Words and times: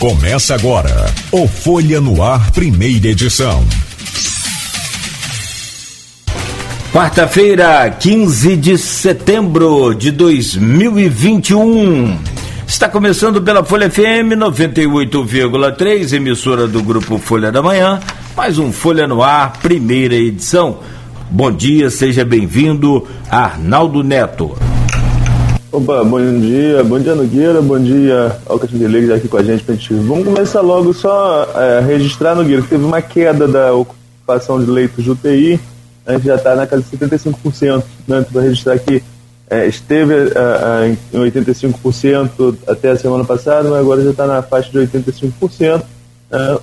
Começa 0.00 0.54
agora 0.54 1.12
o 1.30 1.46
Folha 1.46 2.00
no 2.00 2.22
Ar, 2.22 2.50
primeira 2.52 3.08
edição. 3.08 3.62
Quarta-feira, 6.90 7.90
15 7.90 8.56
de 8.56 8.78
setembro 8.78 9.92
de 9.92 10.10
2021. 10.10 12.18
Está 12.66 12.88
começando 12.88 13.42
pela 13.42 13.62
Folha 13.62 13.90
FM 13.90 14.38
98,3, 14.38 16.14
emissora 16.14 16.66
do 16.66 16.82
grupo 16.82 17.18
Folha 17.18 17.52
da 17.52 17.60
Manhã. 17.60 18.00
Mais 18.34 18.58
um 18.58 18.72
Folha 18.72 19.06
no 19.06 19.22
Ar, 19.22 19.52
primeira 19.60 20.14
edição. 20.14 20.78
Bom 21.30 21.52
dia, 21.52 21.90
seja 21.90 22.24
bem-vindo, 22.24 23.06
Arnaldo 23.30 24.02
Neto. 24.02 24.69
Opa, 25.72 26.02
bom 26.02 26.18
dia, 26.40 26.82
bom 26.82 26.98
dia 26.98 27.14
Nogueira, 27.14 27.62
bom 27.62 27.78
dia 27.78 28.36
ao 28.44 28.58
Catinguele 28.58 29.06
que 29.06 29.12
aqui 29.12 29.28
com 29.28 29.36
a 29.36 29.42
gente 29.44 29.62
pra 29.62 29.72
gente. 29.76 29.94
Vamos 29.94 30.24
começar 30.24 30.62
logo 30.62 30.92
só 30.92 31.44
é, 31.54 31.80
registrar, 31.80 32.34
Nogueira, 32.34 32.60
teve 32.68 32.84
uma 32.84 33.00
queda 33.00 33.46
da 33.46 33.72
ocupação 33.72 34.58
de 34.58 34.68
leitos 34.68 35.04
de 35.04 35.12
UTI, 35.12 35.60
a 36.04 36.14
gente 36.14 36.26
já 36.26 36.34
está 36.34 36.56
na 36.56 36.66
casa 36.66 36.82
de 36.82 36.98
75%, 36.98 37.84
né? 38.08 38.26
Para 38.32 38.42
registrar 38.42 38.72
aqui, 38.72 39.00
é, 39.48 39.68
esteve 39.68 40.12
é, 40.14 40.96
em 41.12 41.18
85% 41.20 42.56
até 42.66 42.90
a 42.90 42.96
semana 42.96 43.24
passada, 43.24 43.70
mas 43.70 43.78
agora 43.78 44.02
já 44.02 44.10
está 44.10 44.26
na 44.26 44.42
faixa 44.42 44.72
de 44.72 44.78
85%, 44.78 45.84
né? 46.32 46.58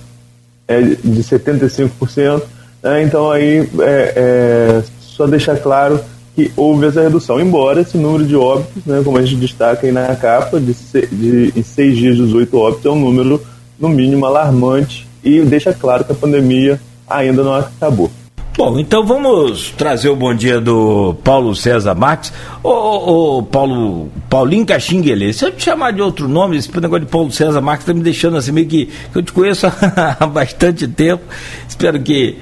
é, 0.68 0.82
de 0.82 1.24
75%. 1.24 2.42
Né? 2.82 3.04
Então 3.04 3.30
aí 3.30 3.70
é, 3.80 4.12
é, 4.16 4.82
só 5.00 5.26
deixar 5.26 5.56
claro 5.56 5.98
que 6.38 6.52
houve 6.56 6.86
essa 6.86 7.02
redução, 7.02 7.40
embora 7.40 7.80
esse 7.80 7.98
número 7.98 8.24
de 8.24 8.36
óbitos, 8.36 8.84
né, 8.86 9.02
como 9.04 9.18
a 9.18 9.22
gente 9.22 9.34
destaca 9.34 9.84
aí 9.84 9.92
na 9.92 10.14
capa, 10.14 10.60
de, 10.60 10.72
de 11.10 11.52
em 11.56 11.62
seis 11.64 11.96
dias 11.96 12.16
18 12.16 12.56
óbitos 12.56 12.86
é 12.86 12.90
um 12.90 13.00
número 13.00 13.42
no 13.76 13.88
mínimo 13.88 14.24
alarmante 14.24 15.04
e 15.24 15.40
deixa 15.40 15.72
claro 15.72 16.04
que 16.04 16.12
a 16.12 16.14
pandemia 16.14 16.80
ainda 17.08 17.42
não 17.42 17.56
acabou. 17.56 18.08
Bom, 18.56 18.78
então 18.78 19.04
vamos 19.04 19.70
trazer 19.70 20.10
o 20.10 20.16
bom 20.16 20.32
dia 20.32 20.60
do 20.60 21.14
Paulo 21.24 21.56
César 21.56 21.96
Marques. 21.96 22.32
Ô, 22.62 22.70
ô, 22.70 23.38
ô 23.38 23.42
Paulo, 23.42 24.08
Paulinho 24.30 24.64
Caxinguele, 24.64 25.32
se 25.32 25.44
eu 25.44 25.50
te 25.50 25.64
chamar 25.64 25.92
de 25.92 26.02
outro 26.02 26.28
nome, 26.28 26.56
esse 26.56 26.72
negócio 26.80 27.04
de 27.04 27.10
Paulo 27.10 27.32
César 27.32 27.60
Marques 27.60 27.82
está 27.82 27.92
me 27.92 28.00
deixando 28.00 28.36
assim 28.36 28.52
meio 28.52 28.68
que, 28.68 28.86
que 28.86 29.18
eu 29.18 29.22
te 29.24 29.32
conheço 29.32 29.66
há 30.20 30.24
bastante 30.26 30.86
tempo. 30.86 31.24
Espero 31.68 32.00
que 32.00 32.36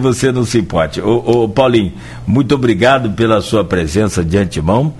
você 0.00 0.32
não 0.32 0.44
se 0.44 0.58
importe. 0.58 1.00
Ô, 1.00 1.44
ô, 1.44 1.48
Paulinho, 1.48 1.92
muito 2.26 2.54
obrigado 2.54 3.10
pela 3.10 3.40
sua 3.40 3.64
presença 3.64 4.24
de 4.24 4.36
antemão. 4.36 4.92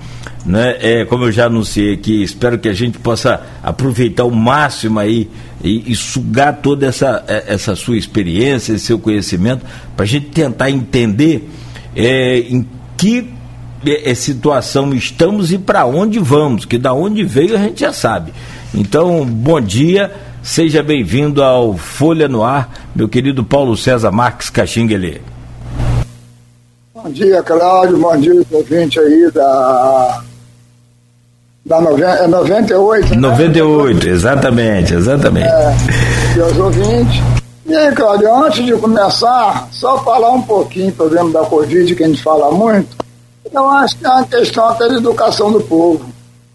Né? 0.47 0.77
É, 0.81 1.05
como 1.05 1.25
eu 1.25 1.33
já 1.33 1.47
anunciei 1.47 1.95
aqui, 1.95 2.23
espero 2.23 2.59
que 2.59 2.69
a 2.69 2.73
gente 2.73 2.99
possa 2.99 3.43
aproveitar 3.63 4.25
o 4.25 4.31
máximo 4.31 4.99
aí 4.99 5.29
e, 5.63 5.93
e 5.93 5.97
sugar 5.97 6.61
toda 6.63 6.87
essa, 6.87 7.25
é, 7.27 7.45
essa 7.49 7.75
sua 7.75 7.97
experiência, 7.97 8.73
esse 8.73 8.87
seu 8.87 8.99
conhecimento, 8.99 9.67
para 9.97 10.05
a 10.05 10.09
gente 10.09 10.27
tentar 10.27 10.71
entender 10.71 11.49
é, 11.95 12.39
em 12.39 12.67
que 12.97 13.29
é, 13.85 14.11
é, 14.11 14.15
situação 14.15 14.95
estamos 14.95 15.53
e 15.53 15.59
para 15.59 15.85
onde 15.87 16.19
vamos, 16.19 16.65
que 16.65 16.79
da 16.79 16.93
onde 16.93 17.25
veio 17.25 17.57
a 17.57 17.59
gente 17.59 17.81
já 17.81 17.93
sabe. 17.93 18.33
Então, 18.75 19.25
bom 19.25 19.61
dia 19.61 20.13
Seja 20.49 20.83
bem-vindo 20.83 21.43
ao 21.43 21.77
Folha 21.77 22.27
no 22.27 22.43
Ar, 22.43 22.73
meu 22.97 23.07
querido 23.07 23.45
Paulo 23.45 23.77
César 23.77 24.11
Marques 24.11 24.49
Caxinguele. 24.49 25.21
Bom 26.95 27.11
dia, 27.11 27.43
Cláudio. 27.43 27.99
Bom 27.99 28.17
dia, 28.17 28.43
ouvinte 28.51 28.99
aí 28.99 29.31
da. 29.31 30.23
Da 31.67 31.83
noven... 31.83 32.07
é 32.07 32.27
98, 32.27 33.11
né? 33.11 33.17
98, 33.17 34.09
exatamente, 34.09 34.95
exatamente. 34.95 35.49
É, 35.49 35.77
meus 36.35 36.57
ouvintes. 36.57 37.23
E 37.67 37.77
aí, 37.77 37.95
Cláudio, 37.95 38.35
antes 38.35 38.65
de 38.65 38.73
começar, 38.73 39.69
só 39.71 40.03
falar 40.03 40.31
um 40.31 40.41
pouquinho, 40.41 40.95
exemplo, 40.99 41.31
da 41.31 41.45
Covid, 41.45 41.95
que 41.95 42.03
a 42.03 42.09
gente 42.09 42.23
fala 42.23 42.51
muito, 42.51 42.97
eu 43.53 43.69
acho 43.69 43.99
que 43.99 44.07
é 44.07 44.09
uma 44.09 44.25
questão 44.25 44.67
até 44.67 44.89
de 44.89 44.95
educação 44.95 45.53
do 45.53 45.61
povo. 45.61 46.07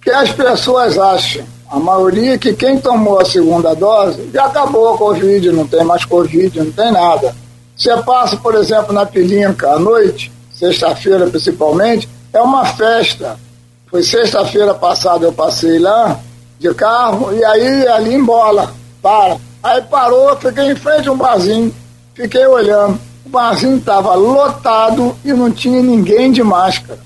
Que 0.01 0.09
as 0.09 0.31
pessoas 0.31 0.97
acham 0.97 1.52
a 1.73 1.79
maioria 1.79 2.37
que 2.37 2.53
quem 2.53 2.77
tomou 2.77 3.19
a 3.19 3.25
segunda 3.25 3.73
dose 3.73 4.29
já 4.31 4.45
acabou 4.45 4.93
a 4.93 4.97
Covid, 4.97 5.51
não 5.51 5.65
tem 5.65 5.83
mais 5.83 6.05
Covid, 6.05 6.59
não 6.59 6.71
tem 6.71 6.91
nada. 6.91 7.35
Você 7.75 7.97
passa, 8.03 8.37
por 8.37 8.53
exemplo, 8.53 8.93
na 8.93 9.07
Pilinca 9.07 9.71
à 9.71 9.79
noite, 9.79 10.31
sexta-feira 10.53 11.25
principalmente, 11.25 12.07
é 12.31 12.39
uma 12.39 12.63
festa. 12.63 13.39
Foi 13.87 14.03
sexta-feira 14.03 14.75
passada 14.75 15.25
eu 15.25 15.33
passei 15.33 15.79
lá 15.79 16.19
de 16.59 16.71
carro 16.75 17.35
e 17.35 17.43
aí 17.43 17.87
ali 17.87 18.13
em 18.13 18.23
bola, 18.23 18.71
para. 19.01 19.37
Aí 19.63 19.81
parou, 19.81 20.35
fiquei 20.35 20.73
em 20.73 20.75
frente 20.75 21.09
a 21.09 21.11
um 21.11 21.17
barzinho, 21.17 21.73
fiquei 22.13 22.45
olhando. 22.45 22.99
O 23.25 23.29
barzinho 23.29 23.77
estava 23.77 24.13
lotado 24.13 25.15
e 25.25 25.33
não 25.33 25.49
tinha 25.49 25.81
ninguém 25.81 26.31
de 26.31 26.43
máscara. 26.43 26.99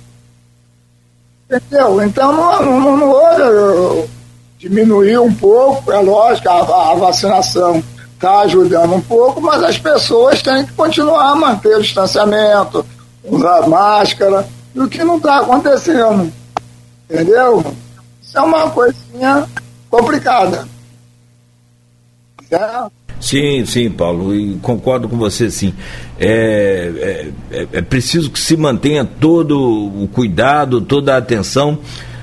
Entendeu? 1.49 2.03
Então 2.03 2.34
não, 2.34 2.66
não, 2.66 2.79
não, 2.81 2.97
não 2.97 4.16
diminuiu 4.57 5.23
um 5.23 5.34
pouco, 5.34 5.91
é 5.91 6.00
lógico, 6.00 6.50
a, 6.50 6.91
a 6.91 6.95
vacinação 6.95 7.84
está 8.13 8.40
ajudando 8.40 8.95
um 8.95 9.01
pouco, 9.01 9.40
mas 9.40 9.63
as 9.63 9.78
pessoas 9.78 10.41
têm 10.41 10.66
que 10.66 10.73
continuar 10.73 11.31
a 11.31 11.35
manter 11.35 11.78
o 11.78 11.81
distanciamento, 11.81 12.85
usar 13.23 13.67
máscara, 13.67 14.47
e 14.73 14.79
o 14.79 14.88
que 14.88 15.03
não 15.03 15.17
está 15.17 15.40
acontecendo. 15.40 16.31
Entendeu? 17.09 17.63
Isso 18.22 18.38
é 18.38 18.41
uma 18.41 18.69
coisinha 18.72 19.47
complicada. 19.90 20.67
Certo? 22.50 22.91
Sim, 23.19 23.66
sim, 23.66 23.90
Paulo, 23.90 24.34
e 24.34 24.56
concordo 24.57 25.09
com 25.09 25.17
você, 25.17 25.50
sim. 25.50 25.73
É, 26.19 27.31
é, 27.51 27.57
é, 27.57 27.67
é 27.73 27.81
preciso 27.81 28.29
que 28.29 28.40
se 28.40 28.56
mantenha 28.56 29.03
todo 29.03 29.59
o 29.59 30.07
cuidado, 30.07 30.81
toda 30.81 31.16
a 31.16 31.17
atenção 31.17 31.79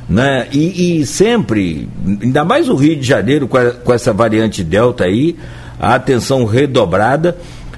né? 0.08 0.46
E, 0.52 1.00
e, 1.00 1.06
sempre, 1.06 1.88
ainda 2.22 2.44
mais 2.44 2.68
o 2.68 2.74
Rio 2.74 2.96
de 2.96 3.06
Janeiro 3.06 3.48
com, 3.48 3.56
a, 3.56 3.70
com 3.70 3.92
essa 3.92 4.12
variante 4.12 4.62
Delta 4.62 5.04
aí, 5.04 5.36
a 5.78 5.94
atenção 5.94 6.44
redobrada 6.44 7.36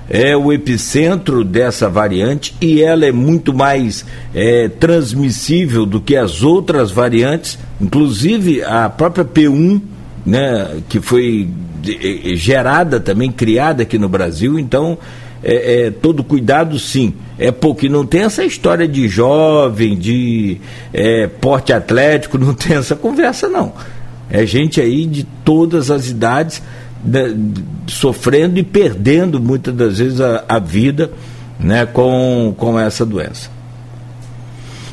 é 0.08 0.36
o 0.36 0.52
epicentro 0.52 1.44
dessa 1.44 1.88
variante 1.88 2.54
e 2.60 2.80
ela 2.80 3.04
é 3.04 3.12
muito 3.12 3.52
mais 3.52 4.04
é, 4.34 4.68
transmissível 4.68 5.84
do 5.84 6.00
que 6.00 6.16
as 6.16 6.42
outras 6.42 6.90
variantes, 6.90 7.58
inclusive 7.80 8.62
a 8.62 8.88
própria 8.88 9.24
P1, 9.24 9.80
né, 10.24 10.80
que 10.88 11.00
foi 11.00 11.48
gerada 12.34 12.98
também, 13.00 13.30
criada 13.30 13.82
aqui 13.82 13.98
no 13.98 14.08
Brasil, 14.08 14.58
então 14.58 14.98
é, 15.48 15.86
é, 15.86 15.90
todo 15.92 16.24
cuidado 16.24 16.76
sim. 16.76 17.14
É 17.38 17.52
porque 17.52 17.88
não 17.88 18.04
tem 18.04 18.22
essa 18.22 18.44
história 18.44 18.88
de 18.88 19.06
jovem, 19.06 19.96
de 19.96 20.60
é, 20.92 21.28
porte 21.28 21.72
atlético, 21.72 22.36
não 22.38 22.52
tem 22.52 22.76
essa 22.76 22.96
conversa 22.96 23.48
não. 23.48 23.72
É 24.28 24.44
gente 24.44 24.80
aí 24.80 25.06
de 25.06 25.22
todas 25.44 25.88
as 25.88 26.08
idades 26.08 26.60
né, 27.04 27.32
sofrendo 27.86 28.58
e 28.58 28.64
perdendo 28.64 29.40
muitas 29.40 29.72
das 29.72 29.98
vezes 29.98 30.20
a, 30.20 30.44
a 30.48 30.58
vida 30.58 31.12
né, 31.60 31.86
com, 31.86 32.52
com 32.56 32.78
essa 32.78 33.06
doença. 33.06 33.48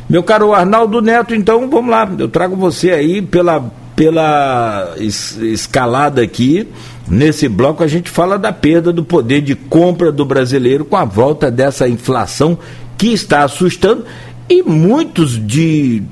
Meu 0.08 0.22
caro 0.22 0.54
Arnaldo 0.54 1.02
Neto, 1.02 1.34
então 1.34 1.68
vamos 1.68 1.90
lá, 1.90 2.08
eu 2.20 2.28
trago 2.28 2.56
você 2.56 2.92
aí 2.92 3.22
pela, 3.24 3.72
pela 3.96 4.94
es, 4.98 5.38
escalada 5.38 6.22
aqui 6.22 6.68
Nesse 7.08 7.50
bloco 7.50 7.84
a 7.84 7.88
gente 7.88 8.10
fala 8.10 8.40
da 8.40 8.54
perda 8.54 8.94
do 8.94 9.04
poder 9.04 9.42
de 9.42 9.56
compra 9.56 10.12
do 10.12 10.24
brasileiro 10.24 10.86
com 10.86 10.96
a 10.96 11.04
volta 11.04 11.52
dessa 11.52 11.88
inflação 11.88 12.58
que 12.98 13.08
está 13.08 13.44
assustando 13.44 14.06
e 14.50 14.64
muitos 14.64 15.46
de 15.46 16.04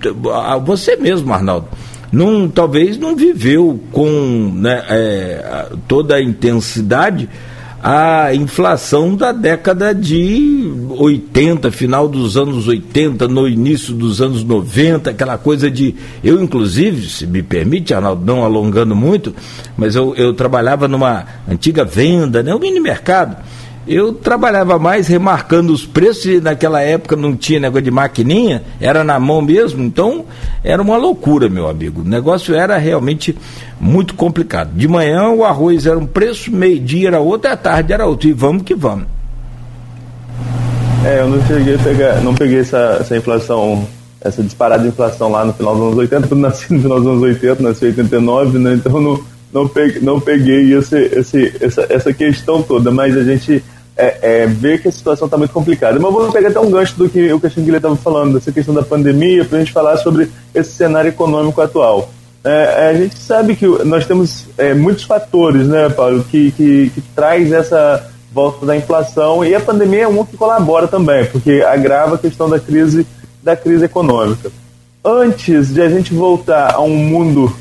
você 0.66 0.96
mesmo, 0.98 1.34
Arnaldo, 1.34 1.68
não, 2.12 2.50
talvez 2.50 2.98
não 2.98 3.16
viveu 3.16 3.80
com 3.92 4.52
né, 4.54 4.84
é, 4.90 5.68
toda 5.88 6.16
a 6.16 6.22
intensidade 6.22 7.30
a 7.84 8.34
inflação 8.36 9.16
da 9.16 9.32
década 9.32 9.94
de 9.94 10.72
80, 10.90 11.72
final 11.72 12.08
dos 12.08 12.38
anos 12.38 12.68
80, 12.68 13.28
no 13.28 13.48
início 13.48 13.94
dos 13.94 14.22
anos 14.22 14.44
90, 14.44 15.10
aquela 15.10 15.38
coisa 15.38 15.70
de. 15.70 15.96
Eu, 16.24 16.42
inclusive, 16.42 17.10
se 17.10 17.26
me 17.26 17.42
permite, 17.42 17.94
Arnaldo, 17.94 18.24
não 18.24 18.44
alongando 18.44 18.96
muito, 18.96 19.34
mas 19.76 19.96
eu, 19.96 20.14
eu 20.16 20.34
trabalhava 20.34 20.88
numa 20.88 21.26
antiga 21.50 21.84
venda, 21.84 22.44
né, 22.44 22.54
um 22.54 22.60
mini 22.60 22.80
mercado 22.80 23.38
eu 23.88 24.14
trabalhava 24.14 24.78
mais 24.78 25.08
remarcando 25.08 25.74
os 25.74 25.86
preços 25.86 26.26
e 26.26 26.42
naquela 26.42 26.82
época 26.82 27.16
não 27.16 27.36
tinha 27.36 27.60
negócio 27.60 27.84
de 27.84 27.92
maquininha, 27.92 28.64
era 28.80 29.04
na 29.04 29.20
mão 29.20 29.42
mesmo, 29.42 29.84
então 29.84 30.26
era 30.64 30.82
uma 30.82 30.98
loucura, 30.98 31.50
meu 31.50 31.68
amigo. 31.68 32.02
O 32.02 32.06
negócio 32.06 32.54
era 32.54 32.78
realmente 32.78 33.36
muito 33.80 34.14
complicado. 34.14 34.72
De 34.74 34.88
manhã 34.88 35.30
o 35.30 35.44
arroz 35.44 35.86
era 35.86 35.98
um 35.98 36.06
preço, 36.06 36.52
meio-dia 36.52 37.10
era 37.10 37.20
outro, 37.20 37.52
à 37.52 37.58
tarde 37.58 37.92
era 37.92 38.06
outro. 38.06 38.30
E 38.30 38.34
vamos 38.34 38.64
que 38.64 38.76
vamos. 38.76 39.06
É, 41.04 41.20
eu 41.20 41.28
não 41.28 41.44
cheguei 41.48 41.76
a 41.76 41.80
pegar, 41.80 42.22
não 42.22 42.36
peguei 42.36 42.60
essa, 42.60 42.98
essa 43.00 43.18
inflação, 43.18 43.88
essa 44.22 44.44
disparada 44.44 44.84
de 44.84 44.90
inflação 44.90 45.32
lá 45.32 45.44
no 45.44 45.52
final 45.52 45.74
dos 45.74 45.84
anos 45.86 45.98
80, 45.98 46.22
porque 46.28 46.34
eu 46.36 46.38
nasci 46.38 46.74
no 46.74 46.82
final 46.82 47.00
dos 47.00 47.08
anos 47.08 47.22
80, 47.24 47.64
nasci 47.64 47.86
em 47.86 47.88
89, 47.88 48.60
né? 48.60 48.74
Então 48.76 49.02
não, 49.02 49.20
não 49.54 49.68
peguei, 49.68 50.02
não 50.02 50.20
peguei 50.20 50.74
esse, 50.74 50.98
esse, 50.98 51.54
essa, 51.60 51.86
essa 51.90 52.14
questão 52.14 52.62
toda, 52.62 52.92
mas 52.92 53.18
a 53.18 53.24
gente 53.24 53.64
é, 53.98 54.18
é, 54.22 54.46
vê 54.48 54.78
que 54.78 54.88
a 54.88 54.92
situação 54.92 55.26
está 55.26 55.38
muito 55.38 55.54
complicada. 55.54 56.00
Mas 56.00 56.12
vou 56.12 56.32
pegar 56.32 56.50
até 56.50 56.60
um 56.60 56.72
gancho 56.72 56.96
do 56.98 57.10
que 57.10 57.32
o 57.32 57.40
Cristian 57.40 57.64
Guilherme 57.64 57.78
estava 57.78 57.96
falando, 57.96 58.34
dessa 58.34 58.52
questão 58.52 58.74
da 58.74 58.84
pandemia, 58.84 59.46
para 59.46 59.58
a 59.58 59.60
gente 59.60 59.72
falar 59.72 59.98
sobre 59.98 60.30
esse 60.54 60.72
cenário 60.72 61.10
econômico 61.10 61.62
atual. 61.62 62.10
É, 62.44 62.90
a 62.90 62.94
gente 62.94 63.18
sabe 63.20 63.56
que 63.56 63.68
nós 63.68 64.06
temos 64.06 64.46
é, 64.58 64.74
muitos 64.74 65.04
fatores, 65.04 65.68
né, 65.68 65.90
Paulo, 65.90 66.24
que, 66.24 66.52
que, 66.52 66.90
que 66.90 67.02
traz 67.16 67.52
essa 67.52 68.10
volta 68.34 68.66
da 68.66 68.76
inflação 68.76 69.44
e 69.44 69.54
a 69.54 69.60
pandemia 69.60 70.04
é 70.04 70.08
um 70.08 70.26
que 70.26 70.38
colabora 70.38 70.88
também, 70.88 71.26
porque 71.26 71.62
agrava 71.62 72.16
a 72.16 72.18
questão 72.18 72.50
da 72.50 72.60
crise 72.60 73.06
da 73.44 73.56
crise 73.56 73.86
econômica. 73.86 74.52
Antes 75.04 75.74
de 75.74 75.82
a 75.82 75.90
gente 75.90 76.14
voltar 76.14 76.76
a 76.76 76.82
um 76.82 76.96
mundo 76.96 77.54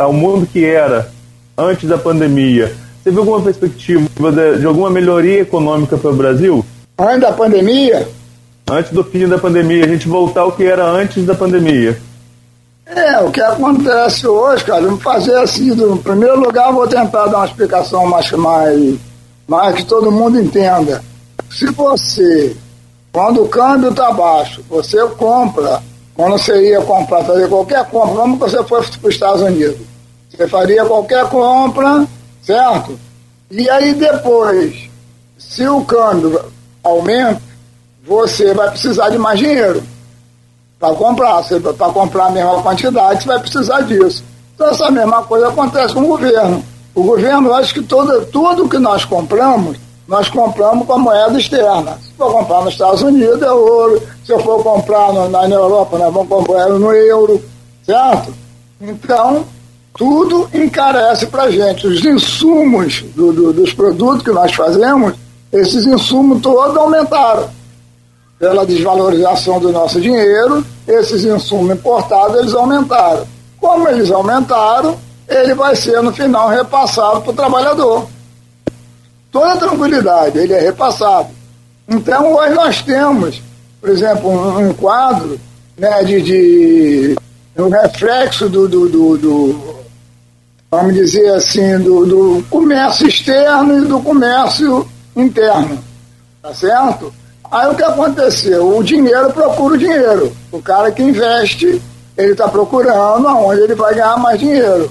ao 0.00 0.12
mundo 0.12 0.46
que 0.46 0.64
era 0.64 1.10
antes 1.56 1.88
da 1.88 1.98
pandemia, 1.98 2.72
você 3.02 3.10
viu 3.10 3.20
alguma 3.20 3.40
perspectiva 3.40 4.32
de, 4.32 4.58
de 4.58 4.66
alguma 4.66 4.90
melhoria 4.90 5.40
econômica 5.40 5.96
para 5.96 6.10
o 6.10 6.16
Brasil? 6.16 6.64
Antes 6.98 7.20
da 7.20 7.32
pandemia? 7.32 8.08
Antes 8.70 8.92
do 8.92 9.02
fim 9.02 9.26
da 9.26 9.38
pandemia, 9.38 9.84
a 9.84 9.88
gente 9.88 10.06
voltar 10.08 10.42
ao 10.42 10.52
que 10.52 10.64
era 10.64 10.84
antes 10.86 11.24
da 11.24 11.34
pandemia. 11.34 11.98
É, 12.86 13.18
o 13.20 13.30
que 13.30 13.40
acontece 13.40 14.26
hoje, 14.26 14.64
cara, 14.64 14.82
vamos 14.82 15.02
fazer 15.02 15.36
assim, 15.38 15.70
no 15.70 15.96
primeiro 15.98 16.40
lugar 16.40 16.72
vou 16.72 16.86
tentar 16.88 17.26
dar 17.26 17.38
uma 17.38 17.46
explicação 17.46 18.06
mais, 18.06 18.30
mais, 18.32 18.96
mais 19.46 19.74
que 19.76 19.84
todo 19.84 20.10
mundo 20.10 20.40
entenda. 20.40 21.02
Se 21.48 21.66
você, 21.70 22.56
quando 23.12 23.42
o 23.42 23.48
câmbio 23.48 23.90
está 23.90 24.12
baixo, 24.12 24.62
você 24.68 25.04
compra, 25.16 25.80
quando 26.20 26.32
você 26.32 26.72
ia 26.72 26.82
comprar, 26.82 27.24
fazer 27.24 27.48
qualquer 27.48 27.82
compra, 27.86 28.14
como 28.14 28.36
você 28.36 28.62
foi 28.64 28.82
para 28.82 29.08
os 29.08 29.14
Estados 29.14 29.40
Unidos, 29.40 29.78
você 30.28 30.46
faria 30.46 30.84
qualquer 30.84 31.26
compra, 31.30 32.06
certo? 32.42 33.00
E 33.50 33.70
aí 33.70 33.94
depois, 33.94 34.90
se 35.38 35.66
o 35.66 35.82
câmbio 35.82 36.44
aumenta, 36.84 37.40
você 38.06 38.52
vai 38.52 38.68
precisar 38.68 39.08
de 39.08 39.16
mais 39.16 39.38
dinheiro 39.38 39.82
para 40.78 40.94
comprar. 40.94 41.42
Para 41.42 41.90
comprar 41.90 42.26
a 42.26 42.30
mesma 42.30 42.62
quantidade, 42.62 43.22
você 43.22 43.28
vai 43.28 43.40
precisar 43.40 43.80
disso. 43.80 44.22
Então 44.54 44.68
essa 44.68 44.90
mesma 44.90 45.22
coisa 45.22 45.48
acontece 45.48 45.94
com 45.94 46.02
o 46.02 46.08
governo. 46.08 46.62
O 46.94 47.02
governo 47.02 47.54
acha 47.54 47.72
que 47.72 47.82
todo, 47.82 48.26
tudo 48.26 48.68
que 48.68 48.78
nós 48.78 49.06
compramos, 49.06 49.78
nós 50.10 50.28
compramos 50.28 50.88
com 50.88 50.94
a 50.94 50.98
moeda 50.98 51.38
externa. 51.38 51.96
Se 52.02 52.12
for 52.18 52.32
comprar 52.32 52.64
nos 52.64 52.72
Estados 52.72 53.00
Unidos, 53.00 53.40
é 53.40 53.52
ouro. 53.52 54.02
Se 54.24 54.32
eu 54.32 54.40
for 54.40 54.60
comprar 54.60 55.12
no, 55.12 55.28
na 55.28 55.48
Europa, 55.48 55.96
nós 55.98 56.12
vamos 56.12 56.28
comprar 56.28 56.68
no 56.68 56.92
euro, 56.92 57.40
certo? 57.86 58.34
Então, 58.80 59.44
tudo 59.96 60.50
encarece 60.52 61.28
para 61.28 61.44
a 61.44 61.50
gente. 61.52 61.86
Os 61.86 62.04
insumos 62.04 63.04
do, 63.14 63.32
do, 63.32 63.52
dos 63.52 63.72
produtos 63.72 64.24
que 64.24 64.32
nós 64.32 64.52
fazemos, 64.52 65.14
esses 65.52 65.86
insumos 65.86 66.42
todos 66.42 66.76
aumentaram. 66.76 67.48
Pela 68.36 68.66
desvalorização 68.66 69.60
do 69.60 69.70
nosso 69.70 70.00
dinheiro, 70.00 70.66
esses 70.88 71.24
insumos 71.24 71.76
importados 71.76 72.36
eles 72.36 72.54
aumentaram. 72.54 73.24
Como 73.60 73.88
eles 73.88 74.10
aumentaram, 74.10 74.96
ele 75.28 75.54
vai 75.54 75.76
ser 75.76 76.02
no 76.02 76.12
final 76.12 76.48
repassado 76.48 77.20
para 77.20 77.30
o 77.30 77.34
trabalhador. 77.34 78.08
Toda 79.30 79.56
tranquilidade, 79.56 80.38
ele 80.38 80.52
é 80.52 80.60
repassado. 80.60 81.28
Então 81.88 82.34
hoje 82.34 82.54
nós 82.54 82.82
temos, 82.82 83.42
por 83.80 83.90
exemplo, 83.90 84.30
um, 84.30 84.68
um 84.68 84.74
quadro 84.74 85.38
né, 85.76 86.02
de, 86.04 86.22
de 86.22 87.16
um 87.56 87.68
reflexo 87.68 88.48
do, 88.48 88.68
do, 88.68 88.88
do, 88.88 89.18
do 89.18 89.80
vamos 90.70 90.94
dizer 90.94 91.34
assim, 91.34 91.78
do, 91.78 92.06
do 92.06 92.44
comércio 92.48 93.08
externo 93.08 93.84
e 93.84 93.88
do 93.88 94.00
comércio 94.00 94.88
interno. 95.16 95.82
Tá 96.42 96.54
certo? 96.54 97.12
Aí 97.50 97.68
o 97.68 97.74
que 97.74 97.82
aconteceu? 97.82 98.76
O 98.76 98.82
dinheiro 98.82 99.32
procura 99.32 99.74
o 99.74 99.78
dinheiro. 99.78 100.32
O 100.52 100.62
cara 100.62 100.92
que 100.92 101.02
investe, 101.02 101.82
ele 102.16 102.32
está 102.32 102.48
procurando 102.48 103.26
aonde 103.26 103.62
ele 103.62 103.74
vai 103.74 103.94
ganhar 103.94 104.16
mais 104.18 104.38
dinheiro. 104.38 104.90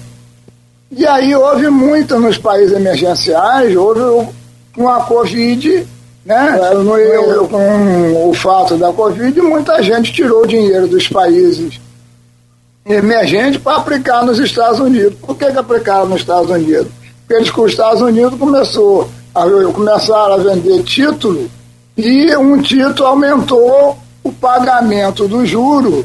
E 0.91 1.05
aí 1.05 1.35
houve 1.35 1.69
muito 1.69 2.19
nos 2.19 2.37
países 2.37 2.75
emergenciais, 2.75 3.75
houve 3.75 4.27
com 4.75 4.89
a 4.89 5.01
Covid, 5.01 5.87
né? 6.25 6.59
No, 6.73 6.97
eu, 6.97 7.47
com 7.47 8.29
o 8.29 8.33
fato 8.33 8.75
da 8.75 8.91
Covid, 8.91 9.39
muita 9.41 9.81
gente 9.83 10.11
tirou 10.11 10.47
dinheiro 10.47 10.87
dos 10.87 11.07
países 11.07 11.79
emergente 12.85 13.59
para 13.59 13.77
aplicar 13.77 14.25
nos 14.25 14.39
Estados 14.39 14.79
Unidos. 14.79 15.13
Por 15.21 15.37
que, 15.37 15.51
que 15.51 15.57
aplicaram 15.57 16.07
nos 16.07 16.21
Estados 16.21 16.49
Unidos? 16.49 16.87
Porque 17.19 17.33
eles, 17.35 17.55
os 17.55 17.71
Estados 17.71 18.01
Unidos 18.01 18.39
começou 18.39 19.07
a, 19.35 19.43
começaram 19.71 20.33
a 20.33 20.37
vender 20.37 20.81
título 20.83 21.49
e 21.95 22.35
um 22.35 22.59
título 22.61 23.07
aumentou 23.07 23.97
o 24.23 24.31
pagamento 24.31 25.27
do 25.27 25.45
juro 25.45 26.03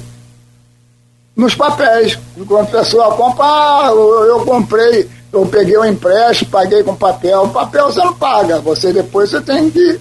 nos 1.37 1.55
papéis. 1.55 2.19
Quando 2.47 2.69
a 2.69 2.79
pessoa 2.81 3.15
compra, 3.15 3.45
ah, 3.45 3.87
eu, 3.89 4.25
eu 4.25 4.45
comprei, 4.45 5.09
eu 5.33 5.45
peguei 5.47 5.77
o 5.77 5.83
um 5.83 5.85
empréstimo, 5.85 6.51
paguei 6.51 6.83
com 6.83 6.95
papel. 6.95 7.49
Papel 7.49 7.87
você 7.87 8.01
não 8.01 8.15
paga, 8.15 8.61
você 8.61 8.93
depois 8.93 9.31
você 9.31 9.41
tem 9.41 9.71
que, 9.71 10.01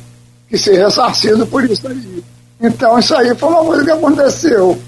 que 0.49 0.57
ser 0.57 0.77
ressarcido 0.77 1.45
por 1.47 1.63
isso 1.63 1.87
aí. 1.87 2.23
Então 2.61 2.99
isso 2.99 3.15
aí 3.15 3.35
foi 3.35 3.49
uma 3.49 3.63
coisa 3.63 3.83
que 3.83 3.91
aconteceu. 3.91 4.79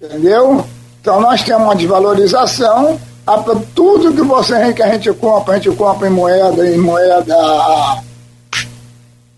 Entendeu? 0.00 0.64
Então 1.00 1.20
nós 1.20 1.42
temos 1.42 1.62
uma 1.62 1.76
desvalorização, 1.76 2.98
a, 3.26 3.38
tudo 3.74 4.14
que 4.14 4.22
você 4.22 4.72
que 4.72 4.82
a 4.82 4.92
gente 4.92 5.12
compra, 5.12 5.54
a 5.54 5.56
gente 5.58 5.74
compra 5.76 6.08
em 6.08 6.10
moeda, 6.10 6.66
em 6.66 6.78
moeda, 6.78 7.36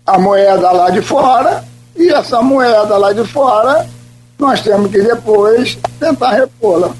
a 0.05 0.19
moeda 0.19 0.71
lá 0.71 0.89
de 0.89 1.01
fora, 1.01 1.63
e 1.95 2.09
essa 2.09 2.41
moeda 2.41 2.97
lá 2.97 3.13
de 3.13 3.23
fora 3.25 3.87
nós 4.43 4.61
temos 4.61 4.91
que 4.91 5.01
depois 5.01 5.77
tentar 5.99 6.31
repô-la. 6.31 6.91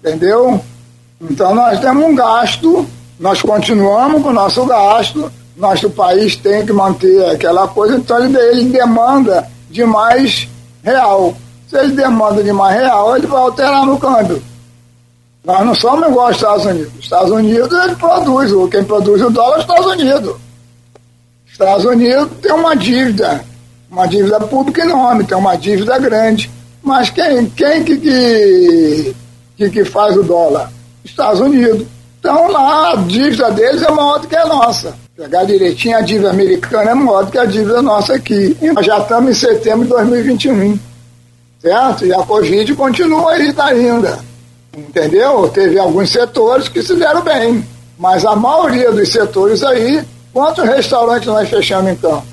Entendeu? 0.00 0.60
Então 1.20 1.54
nós 1.54 1.80
temos 1.80 2.04
um 2.04 2.14
gasto, 2.14 2.86
nós 3.18 3.42
continuamos 3.42 4.22
com 4.22 4.28
o 4.28 4.32
nosso 4.32 4.64
gasto, 4.64 5.30
nosso 5.56 5.90
país 5.90 6.36
tem 6.36 6.64
que 6.64 6.72
manter 6.72 7.24
aquela 7.30 7.68
coisa, 7.68 7.96
então 7.96 8.22
ele, 8.24 8.36
ele 8.36 8.64
demanda 8.70 9.46
de 9.70 9.84
mais 9.84 10.48
real. 10.82 11.34
Se 11.68 11.76
ele 11.76 11.92
demanda 11.92 12.42
de 12.42 12.52
mais 12.52 12.76
real, 12.80 13.16
ele 13.16 13.26
vai 13.26 13.40
alterar 13.40 13.86
no 13.86 13.98
câmbio. 13.98 14.42
Nós 15.44 15.66
não 15.66 15.74
somos 15.74 16.08
igual 16.08 16.28
aos 16.28 16.36
Estados 16.36 16.64
Unidos. 16.64 16.92
Os 16.98 17.04
Estados 17.04 17.30
Unidos, 17.30 17.78
ele 17.84 17.96
produz. 17.96 18.70
Quem 18.70 18.84
produz 18.84 19.20
o 19.20 19.30
dólar 19.30 19.56
é 19.56 19.58
os 19.58 19.62
Estados 19.62 19.86
Unidos. 19.86 20.36
Estados 21.46 21.84
Unidos 21.84 22.28
tem 22.40 22.52
uma 22.52 22.74
dívida, 22.74 23.44
uma 23.90 24.06
dívida 24.06 24.40
pública 24.40 24.82
enorme, 24.82 25.24
tem 25.24 25.36
uma 25.36 25.54
dívida 25.54 25.98
grande. 25.98 26.50
Mas 26.84 27.10
quem, 27.10 27.46
quem 27.46 27.82
que, 27.82 27.96
que, 27.96 29.16
que, 29.56 29.70
que 29.70 29.84
faz 29.84 30.16
o 30.16 30.22
dólar? 30.22 30.70
Estados 31.04 31.40
Unidos. 31.40 31.86
Então 32.20 32.50
lá 32.50 32.92
a 32.92 32.96
dívida 32.96 33.50
deles 33.50 33.82
é 33.82 33.90
maior 33.90 34.18
do 34.18 34.28
que 34.28 34.36
a 34.36 34.46
nossa. 34.46 34.94
Pegar 35.16 35.44
direitinho, 35.44 35.96
a 35.96 36.00
dívida 36.00 36.30
americana 36.30 36.90
é 36.90 36.94
maior 36.94 37.24
do 37.24 37.32
que 37.32 37.38
a 37.38 37.44
dívida 37.44 37.80
nossa 37.80 38.14
aqui. 38.14 38.56
E 38.60 38.72
nós 38.72 38.84
já 38.84 38.98
estamos 38.98 39.30
em 39.30 39.34
setembro 39.34 39.84
de 39.84 39.90
2021 39.90 40.78
certo? 41.64 42.04
E 42.04 42.12
a 42.12 42.18
Covid 42.18 42.74
continua 42.74 43.32
aí 43.32 43.54
ainda, 43.56 44.18
entendeu? 44.76 45.48
Teve 45.48 45.78
alguns 45.78 46.12
setores 46.12 46.68
que 46.68 46.82
se 46.82 46.94
deram 46.94 47.22
bem, 47.22 47.66
mas 47.98 48.26
a 48.26 48.36
maioria 48.36 48.92
dos 48.92 49.10
setores 49.10 49.64
aí, 49.64 50.04
quantos 50.30 50.64
restaurantes 50.64 51.26
nós 51.26 51.48
fechamos 51.48 51.90
em 51.90 51.96
campo? 51.96 52.26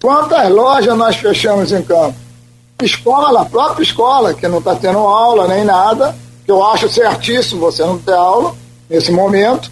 Quantas 0.00 0.48
lojas 0.48 0.96
nós 0.96 1.16
fechamos 1.16 1.70
em 1.70 1.82
campo? 1.82 2.14
Escola, 2.84 3.42
a 3.42 3.44
própria 3.44 3.82
escola, 3.82 4.34
que 4.34 4.46
não 4.48 4.58
está 4.58 4.74
tendo 4.74 4.98
aula 4.98 5.46
nem 5.48 5.64
nada, 5.64 6.14
que 6.44 6.50
eu 6.50 6.64
acho 6.64 6.88
certíssimo 6.88 7.60
você 7.60 7.84
não 7.84 7.98
ter 7.98 8.14
aula 8.14 8.54
nesse 8.88 9.12
momento. 9.12 9.70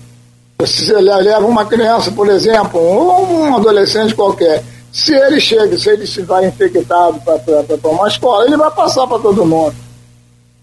Se 0.64 0.86
você 0.86 1.00
leva 1.00 1.46
uma 1.46 1.64
criança, 1.64 2.10
por 2.10 2.28
exemplo, 2.28 2.80
ou 2.80 3.32
um 3.32 3.56
adolescente 3.56 4.14
qualquer, 4.14 4.64
se 4.92 5.14
ele 5.14 5.40
chega, 5.40 5.76
se 5.78 5.90
ele 5.90 6.04
estiver 6.04 6.48
infectado 6.48 7.20
para 7.20 7.90
uma 7.90 8.08
escola, 8.08 8.44
ele 8.44 8.56
vai 8.56 8.70
passar 8.70 9.06
para 9.06 9.18
todo 9.18 9.46
mundo. 9.46 9.74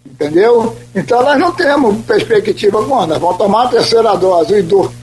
Entendeu? 0.06 0.76
Então 0.94 1.24
nós 1.24 1.40
não 1.40 1.52
temos 1.52 2.06
perspectiva 2.06 2.84
quando 2.84 3.20
vamos 3.20 3.38
tomar 3.38 3.66
a 3.66 3.70
terceira 3.70 4.16
dose. 4.16 4.54
O 4.54 4.58
idoso, 4.58 4.94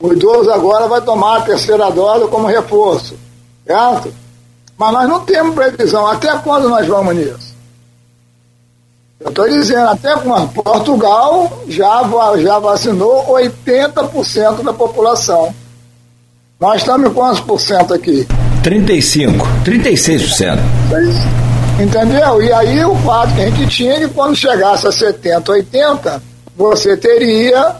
o 0.00 0.12
idoso 0.12 0.50
agora 0.50 0.86
vai 0.86 1.00
tomar 1.00 1.38
a 1.38 1.42
terceira 1.42 1.90
dose 1.90 2.28
como 2.28 2.46
reforço. 2.46 3.16
Certo? 3.66 4.12
Mas 4.78 4.92
nós 4.92 5.08
não 5.08 5.20
temos 5.20 5.54
previsão. 5.54 6.06
Até 6.06 6.36
quando 6.38 6.68
nós 6.68 6.86
vamos 6.86 7.14
nisso? 7.16 7.56
Eu 9.18 9.30
estou 9.30 9.48
dizendo, 9.48 9.88
até 9.88 10.14
quando? 10.18 10.52
Portugal 10.52 11.62
já, 11.68 12.02
já 12.38 12.58
vacinou 12.58 13.26
80% 13.34 14.62
da 14.62 14.72
população. 14.72 15.54
Nós 16.60 16.82
estamos 16.82 17.10
em 17.10 17.14
quantos 17.14 17.40
por 17.40 17.60
cento 17.60 17.94
aqui? 17.94 18.26
35, 18.62 19.46
36%. 19.64 20.58
Entendeu? 21.80 22.42
E 22.42 22.52
aí 22.52 22.84
o 22.84 22.94
quadro 23.02 23.34
que 23.34 23.42
a 23.42 23.50
gente 23.50 23.66
tinha 23.68 24.00
que 24.00 24.08
quando 24.08 24.34
chegasse 24.34 24.86
a 24.86 24.92
70, 24.92 25.52
80, 25.52 26.22
você 26.56 26.96
teria 26.96 27.76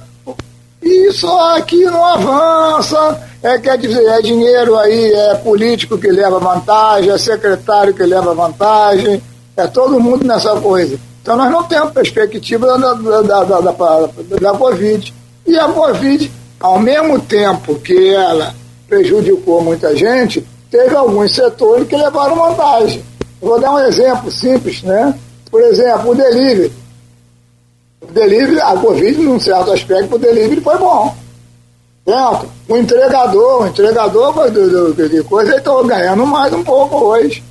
E 0.83 1.11
só 1.13 1.57
aqui 1.57 1.85
não 1.85 2.05
avança, 2.05 3.21
é, 3.47 3.59
quer 3.61 3.79
dizer, 3.79 4.05
é 4.05 4.21
dinheiro 4.21 4.77
aí, 4.77 5.13
é 5.13 5.35
político 5.37 5.97
que 5.97 6.09
leva 6.09 6.41
vantagem, 6.41 7.11
é 7.11 7.17
secretário 7.17 7.95
que 7.95 8.03
leva 8.03 8.35
vantagem, 8.35 9.23
é 9.57 9.67
todo 9.69 10.01
mundo 10.01 10.27
nessa 10.27 10.61
coisa. 10.61 10.99
Então 11.23 11.37
nós 11.37 11.51
não 11.51 11.63
temos 11.63 11.93
perspectiva 11.93 12.67
da, 12.67 12.95
da, 12.95 13.23
da, 13.23 13.61
da, 13.61 13.71
da, 14.41 14.53
Covid. 14.59 15.15
E 15.47 15.57
a 15.57 15.69
Covid, 15.69 16.33
ao 16.59 16.81
mesmo 16.81 17.21
tempo 17.21 17.77
que 17.77 18.13
ela 18.13 18.53
prejudicou 18.89 19.63
muita 19.63 19.95
gente, 19.95 20.45
teve 20.69 20.97
alguns 20.97 21.33
setores 21.33 21.87
que 21.87 21.97
levaram 21.97 22.35
vantagem. 22.35 23.05
Vou 23.41 23.61
dar 23.61 23.75
um 23.75 23.79
exemplo 23.79 24.29
simples, 24.29 24.83
né? 24.83 25.17
Por 25.51 25.63
exemplo, 25.63 26.11
o 26.11 26.15
delivery. 26.17 26.73
O 28.01 28.13
delivery, 28.13 28.61
a 28.61 28.77
Covid, 28.77 29.23
num 29.23 29.39
certo 29.39 29.71
aspecto, 29.71 30.17
o 30.17 30.19
delivery 30.19 30.61
foi 30.61 30.79
bom. 30.79 31.15
Certo? 32.07 32.47
O 32.69 32.77
entregador, 32.77 33.63
o 33.63 33.67
entregador 33.67 34.51
de, 34.53 34.95
de, 34.95 35.09
de 35.09 35.25
coisa, 35.25 35.57
está 35.57 35.73
ganhando 35.83 36.25
mais 36.25 36.53
um 36.53 36.63
pouco 36.63 37.05
hoje. 37.05 37.43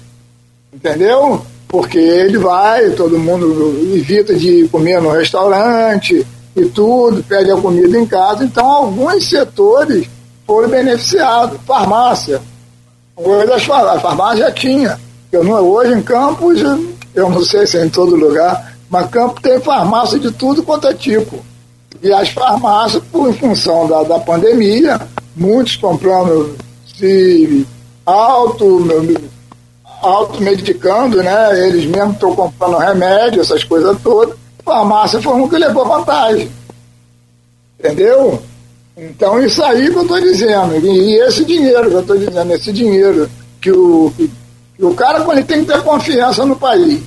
Entendeu? 0.74 1.41
Porque 1.67 1.97
ele 1.97 2.38
vai, 2.38 2.91
todo 2.91 3.19
mundo 3.19 3.77
evita 3.93 4.33
de 4.33 4.65
comer 4.69 5.01
no 5.01 5.12
restaurante 5.12 6.25
e 6.55 6.65
tudo, 6.67 7.21
pede 7.24 7.51
a 7.51 7.57
comida 7.57 7.97
em 7.97 8.05
casa. 8.05 8.45
Então, 8.45 8.65
alguns 8.65 9.27
setores 9.29 10.07
foram 10.47 10.69
beneficiados. 10.69 11.59
Farmácia. 11.67 12.41
Hoje 13.17 13.51
a 13.51 14.00
farmácia 14.00 14.45
já 14.45 14.51
tinha. 14.51 15.00
Eu 15.33 15.43
não, 15.43 15.67
hoje 15.67 15.93
em 15.93 16.01
Campos, 16.01 16.62
eu 17.13 17.29
não 17.29 17.43
sei 17.43 17.67
se 17.67 17.77
é 17.77 17.85
em 17.85 17.89
todo 17.89 18.15
lugar, 18.15 18.74
mas 18.89 19.09
Campos 19.09 19.41
tem 19.41 19.59
farmácia 19.59 20.17
de 20.17 20.31
tudo 20.31 20.63
quanto 20.63 20.88
é 20.88 20.93
tipo. 20.93 21.43
E 22.01 22.11
as 22.11 22.29
farmácias, 22.29 23.03
por 23.11 23.33
função 23.35 23.87
da, 23.87 24.03
da 24.03 24.19
pandemia, 24.19 24.99
muitos 25.35 25.75
comprando 25.75 26.55
se 26.85 27.65
auto, 28.05 28.87
automedicando, 30.01 31.23
né? 31.23 31.67
Eles 31.67 31.85
mesmos 31.85 32.13
estão 32.13 32.35
comprando 32.35 32.77
remédio, 32.77 33.41
essas 33.41 33.63
coisas 33.63 33.97
todas. 34.01 34.35
Farmácia 34.63 35.21
foi 35.21 35.33
um 35.33 35.47
que 35.47 35.57
levou 35.57 35.85
vantagem. 35.85 36.49
Entendeu? 37.79 38.41
Então, 38.97 39.41
isso 39.41 39.61
aí 39.63 39.89
que 39.89 39.97
eu 39.97 40.03
estou 40.03 40.21
dizendo. 40.21 40.75
E 40.85 41.15
esse 41.21 41.43
dinheiro 41.43 41.89
que 41.89 41.95
eu 41.95 42.01
estou 42.01 42.17
dizendo, 42.17 42.53
esse 42.53 42.71
dinheiro 42.71 43.29
que 43.61 43.71
o, 43.71 44.11
que, 44.15 44.31
que 44.77 44.85
o 44.85 44.93
cara 44.93 45.25
ele 45.33 45.43
tem 45.43 45.65
que 45.65 45.71
ter 45.71 45.81
confiança 45.83 46.45
no 46.45 46.55
país. 46.55 47.01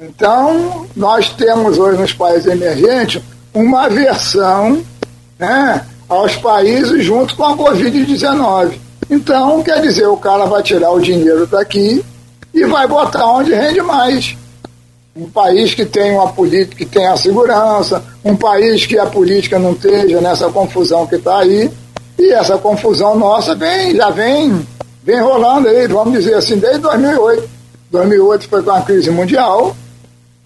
Então, 0.00 0.86
nós 0.96 1.28
temos 1.30 1.78
hoje 1.78 2.00
nos 2.00 2.12
países 2.12 2.46
emergentes 2.46 3.22
uma 3.54 3.86
aversão 3.86 4.82
né, 5.38 5.84
aos 6.08 6.36
países 6.36 7.04
junto 7.04 7.36
com 7.36 7.44
a 7.44 7.56
Covid-19. 7.56 8.78
Então, 9.10 9.62
quer 9.62 9.80
dizer, 9.80 10.06
o 10.06 10.16
cara 10.16 10.46
vai 10.46 10.62
tirar 10.62 10.90
o 10.90 11.00
dinheiro 11.00 11.46
daqui 11.46 12.04
e 12.54 12.64
vai 12.64 12.86
botar 12.86 13.26
onde 13.26 13.52
rende 13.52 13.80
mais. 13.82 14.36
Um 15.14 15.28
país 15.28 15.74
que 15.74 15.84
tem 15.84 16.12
uma 16.12 16.32
política, 16.32 16.76
que 16.76 16.86
tem 16.86 17.06
a 17.06 17.16
segurança, 17.16 18.02
um 18.24 18.34
país 18.34 18.86
que 18.86 18.98
a 18.98 19.04
política 19.04 19.58
não 19.58 19.72
esteja 19.72 20.20
nessa 20.20 20.48
confusão 20.48 21.06
que 21.06 21.16
está 21.16 21.40
aí, 21.40 21.70
e 22.18 22.32
essa 22.32 22.56
confusão 22.56 23.18
nossa 23.18 23.54
vem, 23.54 23.94
já 23.94 24.08
vem, 24.10 24.66
vem 25.02 25.20
rolando 25.20 25.68
aí, 25.68 25.86
vamos 25.86 26.12
dizer 26.14 26.34
assim, 26.34 26.56
desde 26.56 26.78
2008. 26.78 27.50
2008 27.90 28.48
foi 28.48 28.62
com 28.62 28.70
a 28.70 28.80
crise 28.80 29.10
mundial, 29.10 29.76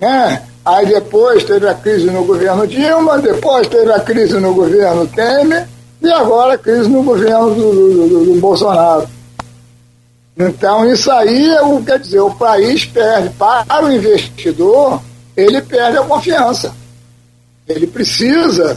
né? 0.01 0.43
Aí 0.67 0.85
depois 0.85 1.45
teve 1.45 1.69
a 1.69 1.75
crise 1.75 2.11
no 2.11 2.25
governo 2.25 2.67
Dilma, 2.67 3.21
depois 3.21 3.69
teve 3.69 3.93
a 3.93 4.01
crise 4.01 4.41
no 4.41 4.53
governo 4.53 5.07
Temer, 5.07 5.69
e 6.03 6.11
agora 6.11 6.55
a 6.55 6.59
crise 6.59 6.89
no 6.89 7.05
governo 7.05 7.55
do, 7.55 8.09
do, 8.09 8.25
do, 8.25 8.41
Bolsonaro. 8.41 9.09
Então, 10.37 10.85
isso 10.91 11.09
aí 11.13 11.51
é 11.51 11.63
o 11.63 11.81
quer 11.85 12.01
dizer, 12.01 12.19
o 12.19 12.35
país 12.35 12.85
perde. 12.85 13.31
Para 13.31 13.85
o 13.85 13.93
investidor, 13.93 15.01
ele 15.37 15.63
perde 15.63 15.99
a 15.99 16.03
confiança. 16.03 16.75
Ele 17.69 17.87
precisa, 17.87 18.77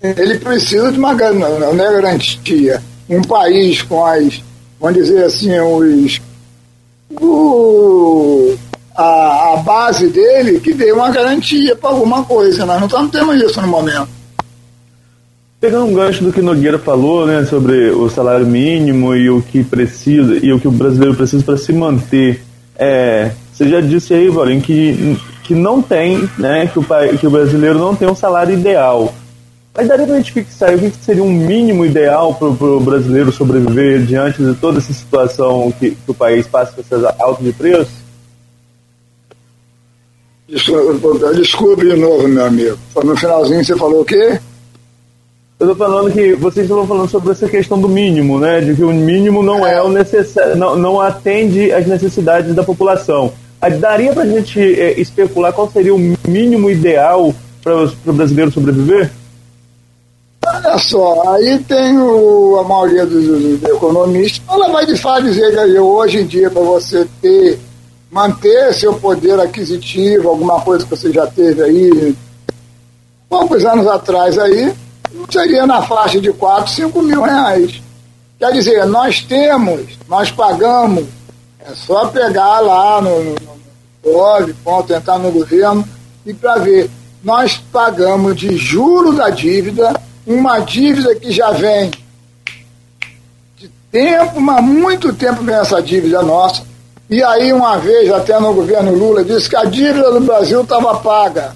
ele 0.00 0.38
precisa 0.38 0.92
de 0.92 0.98
uma 0.98 1.12
não, 1.12 1.72
é 1.72 1.92
garantia. 1.92 2.80
Um 3.10 3.20
país 3.20 3.82
com 3.82 4.06
as, 4.06 4.40
vamos 4.80 4.96
dizer 4.96 5.24
assim, 5.24 5.58
os. 5.58 6.20
A, 8.94 9.54
a 9.54 9.56
base 9.58 10.08
dele 10.08 10.60
que 10.60 10.72
dê 10.72 10.92
uma 10.92 11.10
garantia 11.10 11.74
para 11.74 11.90
alguma 11.90 12.24
coisa. 12.24 12.64
Nós 12.64 12.78
não 12.78 12.86
estamos 12.86 13.10
tendo 13.10 13.34
isso 13.34 13.60
no 13.60 13.68
momento. 13.68 14.08
Pegando 15.60 15.86
um 15.86 15.94
gancho 15.94 16.22
do 16.22 16.32
que 16.32 16.42
Nogueira 16.42 16.78
falou, 16.78 17.26
né, 17.26 17.44
sobre 17.46 17.90
o 17.90 18.08
salário 18.10 18.46
mínimo 18.46 19.14
e 19.16 19.30
o 19.30 19.40
que 19.40 19.64
precisa 19.64 20.36
e 20.36 20.52
o 20.52 20.60
que 20.60 20.68
o 20.68 20.70
brasileiro 20.70 21.14
precisa 21.14 21.42
para 21.42 21.56
se 21.56 21.72
manter, 21.72 22.42
é, 22.76 23.30
você 23.52 23.68
já 23.68 23.80
disse 23.80 24.12
aí, 24.12 24.28
Valim, 24.28 24.60
que, 24.60 25.16
que 25.42 25.54
não 25.54 25.80
tem, 25.80 26.28
né, 26.36 26.66
que 26.66 26.78
o, 26.78 26.84
que 27.18 27.26
o 27.26 27.30
brasileiro 27.30 27.78
não 27.78 27.96
tem 27.96 28.06
um 28.06 28.14
salário 28.14 28.52
ideal. 28.52 29.14
Mas 29.74 29.88
daria 29.88 30.06
para 30.06 30.16
a 30.16 30.18
gente 30.18 30.32
fixar 30.32 30.74
o 30.74 30.78
que 30.78 30.92
seria 31.02 31.22
um 31.22 31.32
mínimo 31.32 31.84
ideal 31.84 32.34
para 32.34 32.46
o 32.48 32.80
brasileiro 32.80 33.32
sobreviver 33.32 34.02
diante 34.02 34.42
de 34.44 34.54
toda 34.54 34.78
essa 34.78 34.92
situação 34.92 35.72
que, 35.78 35.92
que 35.92 36.10
o 36.10 36.14
país 36.14 36.46
passa 36.46 36.72
com 36.72 36.80
essas 36.80 37.04
altas 37.18 37.44
de 37.44 37.52
preço? 37.52 38.03
Desculpe, 40.48 41.36
desculpe 41.36 41.86
de 41.86 41.96
novo, 41.96 42.28
meu 42.28 42.44
amigo. 42.44 42.78
No 43.02 43.16
finalzinho 43.16 43.64
você 43.64 43.76
falou 43.76 44.02
o 44.02 44.04
quê? 44.04 44.38
Eu 45.58 45.68
tô 45.68 45.76
falando 45.76 46.12
que 46.12 46.34
vocês 46.34 46.66
estão 46.66 46.86
falando 46.86 47.08
sobre 47.08 47.30
essa 47.30 47.48
questão 47.48 47.80
do 47.80 47.88
mínimo, 47.88 48.38
né? 48.38 48.60
De 48.60 48.74
que 48.74 48.84
o 48.84 48.92
mínimo 48.92 49.42
não 49.42 49.66
é 49.66 49.80
o 49.82 49.88
necessário, 49.88 50.56
não, 50.56 50.76
não 50.76 51.00
atende 51.00 51.72
às 51.72 51.86
necessidades 51.86 52.54
da 52.54 52.62
população. 52.62 53.32
Daria 53.80 54.12
para 54.12 54.24
a 54.24 54.26
gente 54.26 54.60
é, 54.60 55.00
especular 55.00 55.52
qual 55.52 55.70
seria 55.70 55.94
o 55.94 56.16
mínimo 56.28 56.68
ideal 56.68 57.34
para 57.62 57.84
o 57.84 58.12
brasileiro 58.12 58.50
sobreviver? 58.50 59.10
Olha 60.46 60.76
só, 60.76 61.34
aí 61.34 61.58
tem 61.60 61.98
o, 61.98 62.58
a 62.58 62.64
maioria 62.64 63.06
dos, 63.06 63.24
dos 63.24 63.62
economistas, 63.62 64.42
ela 64.46 64.68
vai 64.68 64.84
de 64.84 64.96
fato 64.96 65.22
dizer 65.22 65.50
que 65.52 65.78
hoje 65.78 66.20
em 66.20 66.26
dia, 66.26 66.50
para 66.50 66.60
você 66.60 67.06
ter, 67.22 67.58
manter 68.14 68.72
seu 68.72 68.94
poder 68.94 69.40
aquisitivo, 69.40 70.28
alguma 70.28 70.60
coisa 70.60 70.84
que 70.84 70.90
você 70.90 71.12
já 71.12 71.26
teve 71.26 71.60
aí, 71.64 72.16
poucos 73.28 73.64
anos 73.64 73.88
atrás 73.88 74.38
aí, 74.38 74.72
seria 75.28 75.66
na 75.66 75.82
faixa 75.82 76.20
de 76.20 76.32
4, 76.32 76.70
5 76.70 77.02
mil 77.02 77.22
reais. 77.22 77.82
Quer 78.38 78.52
dizer, 78.52 78.86
nós 78.86 79.20
temos, 79.20 79.98
nós 80.08 80.30
pagamos, 80.30 81.06
é 81.58 81.74
só 81.74 82.06
pegar 82.06 82.60
lá 82.60 83.02
no, 83.02 83.24
no, 83.24 84.54
no 84.64 84.82
tentar 84.84 85.18
no 85.18 85.32
governo 85.32 85.84
e 86.24 86.32
para 86.32 86.58
ver. 86.58 86.88
Nós 87.20 87.56
pagamos 87.72 88.36
de 88.36 88.56
juro 88.56 89.12
da 89.12 89.28
dívida, 89.28 89.92
uma 90.24 90.60
dívida 90.60 91.16
que 91.16 91.32
já 91.32 91.50
vem 91.50 91.90
de 93.56 93.68
tempo, 93.90 94.40
mas 94.40 94.62
muito 94.62 95.12
tempo 95.12 95.42
vem 95.42 95.56
essa 95.56 95.82
dívida 95.82 96.22
nossa. 96.22 96.73
E 97.14 97.22
aí, 97.22 97.52
uma 97.52 97.78
vez, 97.78 98.10
até 98.10 98.40
no 98.40 98.52
governo 98.52 98.92
Lula, 98.92 99.22
disse 99.22 99.48
que 99.48 99.54
a 99.54 99.62
dívida 99.64 100.10
do 100.10 100.18
Brasil 100.18 100.62
estava 100.62 100.96
paga. 100.96 101.54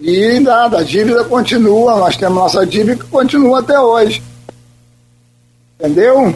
E 0.00 0.40
nada, 0.40 0.78
a 0.78 0.82
dívida 0.82 1.22
continua, 1.22 1.94
nós 1.94 2.16
temos 2.16 2.34
nossa 2.36 2.66
dívida 2.66 2.96
que 2.96 3.08
continua 3.08 3.60
até 3.60 3.78
hoje. 3.78 4.20
Entendeu? 5.78 6.34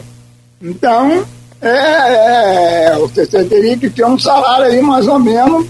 Então, 0.61 1.25
é, 1.61 2.93
é, 2.93 2.95
você 2.95 3.25
teria 3.43 3.77
que 3.77 3.89
ter 3.89 4.05
um 4.05 4.17
salário 4.17 4.67
aí 4.67 4.81
mais 4.81 5.05
ou 5.05 5.19
menos 5.19 5.67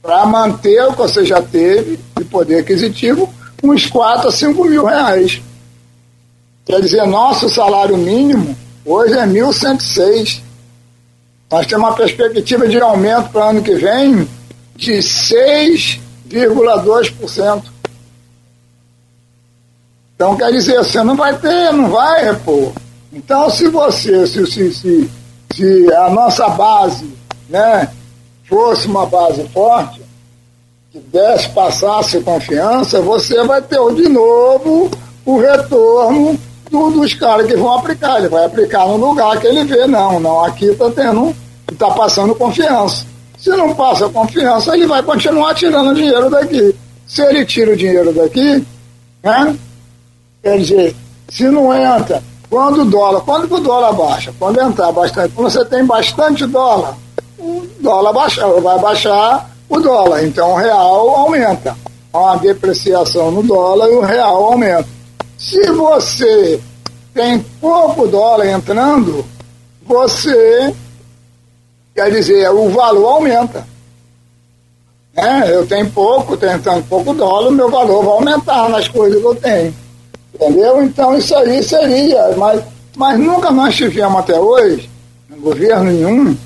para 0.00 0.24
manter 0.24 0.82
o 0.84 0.92
que 0.92 1.02
você 1.02 1.22
já 1.22 1.42
teve 1.42 2.00
de 2.16 2.24
poder 2.24 2.60
aquisitivo, 2.60 3.28
uns 3.62 3.84
4 3.84 4.26
a 4.26 4.32
5 4.32 4.64
mil 4.64 4.86
reais. 4.86 5.42
Quer 6.64 6.80
dizer, 6.80 7.06
nosso 7.06 7.50
salário 7.50 7.98
mínimo 7.98 8.56
hoje 8.86 9.18
é 9.18 9.26
1.106. 9.26 10.48
Nós 11.50 11.66
temos 11.66 11.88
uma 11.88 11.96
perspectiva 11.96 12.68
de 12.68 12.80
aumento 12.80 13.30
para 13.30 13.46
o 13.46 13.50
ano 13.50 13.62
que 13.62 13.74
vem 13.74 14.28
de 14.76 15.02
6 15.02 16.00
0,2%. 16.30 17.64
Então, 20.14 20.36
quer 20.36 20.52
dizer, 20.52 20.76
você 20.76 21.02
não 21.02 21.16
vai 21.16 21.36
ter, 21.38 21.72
não 21.72 21.90
vai 21.90 22.24
repor. 22.24 22.72
Então, 23.12 23.50
se 23.50 23.68
você, 23.68 24.26
se, 24.26 24.46
se, 24.46 24.72
se, 24.72 25.10
se 25.52 25.94
a 25.94 26.10
nossa 26.10 26.48
base 26.50 27.12
né, 27.48 27.88
fosse 28.48 28.86
uma 28.86 29.06
base 29.06 29.42
forte, 29.48 30.00
que 30.92 31.00
desse, 31.00 31.48
passasse 31.48 32.20
confiança, 32.20 33.00
você 33.00 33.42
vai 33.44 33.60
ter 33.62 33.78
de 33.94 34.08
novo 34.08 34.90
o 35.24 35.38
retorno 35.38 36.38
dos 36.70 37.14
caras 37.14 37.46
que 37.46 37.56
vão 37.56 37.74
aplicar. 37.74 38.18
Ele 38.18 38.28
vai 38.28 38.44
aplicar 38.44 38.86
no 38.86 38.96
lugar 38.96 39.38
que 39.40 39.46
ele 39.46 39.64
vê, 39.64 39.86
não, 39.86 40.20
não, 40.20 40.44
aqui 40.44 40.66
está 40.66 40.90
tendo, 40.90 41.34
está 41.70 41.90
passando 41.90 42.34
confiança. 42.34 43.06
Se 43.38 43.50
não 43.50 43.74
passa 43.74 44.08
confiança, 44.08 44.74
ele 44.74 44.86
vai 44.86 45.02
continuar 45.02 45.54
tirando 45.54 45.94
dinheiro 45.94 46.28
daqui. 46.30 46.74
Se 47.06 47.22
ele 47.22 47.44
tira 47.44 47.72
o 47.72 47.76
dinheiro 47.76 48.12
daqui, 48.12 48.64
né? 49.22 49.56
Quer 50.42 50.58
dizer, 50.58 50.96
se 51.28 51.44
não 51.48 51.74
entra, 51.74 52.22
quando 52.48 52.82
o 52.82 52.84
dólar, 52.84 53.20
quando 53.22 53.52
o 53.52 53.60
dólar 53.60 53.92
baixa? 53.92 54.32
Quando 54.38 54.60
entrar 54.60 54.92
bastante, 54.92 55.32
quando 55.34 55.50
você 55.50 55.64
tem 55.64 55.84
bastante 55.84 56.46
dólar, 56.46 56.96
o 57.38 57.66
dólar 57.80 58.12
baixa, 58.12 58.46
vai 58.60 58.78
baixar 58.78 59.50
o 59.68 59.78
dólar, 59.80 60.24
então 60.24 60.52
o 60.52 60.56
real 60.56 61.10
aumenta. 61.10 61.76
Há 62.12 62.18
uma 62.18 62.36
depreciação 62.36 63.30
no 63.30 63.42
dólar 63.42 63.88
e 63.88 63.94
o 63.94 64.00
real 64.00 64.44
aumenta. 64.44 64.99
Se 65.40 65.70
você 65.70 66.60
tem 67.14 67.40
pouco 67.58 68.06
dólar 68.06 68.46
entrando, 68.46 69.24
você, 69.86 70.74
quer 71.94 72.10
dizer, 72.10 72.50
o 72.50 72.68
valor 72.68 73.14
aumenta. 73.14 73.66
É, 75.16 75.54
eu 75.54 75.66
tenho 75.66 75.90
pouco, 75.90 76.36
tenho 76.36 76.60
tanto 76.60 76.86
pouco 76.88 77.14
dólar, 77.14 77.50
meu 77.52 77.70
valor 77.70 78.04
vai 78.04 78.12
aumentar 78.12 78.68
nas 78.68 78.86
coisas 78.86 79.18
que 79.18 79.26
eu 79.26 79.34
tenho. 79.34 79.74
Entendeu? 80.34 80.82
Então 80.82 81.16
isso 81.16 81.34
aí 81.34 81.62
seria, 81.62 82.36
mas, 82.36 82.62
mas 82.94 83.18
nunca 83.18 83.50
nós 83.50 83.74
tivemos 83.74 84.20
até 84.20 84.38
hoje, 84.38 84.90
no 85.26 85.38
governo 85.38 85.84
nenhum, 85.84 86.36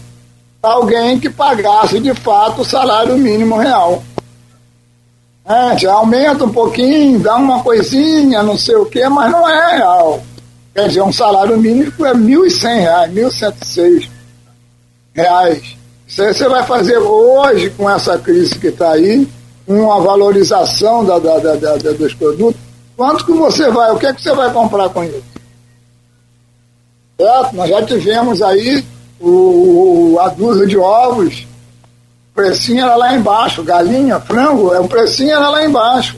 alguém 0.62 1.18
que 1.18 1.28
pagasse 1.28 1.98
de 1.98 2.14
fato 2.14 2.62
o 2.62 2.64
salário 2.64 3.18
mínimo 3.18 3.56
real. 3.56 4.04
É, 5.46 5.86
aumenta 5.86 6.44
um 6.44 6.52
pouquinho, 6.52 7.18
dá 7.20 7.36
uma 7.36 7.62
coisinha, 7.62 8.42
não 8.42 8.56
sei 8.56 8.76
o 8.76 8.86
quê, 8.86 9.06
mas 9.08 9.30
não 9.30 9.48
é 9.48 9.76
real. 9.76 10.22
Quer 10.74 10.88
dizer, 10.88 11.02
um 11.02 11.12
salário 11.12 11.58
mínimo 11.58 11.92
é 12.06 12.12
R$ 12.12 12.18
1.100, 12.18 13.12
1.106 13.12 14.08
reais. 15.12 15.76
Você 16.08 16.48
vai 16.48 16.62
fazer 16.64 16.98
hoje, 16.98 17.70
com 17.70 17.88
essa 17.88 18.18
crise 18.18 18.58
que 18.58 18.68
está 18.68 18.92
aí, 18.92 19.28
uma 19.66 20.00
valorização 20.00 21.04
da, 21.04 21.18
da, 21.18 21.38
da, 21.38 21.56
da, 21.56 21.92
dos 21.92 22.14
produtos, 22.14 22.60
quanto 22.96 23.24
que 23.24 23.32
você 23.32 23.70
vai, 23.70 23.90
o 23.92 23.98
que, 23.98 24.06
é 24.06 24.12
que 24.12 24.22
você 24.22 24.32
vai 24.34 24.52
comprar 24.52 24.88
com 24.88 25.04
isso? 25.04 25.22
Certo? 27.18 27.54
Nós 27.54 27.70
já 27.70 27.82
tivemos 27.82 28.42
aí 28.42 28.84
o, 29.20 30.18
a 30.20 30.28
dúzia 30.28 30.66
de 30.66 30.76
ovos, 30.76 31.46
o 31.53 31.53
precinho 32.34 32.84
era 32.84 32.96
lá 32.96 33.14
embaixo, 33.14 33.62
galinha, 33.62 34.18
frango, 34.20 34.74
é 34.74 34.82
precinho 34.86 35.30
era 35.30 35.48
lá 35.48 35.64
embaixo. 35.64 36.16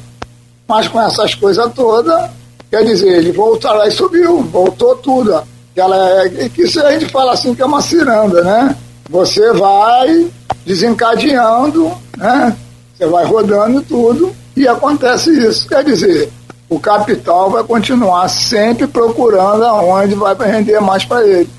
Mas 0.66 0.88
com 0.88 1.00
essas 1.00 1.34
coisas 1.34 1.72
todas, 1.74 2.30
quer 2.70 2.84
dizer, 2.84 3.18
ele 3.18 3.32
voltou 3.32 3.72
lá 3.72 3.86
e 3.86 3.90
subiu, 3.90 4.42
voltou 4.42 4.96
tudo. 4.96 5.42
Ela 5.76 6.22
é, 6.22 6.48
que 6.48 6.66
se 6.66 6.80
a 6.80 6.90
gente 6.92 7.06
fala 7.12 7.34
assim 7.34 7.54
que 7.54 7.60
é 7.60 7.66
uma 7.66 7.82
ciranda, 7.82 8.42
né? 8.42 8.74
Você 9.10 9.52
vai 9.52 10.26
desencadeando, 10.64 11.92
né? 12.16 12.56
Você 12.96 13.06
vai 13.06 13.24
rodando 13.26 13.82
tudo 13.82 14.34
e 14.56 14.66
acontece 14.66 15.30
isso. 15.30 15.68
Quer 15.68 15.84
dizer, 15.84 16.32
o 16.68 16.80
capital 16.80 17.50
vai 17.50 17.62
continuar 17.62 18.26
sempre 18.28 18.86
procurando 18.86 19.64
aonde 19.64 20.14
vai 20.14 20.34
render 20.34 20.80
mais 20.80 21.04
para 21.04 21.26
ele. 21.26 21.50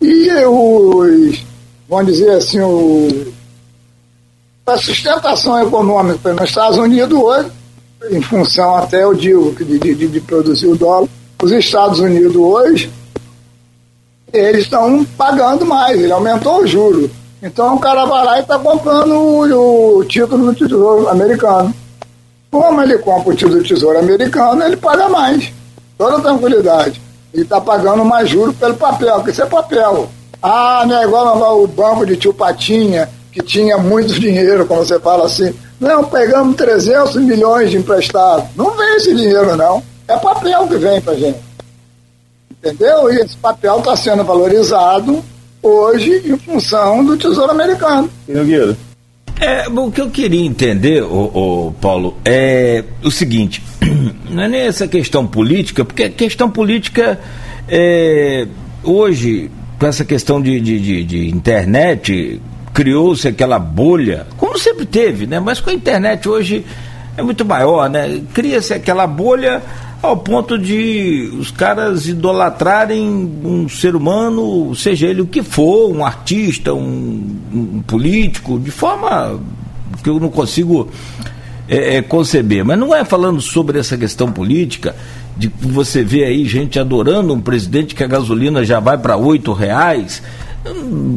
E 0.00 0.30
os, 0.46 1.44
vamos 1.88 2.06
dizer 2.06 2.30
assim, 2.30 2.60
o, 2.60 3.32
a 4.70 4.78
sustentação 4.78 5.60
econômica 5.62 6.32
nos 6.32 6.48
Estados 6.48 6.78
Unidos 6.78 7.18
hoje, 7.18 7.50
em 8.10 8.22
função 8.22 8.76
até, 8.76 9.02
eu 9.02 9.14
digo, 9.14 9.52
de, 9.52 9.78
de, 9.78 10.08
de 10.08 10.20
produzir 10.20 10.66
o 10.66 10.76
dólar, 10.76 11.08
os 11.42 11.52
Estados 11.52 12.00
Unidos 12.00 12.36
hoje 12.36 12.90
eles 14.32 14.64
estão 14.64 15.04
pagando 15.16 15.64
mais, 15.64 16.00
ele 16.00 16.12
aumentou 16.12 16.62
o 16.62 16.66
juro. 16.66 17.10
Então 17.42 17.76
o 17.76 17.80
cara 17.80 18.04
vai 18.04 18.24
lá 18.24 18.38
e 18.38 18.42
está 18.42 18.58
comprando 18.58 19.12
o, 19.12 19.98
o, 19.98 20.04
título 20.04 20.46
do 20.46 20.54
Tesouro 20.54 21.08
Americano. 21.08 21.74
Como 22.50 22.82
ele 22.82 22.98
compra 22.98 23.32
o 23.32 23.36
título 23.36 23.58
do 23.58 23.68
Tesouro 23.68 23.98
Americano, 23.98 24.62
ele 24.64 24.76
paga 24.76 25.08
mais. 25.08 25.52
Toda 25.96 26.20
tranquilidade. 26.20 27.00
Ele 27.32 27.42
está 27.42 27.60
pagando 27.60 28.04
mais 28.04 28.28
juros 28.28 28.56
pelo 28.56 28.74
papel, 28.74 29.14
porque 29.16 29.30
isso 29.30 29.42
é 29.42 29.46
papel. 29.46 30.08
Ah, 30.42 30.84
não 30.86 30.98
é 30.98 31.04
igual 31.04 31.62
o 31.62 31.66
banco 31.66 32.06
de 32.06 32.16
tio 32.16 32.32
Patinha, 32.32 33.08
que 33.32 33.42
tinha 33.42 33.78
muito 33.78 34.18
dinheiro, 34.18 34.66
como 34.66 34.84
você 34.84 34.98
fala 34.98 35.26
assim. 35.26 35.54
Não, 35.80 36.04
pegamos 36.04 36.56
300 36.56 37.16
milhões 37.16 37.70
de 37.70 37.76
emprestado. 37.76 38.48
Não 38.56 38.76
vem 38.76 38.96
esse 38.96 39.14
dinheiro, 39.14 39.56
não. 39.56 39.82
É 40.06 40.16
papel 40.16 40.66
que 40.66 40.76
vem 40.76 41.00
para 41.00 41.14
gente. 41.14 41.38
Entendeu? 42.50 43.12
E 43.12 43.20
esse 43.20 43.36
papel 43.36 43.78
está 43.78 43.94
sendo 43.94 44.24
valorizado 44.24 45.22
hoje 45.62 46.22
em 46.24 46.36
função 46.36 47.04
do 47.04 47.16
Tesouro 47.16 47.52
Americano. 47.52 48.10
Nogueira. 48.26 48.76
É, 49.40 49.68
o 49.68 49.92
que 49.92 50.00
eu 50.00 50.10
queria 50.10 50.44
entender, 50.44 51.02
o, 51.04 51.72
Paulo, 51.80 52.16
é 52.24 52.82
o 53.04 53.10
seguinte: 53.10 53.62
não 54.28 54.42
é 54.42 54.48
nem 54.48 54.60
essa 54.62 54.88
questão 54.88 55.26
política, 55.26 55.84
porque 55.84 56.04
a 56.04 56.10
questão 56.10 56.50
política 56.50 57.20
é, 57.68 58.48
hoje, 58.82 59.48
com 59.78 59.86
essa 59.86 60.04
questão 60.04 60.42
de, 60.42 60.60
de, 60.60 60.80
de, 60.80 61.04
de 61.04 61.28
internet, 61.28 62.40
criou-se 62.78 63.26
aquela 63.26 63.58
bolha, 63.58 64.24
como 64.36 64.56
sempre 64.56 64.86
teve, 64.86 65.26
né? 65.26 65.40
Mas 65.40 65.60
com 65.60 65.68
a 65.68 65.74
internet 65.74 66.28
hoje 66.28 66.64
é 67.16 67.22
muito 67.24 67.44
maior, 67.44 67.90
né? 67.90 68.22
Cria-se 68.32 68.72
aquela 68.72 69.04
bolha 69.04 69.60
ao 70.00 70.16
ponto 70.16 70.56
de 70.56 71.28
os 71.40 71.50
caras 71.50 72.06
idolatrarem 72.06 73.02
um 73.44 73.68
ser 73.68 73.96
humano, 73.96 74.72
seja 74.76 75.08
ele 75.08 75.20
o 75.20 75.26
que 75.26 75.42
for, 75.42 75.90
um 75.90 76.04
artista, 76.04 76.72
um, 76.72 77.36
um 77.52 77.82
político, 77.84 78.60
de 78.60 78.70
forma 78.70 79.40
que 80.00 80.08
eu 80.08 80.20
não 80.20 80.28
consigo 80.28 80.88
é, 81.68 81.96
é, 81.96 82.02
conceber. 82.02 82.64
Mas 82.64 82.78
não 82.78 82.94
é 82.94 83.04
falando 83.04 83.40
sobre 83.40 83.80
essa 83.80 83.98
questão 83.98 84.30
política, 84.30 84.94
de 85.36 85.48
você 85.48 86.04
vê 86.04 86.22
aí 86.22 86.46
gente 86.46 86.78
adorando 86.78 87.34
um 87.34 87.40
presidente 87.40 87.96
que 87.96 88.04
a 88.04 88.06
gasolina 88.06 88.64
já 88.64 88.78
vai 88.78 88.96
para 88.96 89.16
oito 89.16 89.52
reais, 89.52 90.22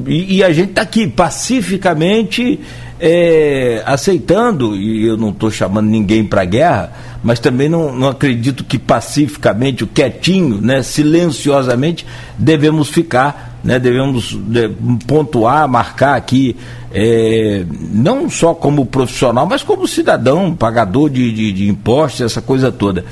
e, 0.07 0.37
e 0.37 0.43
a 0.43 0.51
gente 0.51 0.69
está 0.69 0.81
aqui 0.81 1.07
pacificamente 1.07 2.59
é, 2.99 3.81
aceitando, 3.85 4.75
e 4.75 5.07
eu 5.07 5.17
não 5.17 5.29
estou 5.29 5.49
chamando 5.49 5.87
ninguém 5.87 6.23
para 6.23 6.45
guerra, 6.45 6.93
mas 7.23 7.39
também 7.39 7.67
não, 7.67 7.91
não 7.91 8.09
acredito 8.09 8.63
que 8.63 8.77
pacificamente, 8.77 9.85
quietinho, 9.87 10.61
né, 10.61 10.83
silenciosamente, 10.83 12.05
devemos 12.37 12.89
ficar, 12.89 13.59
né, 13.63 13.79
devemos 13.79 14.37
de, 14.39 14.69
pontuar, 15.07 15.67
marcar 15.67 16.15
aqui, 16.15 16.55
é, 16.93 17.65
não 17.91 18.29
só 18.29 18.53
como 18.53 18.85
profissional, 18.85 19.47
mas 19.47 19.63
como 19.63 19.87
cidadão, 19.87 20.53
pagador 20.53 21.09
de, 21.09 21.31
de, 21.31 21.51
de 21.51 21.69
impostos, 21.69 22.21
essa 22.21 22.41
coisa 22.41 22.71
toda. 22.71 23.03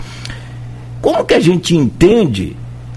Como 1.01 1.25
que 1.25 1.33
a 1.33 1.39
gente 1.39 1.75
entende 1.75 2.55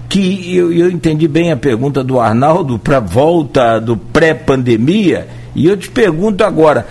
que 0.09 0.55
eu, 0.55 0.71
eu 0.71 0.91
entendi 0.91 1.27
bem 1.27 1.51
a 1.51 1.57
pergunta 1.57 2.03
do 2.03 2.19
Arnaldo 2.19 2.77
para 2.77 2.99
volta 2.99 3.79
do 3.79 3.97
pré-pandemia? 3.97 5.27
E 5.55 5.65
eu 5.65 5.77
te 5.77 5.89
pergunto 5.89 6.43
agora, 6.43 6.87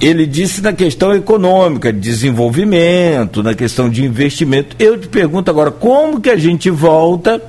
ele 0.00 0.26
disse 0.26 0.60
na 0.60 0.72
questão 0.72 1.14
econômica, 1.14 1.92
de 1.92 1.98
desenvolvimento, 1.98 3.42
na 3.42 3.54
questão 3.54 3.88
de 3.88 4.04
investimento. 4.04 4.76
Eu 4.78 4.98
te 4.98 5.08
pergunto 5.08 5.50
agora, 5.50 5.70
como 5.70 6.20
que 6.20 6.30
a 6.30 6.36
gente 6.36 6.68
volta 6.70 7.40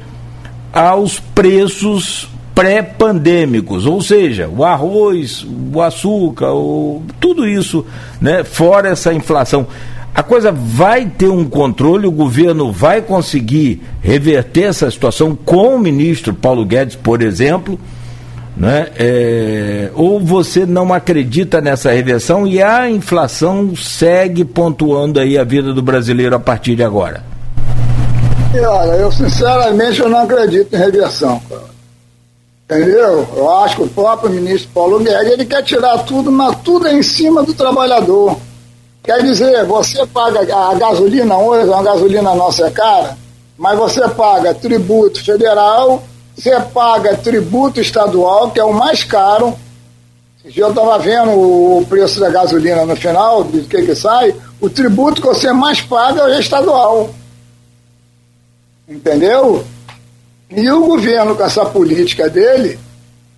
aos 0.72 1.20
preços 1.20 2.30
pré-pandêmicos, 2.58 3.86
ou 3.86 4.02
seja, 4.02 4.48
o 4.48 4.64
arroz, 4.64 5.46
o 5.74 5.80
açúcar, 5.80 6.54
o, 6.54 7.04
tudo 7.20 7.48
isso, 7.48 7.86
né, 8.20 8.44
fora 8.44 8.90
essa 8.90 9.14
inflação. 9.14 9.68
A 10.18 10.24
coisa 10.24 10.52
vai 10.52 11.06
ter 11.06 11.30
um 11.30 11.48
controle, 11.48 12.08
o 12.08 12.12
governo 12.12 12.72
vai 12.72 13.04
conseguir 13.04 13.84
reverter 14.02 14.64
essa 14.64 14.90
situação 14.90 15.36
com 15.36 15.76
o 15.76 15.80
ministro 15.80 16.34
Paulo 16.34 16.66
Guedes, 16.66 16.96
por 16.96 17.22
exemplo, 17.22 17.80
né? 18.56 18.88
É, 18.98 19.92
ou 19.94 20.20
você 20.20 20.66
não 20.66 20.92
acredita 20.92 21.62
nessa 21.62 21.92
reversão 21.92 22.48
e 22.48 22.60
a 22.60 22.90
inflação 22.90 23.76
segue 23.76 24.44
pontuando 24.44 25.20
aí 25.20 25.38
a 25.38 25.44
vida 25.44 25.72
do 25.72 25.84
brasileiro 25.84 26.36
a 26.36 26.40
partir 26.40 26.76
de 26.76 26.84
agora? 26.84 27.24
E 28.56 28.60
olha, 28.60 28.94
eu 28.94 29.12
sinceramente 29.12 30.00
eu 30.00 30.10
não 30.10 30.24
acredito 30.24 30.74
em 30.74 30.80
reversão. 30.80 31.40
Entendeu? 32.66 33.28
Eu 33.38 33.56
acho 33.58 33.76
que 33.76 33.84
o 33.84 33.88
próprio 33.88 34.32
ministro 34.32 34.72
Paulo 34.74 34.98
Guedes 34.98 35.34
ele 35.34 35.46
quer 35.46 35.62
tirar 35.62 36.00
tudo, 36.00 36.32
mas 36.32 36.58
tudo 36.64 36.88
é 36.88 36.94
em 36.96 37.04
cima 37.04 37.44
do 37.44 37.54
trabalhador. 37.54 38.36
Quer 39.04 39.24
dizer, 39.24 39.66
você 39.66 40.06
paga 40.08 40.42
a 40.42 40.74
gasolina 40.76 41.38
hoje, 41.38 41.72
a 41.74 41.82
gasolina 41.82 42.36
nossa 42.36 42.68
é 42.68 42.72
cara, 42.72 43.18
mas 43.58 43.78
você 43.78 44.08
paga 44.10 44.54
tributo 44.54 45.24
federal 45.24 46.04
você 46.38 46.60
paga 46.72 47.18
tributo 47.18 47.82
estadual, 47.82 48.52
que 48.52 48.60
é 48.60 48.64
o 48.64 48.72
mais 48.72 49.04
caro. 49.04 49.58
Eu 50.56 50.70
estava 50.70 51.00
vendo 51.00 51.32
o 51.32 51.86
preço 51.90 52.20
da 52.20 52.30
gasolina 52.30 52.86
no 52.86 52.96
final, 52.96 53.44
de 53.44 53.62
que 53.62 53.82
que 53.82 53.96
sai, 53.96 54.36
o 54.62 54.70
tributo 54.70 55.20
que 55.20 55.28
você 55.28 55.52
mais 55.52 55.82
paga 55.82 56.22
é 56.22 56.38
o 56.38 56.40
estadual. 56.40 57.10
Entendeu? 58.88 59.66
E 60.50 60.70
o 60.70 60.86
governo, 60.86 61.36
com 61.36 61.44
essa 61.44 61.66
política 61.66 62.30
dele, 62.30 62.80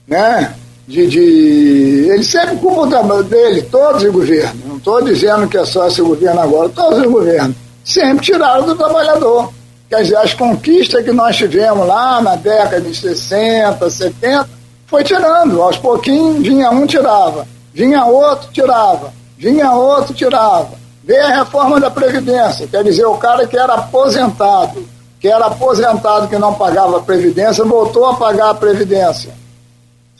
né? 0.06 0.54
De, 0.89 1.06
de, 1.06 2.10
ele 2.12 2.23
sempre 2.23 2.58
culpa 2.58 2.82
o 2.82 2.89
trabalho 2.89 3.23
dele, 3.23 3.62
todos 3.62 4.04
os 4.04 4.12
governos. 4.12 4.65
Não 4.65 4.78
estou 4.78 4.99
dizendo 5.04 5.47
que 5.47 5.56
é 5.56 5.63
só 5.63 5.88
esse 5.88 6.02
governo 6.02 6.41
agora, 6.41 6.67
todos 6.69 6.97
os 6.97 7.06
governos 7.06 7.56
sempre 7.84 8.25
tiraram 8.25 8.65
do 8.65 8.75
trabalhador. 8.75 9.54
Quer 9.88 10.02
dizer, 10.02 10.17
as 10.17 10.34
conquistas 10.34 11.06
que 11.06 11.12
nós 11.12 11.38
tivemos 11.38 11.88
lá 11.88 12.19
na 12.21 12.36
década 12.36 12.82
de 12.82 12.95
60, 12.95 13.88
70, 13.88 14.49
foi 14.88 15.04
tirando. 15.04 15.62
Aos 15.62 15.78
pouquinhos 15.78 16.41
vinha 16.41 16.71
um, 16.71 16.88
tirava. 16.88 17.47
Vinha 17.71 18.06
outro, 18.06 18.49
tirava. 18.52 19.13
Vinha 19.38 19.71
outro, 19.71 20.15
tirava. 20.15 20.71
Veio 21.04 21.23
a 21.23 21.36
reforma 21.36 21.80
da 21.80 21.91
Previdência, 21.91 22.67
quer 22.67 22.84
dizer, 22.84 23.06
o 23.06 23.15
cara 23.15 23.45
que 23.45 23.58
era 23.58 23.75
aposentado, 23.75 24.84
que 25.19 25.28
era 25.28 25.45
aposentado 25.45 26.28
que 26.28 26.38
não 26.39 26.56
pagava 26.56 26.97
a 26.97 27.02
Previdência, 27.02 27.63
voltou 27.63 28.08
a 28.08 28.15
pagar 28.15 28.49
a 28.49 28.56
Previdência. 28.56 29.34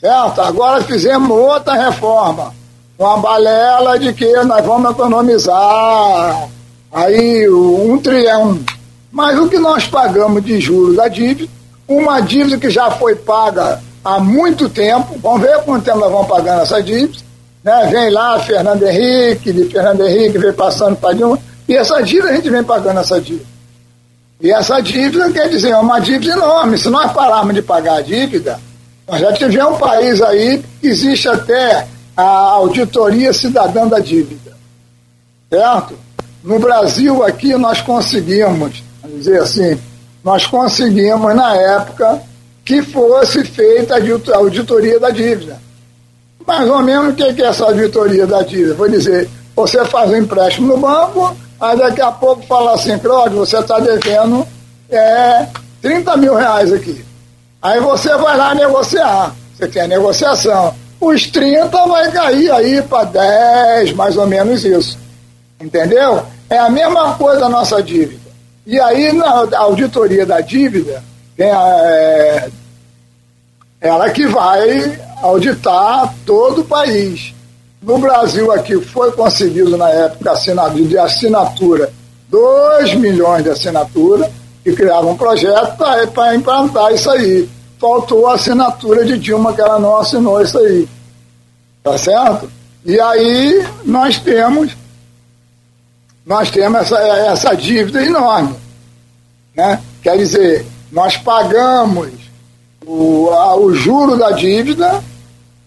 Certo? 0.00 0.40
Agora 0.40 0.82
fizemos 0.82 1.30
outra 1.30 1.74
reforma, 1.74 2.54
com 2.96 3.06
a 3.06 3.18
balela 3.18 3.98
de 3.98 4.14
que 4.14 4.32
nós 4.44 4.64
vamos 4.64 4.92
economizar 4.92 6.48
aí 6.90 7.48
um 7.50 7.98
trilhão. 7.98 8.58
Mas 9.12 9.38
o 9.38 9.48
que 9.48 9.58
nós 9.58 9.86
pagamos 9.86 10.42
de 10.42 10.58
juros 10.58 10.96
da 10.96 11.06
dívida, 11.06 11.50
uma 11.86 12.20
dívida 12.20 12.56
que 12.56 12.70
já 12.70 12.90
foi 12.90 13.14
paga 13.14 13.82
há 14.02 14.18
muito 14.18 14.70
tempo, 14.70 15.18
vamos 15.22 15.42
ver 15.42 15.58
quanto 15.64 15.84
tempo 15.84 15.98
nós 15.98 16.10
vamos 16.10 16.28
pagando 16.28 16.62
essa 16.62 16.82
dívida, 16.82 17.18
né? 17.62 17.88
vem 17.92 18.10
lá 18.10 18.38
Fernando 18.40 18.82
Henrique, 18.84 19.52
de 19.52 19.64
Fernando 19.64 20.06
Henrique 20.06 20.38
vem 20.38 20.52
passando 20.52 20.96
para 20.96 21.12
Dilma, 21.12 21.38
e 21.68 21.76
essa 21.76 22.00
dívida 22.02 22.30
a 22.30 22.34
gente 22.36 22.48
vem 22.48 22.64
pagando 22.64 23.00
essa 23.00 23.20
dívida. 23.20 23.50
E 24.40 24.50
essa 24.50 24.80
dívida 24.80 25.30
quer 25.30 25.48
dizer, 25.50 25.70
é 25.70 25.76
uma 25.76 26.00
dívida 26.00 26.32
enorme. 26.32 26.78
Se 26.78 26.88
nós 26.88 27.12
pararmos 27.12 27.54
de 27.54 27.60
pagar 27.60 27.98
a 27.98 28.00
dívida, 28.00 28.58
já 29.18 29.32
tivemos 29.32 29.74
um 29.74 29.78
país 29.78 30.20
aí 30.22 30.62
que 30.80 30.88
existe 30.88 31.28
até 31.28 31.86
a 32.16 32.22
auditoria 32.22 33.32
cidadã 33.32 33.86
da 33.86 33.98
dívida. 33.98 34.52
Certo? 35.48 35.98
No 36.44 36.58
Brasil 36.58 37.22
aqui 37.22 37.54
nós 37.56 37.80
conseguimos, 37.80 38.82
vamos 39.02 39.18
dizer 39.18 39.40
assim, 39.40 39.78
nós 40.22 40.46
conseguimos 40.46 41.34
na 41.34 41.54
época 41.56 42.22
que 42.64 42.82
fosse 42.82 43.44
feita 43.44 43.96
a 43.96 44.36
auditoria 44.36 45.00
da 45.00 45.10
dívida. 45.10 45.60
Mais 46.46 46.68
ou 46.68 46.82
menos 46.82 47.12
o 47.12 47.16
que 47.16 47.42
é 47.42 47.46
essa 47.46 47.64
auditoria 47.64 48.26
da 48.26 48.42
dívida? 48.42 48.74
Vou 48.74 48.88
dizer, 48.88 49.28
você 49.54 49.84
faz 49.84 50.10
um 50.10 50.16
empréstimo 50.16 50.68
no 50.68 50.78
banco, 50.78 51.36
aí 51.60 51.76
daqui 51.76 52.00
a 52.00 52.12
pouco 52.12 52.46
fala 52.46 52.74
assim, 52.74 52.98
Cláudio, 52.98 53.38
você 53.38 53.58
está 53.58 53.78
devendo 53.78 54.46
é, 54.88 55.46
30 55.82 56.16
mil 56.16 56.34
reais 56.34 56.72
aqui. 56.72 57.04
Aí 57.62 57.78
você 57.80 58.08
vai 58.16 58.36
lá 58.36 58.54
negociar, 58.54 59.34
você 59.58 59.80
a 59.80 59.86
negociação. 59.86 60.74
Os 61.00 61.26
30 61.26 61.86
vai 61.86 62.10
cair 62.10 62.50
aí 62.50 62.82
para 62.82 63.04
10, 63.04 63.92
mais 63.92 64.16
ou 64.16 64.26
menos 64.26 64.64
isso. 64.64 64.98
Entendeu? 65.60 66.22
É 66.48 66.58
a 66.58 66.70
mesma 66.70 67.14
coisa 67.14 67.46
a 67.46 67.48
nossa 67.48 67.82
dívida. 67.82 68.30
E 68.66 68.78
aí, 68.80 69.12
na 69.12 69.58
auditoria 69.58 70.24
da 70.24 70.40
dívida, 70.40 71.02
tem 71.36 71.50
a, 71.50 71.64
é, 71.82 72.50
ela 73.80 74.10
que 74.10 74.26
vai 74.26 75.00
auditar 75.22 76.14
todo 76.26 76.60
o 76.60 76.64
país. 76.64 77.34
No 77.82 77.98
Brasil 77.98 78.52
aqui 78.52 78.78
foi 78.80 79.10
conseguido 79.12 79.76
na 79.76 79.88
época 79.88 80.34
de 80.70 80.98
assinatura 80.98 81.90
2 82.28 82.94
milhões 82.94 83.42
de 83.42 83.50
assinatura 83.50 84.30
e 84.64 84.72
criavam 84.72 85.12
um 85.12 85.16
projeto 85.16 85.76
para 86.12 86.34
implantar 86.34 86.92
isso 86.92 87.10
aí. 87.10 87.48
Faltou 87.78 88.26
a 88.26 88.34
assinatura 88.34 89.04
de 89.04 89.18
Dilma, 89.18 89.52
que 89.52 89.60
ela 89.60 89.78
não 89.78 89.96
assinou 89.96 90.40
isso 90.42 90.58
aí. 90.58 90.88
Tá 91.82 91.96
certo? 91.96 92.50
E 92.84 93.00
aí 93.00 93.66
nós 93.84 94.18
temos 94.18 94.76
nós 96.24 96.50
temos 96.50 96.80
essa, 96.82 96.98
essa 96.98 97.54
dívida 97.54 98.04
enorme. 98.04 98.54
Né? 99.56 99.80
Quer 100.02 100.16
dizer, 100.18 100.66
nós 100.92 101.16
pagamos 101.16 102.10
o, 102.86 103.30
a, 103.30 103.56
o 103.56 103.74
juro 103.74 104.16
da 104.16 104.30
dívida 104.30 105.02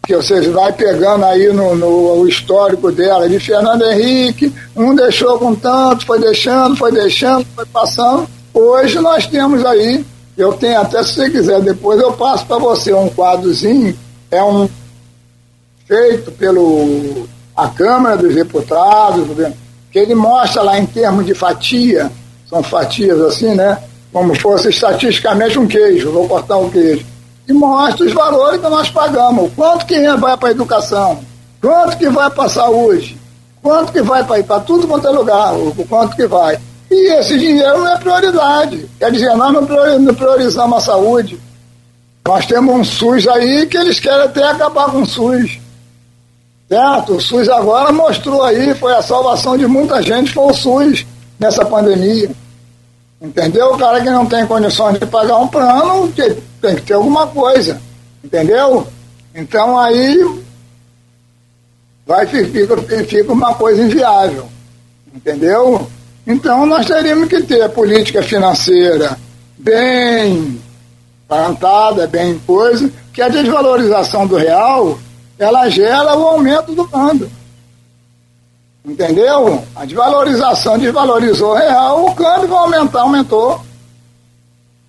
que 0.05 0.15
você 0.15 0.41
vai 0.49 0.71
pegando 0.73 1.23
aí 1.25 1.51
no, 1.53 1.75
no 1.75 2.27
histórico 2.27 2.91
dela, 2.91 3.29
de 3.29 3.39
Fernando 3.39 3.83
Henrique, 3.83 4.53
um 4.75 4.93
deixou 4.93 5.39
com 5.39 5.55
tanto, 5.55 6.05
foi 6.05 6.19
deixando, 6.19 6.75
foi 6.75 6.91
deixando, 6.91 7.45
foi 7.55 7.65
passando. 7.65 8.27
Hoje 8.53 8.99
nós 8.99 9.25
temos 9.25 9.65
aí, 9.65 10.05
eu 10.37 10.53
tenho 10.53 10.79
até, 10.79 11.01
se 11.03 11.13
você 11.15 11.29
quiser, 11.29 11.61
depois 11.61 11.99
eu 11.99 12.13
passo 12.13 12.45
para 12.45 12.57
você 12.57 12.93
um 12.93 13.09
quadrozinho, 13.09 13.97
é 14.29 14.43
um 14.43 14.69
feito 15.87 16.31
pelo 16.31 17.27
a 17.55 17.67
Câmara 17.67 18.17
dos 18.17 18.33
Deputados, 18.33 19.27
que 19.91 19.99
ele 19.99 20.15
mostra 20.15 20.61
lá 20.63 20.79
em 20.79 20.85
termos 20.85 21.25
de 21.25 21.33
fatia, 21.33 22.11
são 22.49 22.63
fatias 22.63 23.19
assim, 23.21 23.53
né? 23.55 23.77
Como 24.11 24.35
fosse 24.39 24.69
estatisticamente 24.69 25.57
um 25.57 25.67
queijo, 25.67 26.11
vou 26.11 26.27
cortar 26.27 26.57
um 26.57 26.69
queijo 26.69 27.05
e 27.47 27.53
mostra 27.53 28.05
os 28.05 28.13
valores 28.13 28.61
que 28.61 28.69
nós 28.69 28.89
pagamos. 28.89 29.51
Quanto 29.55 29.85
que 29.85 29.99
vai 30.17 30.37
para 30.37 30.49
a 30.49 30.51
educação? 30.51 31.19
Quanto 31.61 31.97
que 31.97 32.09
vai 32.09 32.29
para 32.29 32.45
a 32.45 32.49
saúde? 32.49 33.17
Quanto 33.61 33.91
que 33.91 34.01
vai 34.01 34.23
para 34.23 34.59
tudo 34.61 34.87
quanto 34.87 35.07
é 35.07 35.11
lugar? 35.11 35.53
Quanto 35.87 36.15
que 36.15 36.27
vai? 36.27 36.59
E 36.93 37.11
esse 37.13 37.39
dinheiro 37.39 37.79
não 37.79 37.87
é 37.87 37.97
prioridade. 37.97 38.87
Quer 38.99 39.11
dizer, 39.11 39.35
nós 39.35 39.51
não 39.51 40.13
priorizamos 40.13 40.77
a 40.77 40.81
saúde. 40.81 41.39
Nós 42.25 42.45
temos 42.45 42.75
um 42.75 42.83
SUS 42.83 43.27
aí 43.27 43.65
que 43.65 43.75
eles 43.75 43.99
querem 43.99 44.21
até 44.21 44.43
acabar 44.43 44.91
com 44.91 45.01
o 45.01 45.05
SUS. 45.05 45.59
Certo? 46.69 47.15
O 47.15 47.19
SUS 47.19 47.49
agora 47.49 47.91
mostrou 47.91 48.43
aí, 48.43 48.75
foi 48.75 48.93
a 48.93 49.01
salvação 49.01 49.57
de 49.57 49.65
muita 49.65 50.03
gente, 50.03 50.31
foi 50.31 50.51
o 50.51 50.53
SUS 50.53 51.03
nessa 51.39 51.65
pandemia. 51.65 52.29
Entendeu? 53.19 53.73
O 53.73 53.77
cara 53.77 53.99
que 53.99 54.09
não 54.09 54.27
tem 54.27 54.45
condições 54.45 54.99
de 54.99 55.05
pagar 55.07 55.37
um 55.37 55.47
plano, 55.47 56.11
tem 56.11 56.75
que 56.75 56.81
ter 56.83 56.93
alguma 56.93 57.25
coisa. 57.25 57.81
Entendeu? 58.23 58.87
Então 59.33 59.79
aí 59.79 60.43
vai 62.05 62.27
fica, 62.27 62.77
fica 63.07 63.33
uma 63.33 63.55
coisa 63.55 63.81
inviável. 63.81 64.47
Entendeu? 65.13 65.87
Então 66.25 66.65
nós 66.65 66.85
teríamos 66.85 67.27
que 67.27 67.41
ter 67.43 67.69
política 67.69 68.23
financeira 68.23 69.17
bem 69.57 70.61
plantada, 71.27 72.07
bem 72.07 72.39
coisa, 72.45 72.91
que 73.11 73.21
a 73.21 73.27
desvalorização 73.27 74.25
do 74.25 74.35
real 74.35 74.97
ela 75.37 75.67
gera 75.69 76.15
o 76.15 76.27
aumento 76.27 76.73
do 76.73 76.87
câmbio. 76.87 77.29
Entendeu? 78.85 79.63
A 79.75 79.85
desvalorização 79.85 80.77
desvalorizou 80.77 81.51
o 81.51 81.55
real, 81.55 82.05
o 82.05 82.15
câmbio 82.15 82.49
vai 82.49 82.59
aumentar, 82.59 83.01
aumentou. 83.01 83.61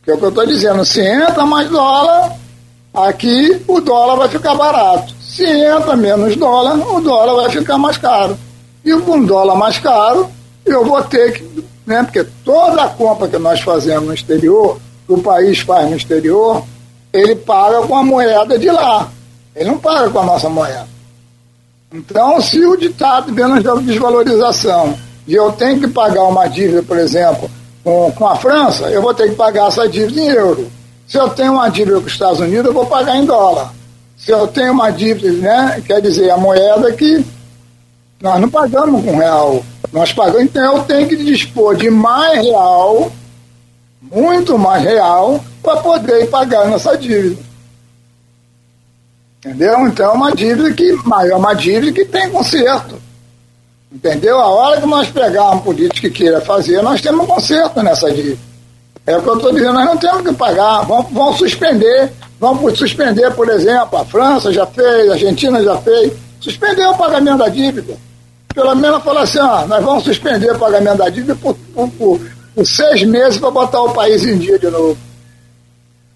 Que 0.03 0.11
é 0.11 0.15
o 0.15 0.19
que 0.19 0.25
eu 0.25 0.29
estou 0.29 0.47
dizendo, 0.47 0.85
se 0.85 1.01
entra 1.01 1.47
mais 1.47 1.71
dólar, 1.71 2.33
aqui 2.93 3.63
o 3.67 3.81
dólar 3.81 4.17
vai 4.17 4.29
ficar 4.29 4.55
barato. 4.55 5.15
Se 5.21 5.45
entra 5.45 5.97
menos 5.97 6.37
dólar, 6.37 6.77
o 6.77 7.01
dólar 7.01 7.43
vai 7.43 7.51
ficar 7.51 7.79
mais 7.79 7.97
caro. 7.97 8.37
E 8.85 8.93
com 9.01 9.25
dólar 9.25 9.57
mais 9.57 9.79
caro, 9.79 10.29
eu 10.65 10.85
vou 10.85 11.03
ter 11.03 11.33
que, 11.33 11.65
né, 11.87 12.03
porque 12.03 12.25
toda 12.45 12.85
a 12.85 12.89
compra 12.89 13.29
que 13.29 13.39
nós 13.39 13.61
fazemos 13.61 14.07
no 14.07 14.15
exterior, 14.15 14.79
que 15.07 15.13
o 15.13 15.23
país 15.23 15.59
faz 15.61 15.91
no 15.91 15.97
exterior, 15.97 16.65
ele 17.13 17.37
paga 17.37 17.87
com 17.87 17.97
a 17.97 18.03
moeda 18.03 18.59
de 18.59 18.71
lá. 18.71 19.11
Ele 19.55 19.71
não 19.71 19.79
paga 19.79 20.11
com 20.11 20.19
a 20.19 20.25
nossa 20.25 20.49
moeda. 20.49 20.89
Então, 21.93 22.41
se 22.41 22.65
o 22.65 22.77
ditado 22.77 23.33
vendo 23.33 23.71
a 23.71 23.81
desvalorização 23.81 24.99
e 25.29 25.35
eu 25.35 25.53
tenho 25.53 25.79
que 25.79 25.89
pagar 25.89 26.25
uma 26.25 26.49
dívida, 26.49 26.83
por 26.83 26.99
exemplo, 26.99 27.49
com, 27.85 28.11
com 28.13 28.27
a 28.27 28.35
França, 28.35 28.91
eu 28.91 29.01
vou 29.01 29.15
ter 29.15 29.29
que 29.29 29.37
pagar 29.37 29.69
essa 29.69 29.89
dívida 29.89 30.21
em 30.21 30.29
euro. 30.29 30.69
Se 31.07 31.19
eu 31.19 31.29
tenho 31.29 31.53
uma 31.53 31.69
dívida 31.69 32.01
com 32.01 32.07
os 32.07 32.13
Estados 32.13 32.41
Unidos, 32.41 32.67
eu 32.67 32.73
vou 32.73 32.87
pagar 32.87 33.17
em 33.17 33.25
dólar. 33.25 33.73
Se 34.17 34.33
eu 34.33 34.47
tenho 34.49 34.73
uma 34.73 34.91
dívida, 34.91 35.31
né, 35.33 35.83
quer 35.87 36.01
dizer, 36.01 36.31
a 36.31 36.37
moeda 36.37 36.91
que 36.93 37.25
nós 38.21 38.41
não 38.41 38.49
pagamos 38.49 39.05
com 39.05 39.17
real. 39.17 39.63
Nós 39.95 40.13
pagamos, 40.13 40.43
então 40.43 40.83
tenho 40.83 41.09
que 41.09 41.15
dispor 41.15 41.77
de 41.77 41.89
mais 41.89 42.45
real, 42.45 43.13
muito 44.03 44.59
mais 44.59 44.83
real, 44.83 45.43
para 45.63 45.77
poder 45.77 46.29
pagar 46.29 46.67
nossa 46.67 46.99
dívida. 46.99 47.41
Entendeu? 49.39 49.87
Então 49.87 50.11
é 50.11 50.13
uma 50.13 50.33
dívida 50.33 50.73
que, 50.73 50.91
é 50.91 51.37
uma 51.37 51.55
dívida 51.55 51.93
que 51.93 52.05
tem 52.07 52.29
conserto. 52.29 53.01
Entendeu? 53.93 54.41
A 54.41 54.49
hora 54.49 54.81
que 54.81 54.87
nós 54.89 55.09
pegarmos 55.09 55.63
político 55.63 56.01
que 56.01 56.11
queira 56.11 56.41
fazer, 56.41 56.83
nós 56.83 57.01
temos 57.01 57.25
um 57.25 57.29
conserto 57.29 57.81
nessa 57.81 58.11
dívida. 58.11 58.39
É 59.07 59.17
o 59.17 59.23
que 59.23 59.29
eu 59.29 59.37
estou 59.37 59.53
dizendo, 59.53 59.75
nós 59.75 59.87
não 59.87 59.97
temos 59.97 60.23
que 60.23 60.35
pagar, 60.35 60.83
vamos 60.83 61.39
suspender, 61.39 62.11
vamos 62.41 62.77
suspender, 62.77 63.33
por 63.33 63.49
exemplo, 63.49 63.97
a 63.97 64.05
França 64.05 64.53
já 64.53 64.67
fez, 64.67 65.09
a 65.09 65.13
Argentina 65.13 65.63
já 65.63 65.77
fez, 65.77 66.15
suspender 66.41 66.85
o 66.85 66.97
pagamento 66.97 67.39
da 67.39 67.49
dívida. 67.49 67.97
Pelo 68.55 68.75
menos 68.77 69.03
falar 69.03 69.23
assim, 69.23 69.41
ó, 69.41 69.67
nós 69.67 69.85
vamos 69.85 70.05
suspender 70.05 70.53
o 70.53 70.59
pagamento 70.59 70.99
da 70.99 71.09
dívida 71.09 71.35
por, 71.35 71.57
por, 71.75 71.91
por, 71.91 72.21
seis 72.65 73.03
meses 73.03 73.37
para 73.39 73.51
botar 73.51 73.83
o 73.83 73.93
país 73.93 74.25
em 74.25 74.39
dia 74.39 74.59
de 74.59 74.71
novo. 74.71 74.97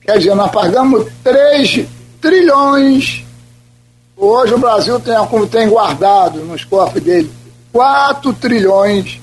Quer 0.01 0.19
dizer, 0.19 0.35
nós 0.37 0.51
pagamos 0.51 1.07
3 1.25 1.87
trilhões. 2.21 3.25
Hoje 4.17 4.55
o 4.55 4.59
Brasil 4.59 5.01
tem, 5.01 5.15
tem 5.49 5.69
guardado 5.69 6.39
nos 6.41 6.65
cofres 6.65 7.03
dele 7.03 7.31
4 7.73 8.33
trilhões 8.35 9.21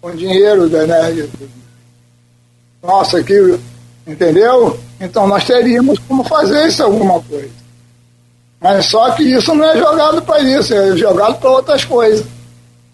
com 0.00 0.14
dinheiro 0.14 0.68
da, 0.68 0.86
né, 0.86 1.28
nossa 2.82 3.18
aqui, 3.18 3.58
entendeu? 4.06 4.78
Então 5.00 5.26
nós 5.26 5.44
teríamos 5.44 5.98
como 6.00 6.22
fazer 6.24 6.68
isso 6.68 6.82
alguma 6.82 7.20
coisa. 7.20 7.50
Mas 8.60 8.86
só 8.86 9.10
que 9.12 9.22
isso 9.22 9.54
não 9.54 9.64
é 9.64 9.76
jogado 9.76 10.22
para 10.22 10.40
isso, 10.40 10.74
é 10.74 10.96
jogado 10.96 11.38
para 11.40 11.50
outras 11.50 11.84
coisas. 11.84 12.26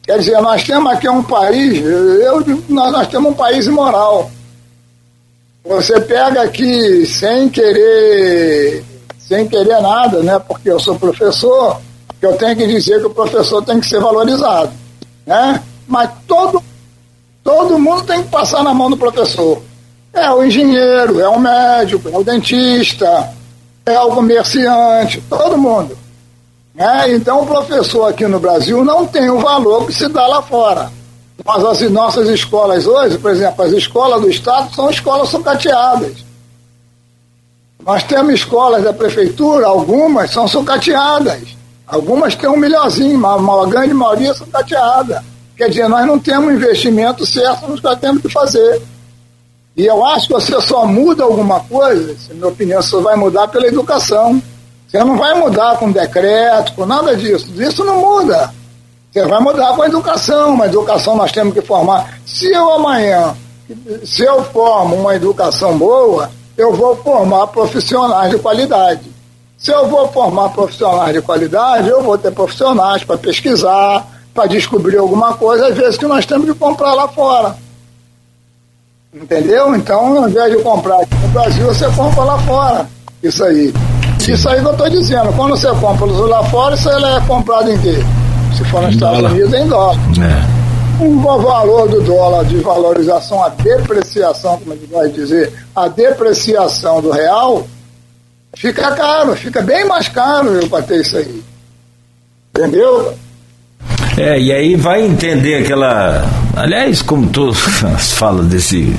Quer 0.09 0.21
dizer, 0.21 0.41
nós 0.41 0.65
temos 0.65 0.91
aqui 0.91 1.07
um 1.07 1.23
país, 1.23 1.85
eu, 1.85 2.43
nós, 2.71 2.93
nós 2.93 3.09
temos 3.09 3.31
um 3.31 3.35
país 3.35 3.67
imoral. 3.67 4.31
Você 5.63 6.01
pega 6.01 6.45
aqui 6.45 7.05
sem 7.05 7.51
querer, 7.51 8.83
sem 9.19 9.47
querer 9.47 9.83
nada, 9.83 10.23
né? 10.23 10.39
Porque 10.39 10.71
eu 10.71 10.81
sou 10.81 10.99
professor, 10.99 11.79
que 12.19 12.25
eu 12.25 12.39
tenho 12.39 12.57
que 12.57 12.67
dizer 12.67 13.01
que 13.01 13.07
o 13.07 13.11
professor 13.11 13.63
tem 13.63 13.81
que 13.81 13.87
ser 13.87 14.01
valorizado, 14.01 14.73
né? 15.27 15.63
Mas 15.87 16.09
todo, 16.27 16.63
todo 17.45 17.79
mundo 17.79 18.05
tem 18.05 18.23
que 18.23 18.31
passar 18.31 18.65
na 18.65 18.73
mão 18.73 18.89
do 18.89 18.97
professor. 18.97 19.61
É 20.15 20.31
o 20.31 20.43
engenheiro, 20.43 21.21
é 21.21 21.29
o 21.29 21.39
médico, 21.39 22.09
é 22.09 22.17
o 22.17 22.25
dentista, 22.25 23.29
é 23.85 24.01
o 24.01 24.09
comerciante, 24.13 25.23
todo 25.29 25.59
mundo. 25.59 25.99
Né? 26.79 27.13
Então 27.17 27.43
o 27.43 27.47
professor 27.47 28.05
aqui 28.05 28.25
no 28.29 28.39
Brasil 28.39 28.85
não 28.85 29.05
tem 29.05 29.29
o 29.29 29.41
valor 29.41 29.87
que 29.87 29.93
se 29.93 30.09
dá 30.09 30.29
lá 30.29 30.41
fora. 30.41 30.93
Mas 31.45 31.65
as 31.65 31.91
nossas 31.91 32.29
escolas 32.29 32.87
hoje, 32.87 33.19
por 33.19 33.33
exemplo, 33.33 33.65
as 33.65 33.73
escolas 33.73 34.21
do 34.21 34.31
Estado 34.31 34.73
são 34.75 34.89
escolas 34.89 35.29
sucateadas. 35.29 36.25
Nós 37.85 38.05
temos 38.05 38.35
escolas 38.35 38.85
da 38.85 38.93
prefeitura, 38.93 39.67
algumas 39.67 40.31
são 40.31 40.47
sucateadas. 40.47 41.57
Algumas 41.87 42.37
têm 42.37 42.51
um 42.51 42.57
melhorzinho, 42.57 43.19
mas 43.19 43.41
a 43.43 43.67
grande 43.67 43.95
maioria 43.95 44.35
são 44.35 44.47
sucateadas. 44.47 45.23
Quer 45.57 45.71
dizer, 45.71 45.89
nós 45.89 46.07
não 46.07 46.19
temos 46.19 46.53
investimento 46.53 47.27
certo 47.27 47.67
no 47.67 47.77
que 47.77 47.83
nós 47.83 47.99
temos 47.99 48.23
que 48.23 48.29
fazer. 48.29 48.83
E 49.77 49.87
eu 49.87 50.05
acho 50.05 50.29
que 50.29 50.33
você 50.33 50.61
só 50.61 50.87
muda 50.87 51.25
alguma 51.25 51.61
coisa, 51.61 52.15
na 52.29 52.35
minha 52.35 52.49
opinião, 52.49 52.83
você 52.83 53.01
vai 53.01 53.17
mudar 53.17 53.49
pela 53.49 53.67
educação. 53.67 54.41
Você 54.89 55.05
não 55.05 55.19
vai 55.19 55.35
mudar 55.35 55.77
com 55.77 55.93
decreto, 55.93 56.73
com 56.73 56.87
nada 56.87 57.15
disso. 57.15 57.53
Isso 57.63 57.85
não 57.85 58.01
muda. 58.01 58.53
Você 59.13 59.23
vai 59.27 59.39
mudar 59.39 59.75
com 59.77 59.83
a 59.83 59.87
educação. 59.87 60.55
Uma 60.55 60.67
educação 60.67 61.15
nós 61.15 61.31
temos 61.31 61.53
que 61.53 61.61
formar. 61.61 62.19
Se 62.25 62.51
eu 62.51 62.73
amanhã, 62.73 63.37
se 64.05 64.25
eu 64.25 64.43
formo 64.45 64.97
uma 64.97 65.15
educação 65.15 65.77
boa, 65.77 66.31
eu 66.57 66.73
vou 66.75 66.97
formar 66.97 67.49
profissionais 67.49 68.31
de 68.31 68.39
qualidade. 68.39 69.03
Se 69.59 69.71
eu 69.71 69.89
vou 69.89 70.09
formar 70.09 70.49
profissionais 70.51 71.13
de 71.13 71.21
qualidade, 71.21 71.89
eu 71.89 72.03
vou 72.03 72.17
ter 72.17 72.33
profissionais 72.33 73.05
para 73.05 73.19
pesquisar, 73.19 74.07
para 74.33 74.47
descobrir 74.47 74.97
alguma 74.97 75.35
coisa, 75.35 75.67
às 75.67 75.77
vezes 75.77 75.99
que 75.99 76.07
nós 76.07 76.25
temos 76.25 76.47
que 76.47 76.55
comprar 76.55 76.95
lá 76.95 77.09
fora. 77.09 77.57
Entendeu? 79.13 79.75
Então, 79.75 80.17
ao 80.17 80.29
invés 80.29 80.57
de 80.57 80.63
comprar 80.63 81.01
aqui 81.01 81.15
no 81.15 81.29
Brasil, 81.29 81.67
você 81.67 81.91
compra 81.91 82.25
lá 82.25 82.39
fora. 82.39 82.89
Isso 83.23 83.45
aí. 83.45 83.75
Sim. 84.29 84.35
Isso 84.35 84.49
aí 84.49 84.61
que 84.61 84.67
eu 84.67 84.73
estou 84.73 84.91
dizendo. 84.91 85.33
Quando 85.35 85.51
você 85.57 85.69
compra 85.69 86.07
lá 86.07 86.45
fora, 86.45 86.75
isso 86.75 86.89
aí 86.91 87.17
é 87.17 87.21
comprado 87.27 87.71
em 87.71 87.79
quê? 87.79 87.97
Se 88.57 88.65
for 88.65 88.83
nos 88.83 88.95
Estados 88.95 89.19
dólar. 89.19 89.33
Unidos, 89.33 89.53
é 89.55 89.63
em 89.63 89.69
dólar. 89.69 89.97
É. 90.21 91.03
O 91.03 91.21
valor 91.21 91.89
do 91.89 92.03
dólar 92.03 92.45
de 92.45 92.57
valorização, 92.57 93.43
a 93.43 93.49
depreciação, 93.49 94.59
como 94.59 94.73
a 94.73 94.77
gente 94.77 94.93
vai 94.93 95.09
dizer, 95.09 95.53
a 95.75 95.87
depreciação 95.89 97.01
do 97.01 97.11
real, 97.11 97.67
fica 98.57 98.91
caro, 98.93 99.37
fica 99.37 99.63
bem 99.63 99.87
mais 99.87 100.09
caro 100.09 100.49
eu 100.49 100.69
para 100.69 100.83
ter 100.83 101.01
isso 101.01 101.17
aí. 101.17 101.43
Entendeu? 102.51 103.15
É, 104.17 104.39
e 104.39 104.53
aí 104.53 104.75
vai 104.75 105.07
entender 105.07 105.63
aquela. 105.63 106.25
Aliás, 106.57 107.01
como 107.01 107.29
todos 107.29 107.59
falam 108.15 108.45
desse 108.45 108.93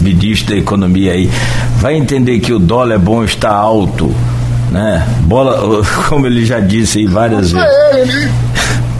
ministro 0.00 0.54
da 0.54 0.56
economia 0.56 1.12
aí, 1.12 1.30
vai 1.76 1.94
entender 1.94 2.40
que 2.40 2.52
o 2.52 2.58
dólar 2.58 2.94
é 2.94 2.98
bom 2.98 3.22
estar 3.22 3.52
alto, 3.52 4.12
né? 4.72 5.06
Bola, 5.22 5.82
como 6.08 6.26
ele 6.26 6.44
já 6.44 6.58
disse 6.58 7.00
aí 7.00 7.06
várias 7.06 7.52
vezes. 7.52 7.68
Pra 7.68 7.98
ele, 7.98 8.12
né? 8.12 8.32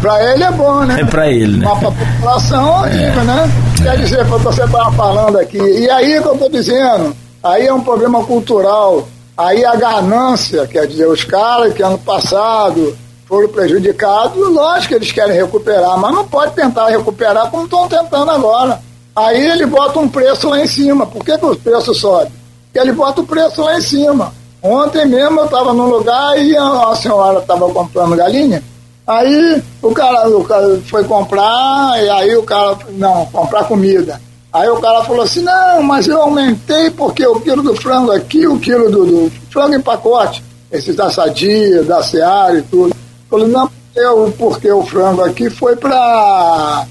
Pra 0.00 0.32
ele 0.32 0.44
é 0.44 0.50
bom, 0.50 0.84
né? 0.84 1.00
É 1.00 1.04
pra 1.04 1.28
ele, 1.28 1.56
né? 1.58 1.66
Mas 1.68 1.78
pra 1.78 1.90
população 1.92 2.66
é 2.66 2.88
horrível, 2.88 3.20
é. 3.20 3.24
né? 3.24 3.50
Quer 3.82 3.96
dizer, 3.96 4.26
foi 4.26 4.36
o 4.36 4.40
que 4.40 4.44
você 4.46 4.64
estava 4.64 4.92
falando 4.92 5.38
aqui. 5.38 5.58
E 5.58 5.90
aí 5.90 6.20
que 6.20 6.28
eu 6.28 6.34
estou 6.34 6.50
dizendo, 6.50 7.16
aí 7.42 7.66
é 7.66 7.72
um 7.72 7.80
problema 7.80 8.22
cultural. 8.24 9.08
Aí 9.36 9.64
a 9.64 9.74
ganância, 9.74 10.66
quer 10.66 10.86
dizer, 10.86 11.06
os 11.06 11.24
caras 11.24 11.72
que 11.72 11.82
ano 11.82 11.98
passado 11.98 12.96
foram 13.26 13.48
prejudicados, 13.48 14.36
lógico 14.36 14.88
que 14.88 14.94
eles 14.94 15.10
querem 15.10 15.34
recuperar, 15.34 15.96
mas 15.96 16.12
não 16.12 16.26
pode 16.28 16.52
tentar 16.52 16.88
recuperar 16.88 17.50
como 17.50 17.64
estão 17.64 17.88
tentando 17.88 18.30
agora. 18.30 18.78
Aí 19.14 19.50
ele 19.50 19.66
bota 19.66 19.98
um 19.98 20.08
preço 20.08 20.48
lá 20.48 20.60
em 20.60 20.66
cima. 20.66 21.06
Por 21.06 21.24
que, 21.24 21.38
que 21.38 21.46
o 21.46 21.56
preço 21.56 21.94
sobe? 21.94 22.30
Porque 22.66 22.78
ele 22.78 22.92
bota 22.92 23.20
o 23.20 23.26
preço 23.26 23.62
lá 23.62 23.78
em 23.78 23.80
cima. 23.80 24.32
Ontem 24.62 25.04
mesmo 25.06 25.40
eu 25.40 25.44
estava 25.46 25.72
num 25.72 25.86
lugar 25.86 26.38
e 26.38 26.56
a, 26.56 26.94
senhora 26.94 27.40
estava 27.40 27.68
comprando 27.72 28.16
galinha. 28.16 28.62
Aí 29.04 29.60
o 29.82 29.90
cara, 29.92 30.28
o 30.28 30.44
cara 30.44 30.80
foi 30.86 31.02
comprar, 31.04 32.00
e 32.00 32.08
aí 32.08 32.36
o 32.36 32.44
cara, 32.44 32.78
não, 32.90 33.26
comprar 33.26 33.64
comida. 33.64 34.20
Aí 34.52 34.68
o 34.68 34.80
cara 34.80 35.02
falou 35.02 35.22
assim, 35.22 35.42
não, 35.42 35.82
mas 35.82 36.06
eu 36.06 36.22
aumentei 36.22 36.90
porque 36.90 37.26
o 37.26 37.40
quilo 37.40 37.62
do 37.62 37.74
frango 37.74 38.12
aqui, 38.12 38.46
o 38.46 38.60
quilo 38.60 38.88
do, 38.88 39.06
do 39.06 39.32
frango 39.50 39.74
em 39.74 39.80
pacote, 39.80 40.44
esses 40.70 40.94
da 40.94 41.10
Sadia, 41.10 41.82
da 41.82 42.02
Seara 42.02 42.58
e 42.58 42.62
tudo. 42.62 42.94
Falei, 43.28 43.48
não, 43.48 43.68
eu, 43.96 44.32
porque 44.38 44.70
o 44.70 44.84
frango 44.84 45.22
aqui 45.22 45.50
foi 45.50 45.74
para 45.74 46.86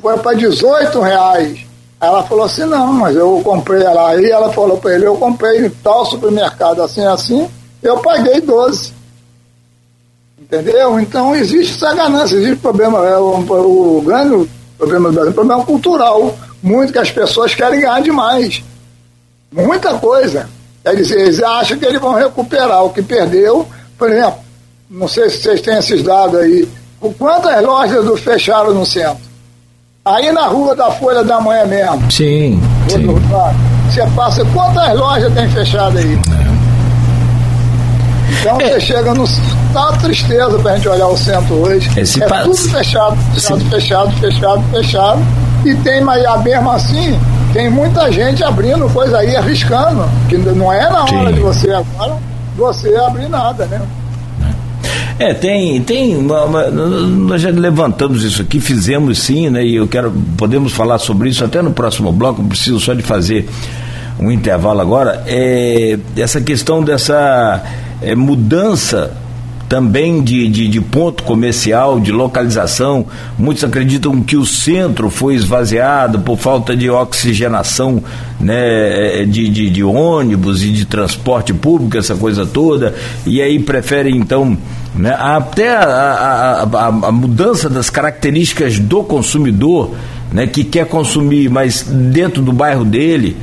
foi 0.00 0.18
para 0.18 0.36
18 0.36 1.00
reais. 1.00 1.67
Ela 2.00 2.22
falou 2.22 2.44
assim, 2.44 2.64
não, 2.64 2.92
mas 2.92 3.16
eu 3.16 3.40
comprei 3.44 3.82
ela. 3.82 4.10
Aí 4.10 4.30
ela 4.30 4.52
falou 4.52 4.78
para 4.78 4.94
ele, 4.94 5.06
eu 5.06 5.16
comprei 5.16 5.66
em 5.66 5.70
tal 5.70 6.06
supermercado 6.06 6.82
assim, 6.82 7.04
assim, 7.04 7.48
eu 7.82 7.98
paguei 7.98 8.40
12. 8.40 8.92
Entendeu? 10.40 10.98
Então 11.00 11.34
existe 11.34 11.74
essa 11.74 11.94
ganância, 11.94 12.36
existe 12.36 12.56
problema, 12.56 13.04
é, 13.06 13.18
o, 13.18 13.98
o 13.98 14.02
grande 14.02 14.48
problema 14.78 15.08
do 15.08 15.14
Brasil, 15.14 15.32
problema 15.32 15.64
cultural. 15.64 16.38
Muito 16.62 16.92
que 16.92 16.98
as 16.98 17.10
pessoas 17.10 17.54
querem 17.54 17.80
ganhar 17.80 18.00
demais. 18.00 18.62
Muita 19.50 19.94
coisa. 19.94 20.48
Dizer, 20.96 21.20
eles 21.20 21.42
acham 21.42 21.78
que 21.78 21.84
eles 21.84 22.00
vão 22.00 22.14
recuperar 22.14 22.84
o 22.84 22.90
que 22.90 23.02
perdeu. 23.02 23.68
Por 23.98 24.10
exemplo, 24.10 24.40
não 24.88 25.06
sei 25.06 25.28
se 25.28 25.42
vocês 25.42 25.60
têm 25.60 25.76
esses 25.76 26.02
dados 26.02 26.40
aí. 26.40 26.66
Quantas 27.18 27.62
lojas 27.62 28.04
do 28.04 28.16
fecharam 28.16 28.72
no 28.72 28.86
centro? 28.86 29.27
Aí 30.08 30.32
na 30.32 30.46
rua 30.46 30.74
da 30.74 30.90
Folha 30.92 31.22
da 31.22 31.38
Manhã 31.38 31.66
mesmo. 31.66 32.10
Sim. 32.10 32.58
sim. 32.88 33.06
Você 33.86 34.06
passa, 34.16 34.42
quantas 34.46 34.98
lojas 34.98 35.32
tem 35.34 35.46
fechado 35.50 35.98
aí? 35.98 36.14
É. 36.14 36.48
Então 38.40 38.58
é. 38.58 38.68
você 38.68 38.80
chega 38.80 39.12
no. 39.12 39.24
Tá 39.72 39.92
tristeza 39.98 40.58
pra 40.60 40.76
gente 40.76 40.88
olhar 40.88 41.08
o 41.08 41.16
centro 41.16 41.56
hoje. 41.56 41.90
Esse 41.94 42.22
é 42.22 42.26
pa... 42.26 42.40
tudo 42.40 42.56
fechado, 42.56 43.16
fechado, 43.34 43.60
sim. 43.60 43.70
fechado, 43.70 44.10
fechado, 44.12 44.64
fechado. 44.70 45.20
E 45.66 45.74
tem, 45.74 46.00
mas 46.00 46.42
mesmo 46.42 46.70
assim, 46.70 47.20
tem 47.52 47.68
muita 47.68 48.10
gente 48.10 48.42
abrindo 48.42 48.90
coisa 48.94 49.18
aí, 49.18 49.36
arriscando. 49.36 50.08
Que 50.26 50.38
não 50.38 50.72
é 50.72 50.88
na 50.88 51.02
hora 51.02 51.28
sim. 51.28 51.34
de 51.34 51.40
você 51.40 51.70
agora 51.70 52.16
você 52.56 52.96
abrir 52.96 53.28
nada, 53.28 53.66
né? 53.66 53.80
É, 55.18 55.34
tem, 55.34 55.82
tem, 55.82 56.16
uma, 56.16 56.44
uma, 56.44 56.70
nós 56.70 57.42
já 57.42 57.50
levantamos 57.50 58.22
isso 58.22 58.40
aqui, 58.40 58.60
fizemos 58.60 59.18
sim, 59.18 59.50
né? 59.50 59.64
E 59.64 59.74
eu 59.74 59.88
quero, 59.88 60.12
podemos 60.36 60.72
falar 60.72 60.98
sobre 60.98 61.28
isso 61.28 61.44
até 61.44 61.60
no 61.60 61.72
próximo 61.72 62.12
bloco, 62.12 62.42
preciso 62.44 62.78
só 62.78 62.94
de 62.94 63.02
fazer 63.02 63.48
um 64.20 64.30
intervalo 64.30 64.80
agora. 64.80 65.24
É, 65.26 65.98
essa 66.16 66.40
questão 66.40 66.82
dessa 66.84 67.64
é, 68.00 68.14
mudança 68.14 69.16
também 69.68 70.22
de, 70.22 70.48
de, 70.48 70.66
de, 70.66 70.80
ponto 70.80 71.22
comercial, 71.22 72.00
de 72.00 72.10
localização. 72.10 73.06
Muitos 73.38 73.62
acreditam 73.62 74.22
que 74.22 74.36
o 74.36 74.46
centro 74.46 75.10
foi 75.10 75.34
esvaziado 75.34 76.20
por 76.20 76.38
falta 76.38 76.74
de 76.74 76.88
oxigenação 76.88 78.02
né, 78.40 79.24
de, 79.26 79.48
de, 79.48 79.70
de 79.70 79.84
ônibus 79.84 80.62
e 80.62 80.70
de 80.70 80.86
transporte 80.86 81.52
público, 81.52 81.98
essa 81.98 82.14
coisa 82.14 82.46
toda, 82.46 82.94
e 83.26 83.42
aí 83.42 83.58
preferem 83.58 84.16
então 84.16 84.56
né, 84.94 85.14
até 85.18 85.76
a, 85.76 85.82
a, 85.82 86.62
a, 86.62 86.86
a 86.86 87.12
mudança 87.12 87.68
das 87.68 87.90
características 87.90 88.78
do 88.78 89.02
consumidor. 89.02 89.94
Né, 90.30 90.46
que 90.46 90.62
quer 90.62 90.84
consumir, 90.84 91.48
mas 91.48 91.84
dentro 91.84 92.42
do 92.42 92.52
bairro 92.52 92.84
dele, 92.84 93.34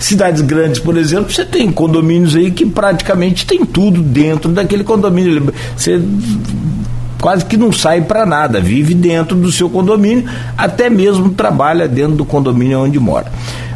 Cidades 0.00 0.40
grandes, 0.40 0.80
por 0.80 0.96
exemplo, 0.96 1.30
você 1.30 1.44
tem 1.44 1.70
condomínios 1.70 2.34
aí 2.34 2.50
que 2.50 2.64
praticamente 2.64 3.46
tem 3.46 3.64
tudo 3.64 4.02
dentro 4.02 4.50
daquele 4.50 4.82
condomínio. 4.82 5.52
Você 5.76 6.02
quase 7.20 7.44
que 7.44 7.56
não 7.56 7.70
sai 7.70 8.00
para 8.00 8.24
nada, 8.24 8.60
vive 8.60 8.94
dentro 8.94 9.36
do 9.36 9.52
seu 9.52 9.68
condomínio, 9.68 10.24
até 10.56 10.88
mesmo 10.88 11.30
trabalha 11.30 11.86
dentro 11.86 12.16
do 12.16 12.24
condomínio 12.24 12.80
onde 12.80 12.98
mora. 12.98 13.30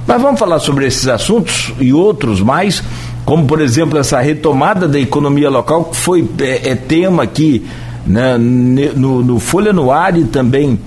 Mas 0.06 0.20
vamos 0.20 0.40
falar 0.40 0.58
sobre 0.58 0.86
esses 0.86 1.06
assuntos 1.08 1.72
e 1.78 1.92
outros 1.92 2.40
mais, 2.40 2.82
como 3.24 3.46
por 3.46 3.60
exemplo 3.60 3.98
essa 3.98 4.18
retomada 4.18 4.88
da 4.88 4.98
economia 4.98 5.50
local, 5.50 5.84
que 5.84 5.96
foi 5.96 6.26
é, 6.40 6.70
é 6.70 6.74
tema 6.74 7.22
aqui 7.22 7.64
né, 8.06 8.36
no, 8.38 9.22
no 9.22 9.38
Folha 9.38 9.72
no 9.72 9.90
Ar 9.90 10.16
e 10.16 10.24
também 10.24 10.78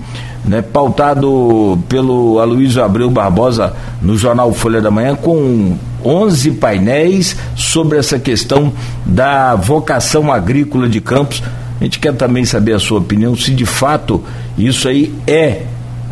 né, 0.48 0.62
pautado 0.62 1.78
pelo 1.88 2.40
Aloysio 2.40 2.82
Abreu 2.82 3.10
Barbosa 3.10 3.74
no 4.00 4.16
jornal 4.16 4.52
Folha 4.52 4.80
da 4.80 4.90
Manhã, 4.90 5.14
com 5.14 5.76
11 6.02 6.52
painéis 6.52 7.36
sobre 7.54 7.98
essa 7.98 8.18
questão 8.18 8.72
da 9.04 9.54
vocação 9.54 10.32
agrícola 10.32 10.88
de 10.88 11.00
Campos. 11.00 11.42
A 11.78 11.84
gente 11.84 11.98
quer 11.98 12.14
também 12.14 12.44
saber 12.44 12.72
a 12.72 12.78
sua 12.78 12.98
opinião, 12.98 13.36
se 13.36 13.52
de 13.52 13.66
fato 13.66 14.24
isso 14.56 14.88
aí 14.88 15.14
é 15.26 15.62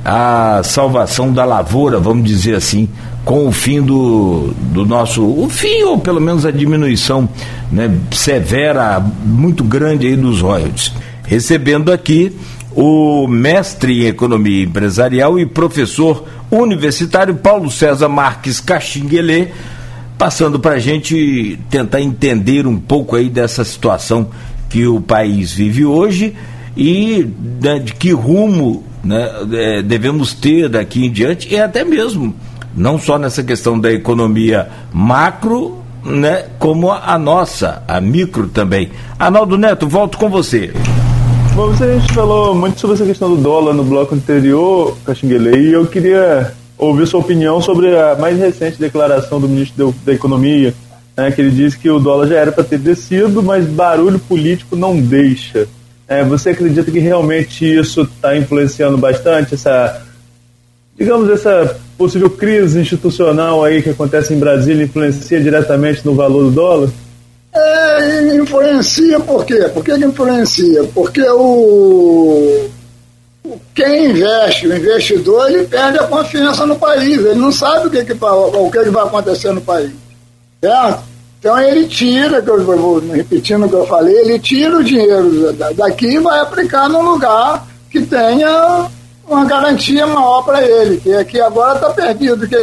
a 0.05 0.61
salvação 0.63 1.33
da 1.33 1.45
lavoura, 1.45 1.99
vamos 1.99 2.25
dizer 2.29 2.55
assim, 2.55 2.89
com 3.25 3.49
o 3.49 3.53
fim 3.53 3.83
do, 3.83 4.55
do 4.73 4.85
nosso, 4.85 5.25
o 5.25 5.49
fim 5.49 5.83
ou 5.83 5.99
pelo 5.99 6.21
menos 6.21 6.45
a 6.47 6.51
diminuição 6.53 7.29
né, 7.73 7.93
severa, 8.13 9.05
muito 9.25 9.65
grande 9.65 10.07
aí 10.07 10.15
dos 10.15 10.43
royalties. 10.43 10.93
Recebendo 11.25 11.91
aqui 11.91 12.37
o 12.77 13.27
mestre 13.27 14.05
em 14.05 14.07
economia 14.07 14.65
empresarial 14.65 15.39
e 15.39 15.47
professor 15.47 16.27
universitário 16.51 17.35
Paulo 17.35 17.71
César 17.71 18.09
Marques 18.09 18.61
Caxinguelê, 18.61 19.49
passando 20.19 20.61
para 20.61 20.75
a 20.75 20.79
gente 20.79 21.59
tentar 21.71 22.03
entender 22.03 22.67
um 22.67 22.79
pouco 22.79 23.17
aí 23.17 23.31
dessa 23.31 23.65
situação 23.65 24.29
que 24.69 24.87
o 24.87 25.01
país 25.01 25.53
vive 25.53 25.87
hoje 25.87 26.37
e 26.77 27.27
né, 27.63 27.79
de 27.79 27.95
que 27.95 28.13
rumo 28.13 28.85
né, 29.03 29.27
é, 29.53 29.83
devemos 29.83 30.35
ter 30.35 30.69
daqui 30.69 31.07
em 31.07 31.11
diante 31.11 31.53
e 31.53 31.59
até 31.59 31.83
mesmo 31.83 32.35
não 32.77 32.99
só 32.99 33.19
nessa 33.19 33.43
questão 33.43 33.81
da 33.81 33.91
economia 33.91 34.69
macro, 34.93 35.83
né, 36.05 36.45
como 36.59 36.93
a 36.93 37.19
nossa, 37.19 37.83
a 37.89 38.03
micro 38.03 38.49
também. 38.49 38.91
Arnaldo 39.19 39.57
Neto, 39.57 39.89
volto 39.89 40.19
com 40.19 40.29
você. 40.29 40.75
Bom, 41.57 41.71
a 41.71 41.75
gente 41.75 42.13
falou 42.13 42.55
muito 42.55 42.79
sobre 42.79 42.97
essa 42.97 43.07
questão 43.07 43.35
do 43.35 43.41
dólar 43.41 43.73
no 43.73 43.83
bloco 43.83 44.15
anterior, 44.15 44.95
Caxinguele, 45.07 45.57
e 45.57 45.73
eu 45.73 45.87
queria 45.87 46.53
ouvir 46.77 47.07
sua 47.07 47.21
opinião 47.21 47.63
sobre 47.63 47.99
a 47.99 48.15
mais 48.15 48.39
recente 48.39 48.79
declaração 48.79 49.41
do 49.41 49.49
ministro 49.49 49.95
da 50.05 50.13
Economia, 50.13 50.75
né, 51.17 51.31
que 51.31 51.41
ele 51.41 51.51
disse 51.51 51.79
que 51.79 51.89
o 51.89 51.99
dólar 51.99 52.27
já 52.27 52.37
era 52.37 52.53
para 52.53 52.63
ter 52.63 52.79
descido, 52.79 53.43
mas 53.43 53.65
barulho 53.65 54.19
político 54.19 54.77
não 54.77 55.01
deixa. 55.01 55.67
É, 56.07 56.23
você 56.23 56.51
acredita 56.51 56.91
que 56.91 56.99
realmente 56.99 57.65
isso 57.65 58.03
está 58.03 58.37
influenciando 58.37 58.99
bastante 58.99 59.55
essa, 59.55 60.03
digamos, 60.95 61.31
essa 61.31 61.75
possível 61.97 62.29
crise 62.29 62.79
institucional 62.79 63.65
aí 63.65 63.81
que 63.81 63.89
acontece 63.89 64.35
em 64.35 64.39
Brasília 64.39 64.85
influencia 64.85 65.41
diretamente 65.41 66.05
no 66.05 66.15
valor 66.15 66.45
do 66.45 66.51
dólar? 66.51 66.91
É, 67.59 68.37
influencia 68.37 69.19
por 69.19 69.45
quê? 69.47 69.71
Por 69.73 69.83
que, 69.83 69.97
que 69.97 70.05
influencia? 70.05 70.85
Porque 70.95 71.23
o, 71.23 72.69
quem 73.75 74.11
investe, 74.11 74.67
o 74.67 74.77
investidor, 74.77 75.51
ele 75.51 75.67
perde 75.67 75.99
a 75.99 76.05
confiança 76.05 76.67
no 76.67 76.77
país, 76.77 77.19
ele 77.19 77.35
não 77.35 77.51
sabe 77.51 77.87
o 77.87 77.91
que, 77.91 78.05
que, 78.05 78.13
o 78.13 78.71
que, 78.71 78.85
que 78.85 78.91
vai 78.91 79.05
acontecer 79.05 79.53
no 79.53 79.61
país. 79.63 79.93
Certo? 80.61 81.03
Então 81.39 81.59
ele 81.59 81.87
tira, 81.87 82.43
que 82.43 82.51
eu 82.51 82.63
vou 82.65 82.99
repetindo 82.99 83.67
o 83.67 83.69
que 83.69 83.75
eu 83.75 83.87
falei, 83.87 84.15
ele 84.17 84.39
tira 84.39 84.77
o 84.77 84.85
dinheiro 84.85 85.53
daqui 85.77 86.07
e 86.07 86.19
vai 86.19 86.41
aplicar 86.41 86.89
num 86.89 87.03
lugar 87.03 87.67
que 87.91 88.03
tenha 88.03 88.89
uma 89.29 89.45
garantia 89.45 90.07
maior 90.07 90.43
para 90.43 90.63
ele, 90.63 90.99
que 90.99 91.13
aqui 91.15 91.41
agora 91.41 91.77
está 91.77 91.91
perdido. 91.91 92.47
Que 92.49 92.57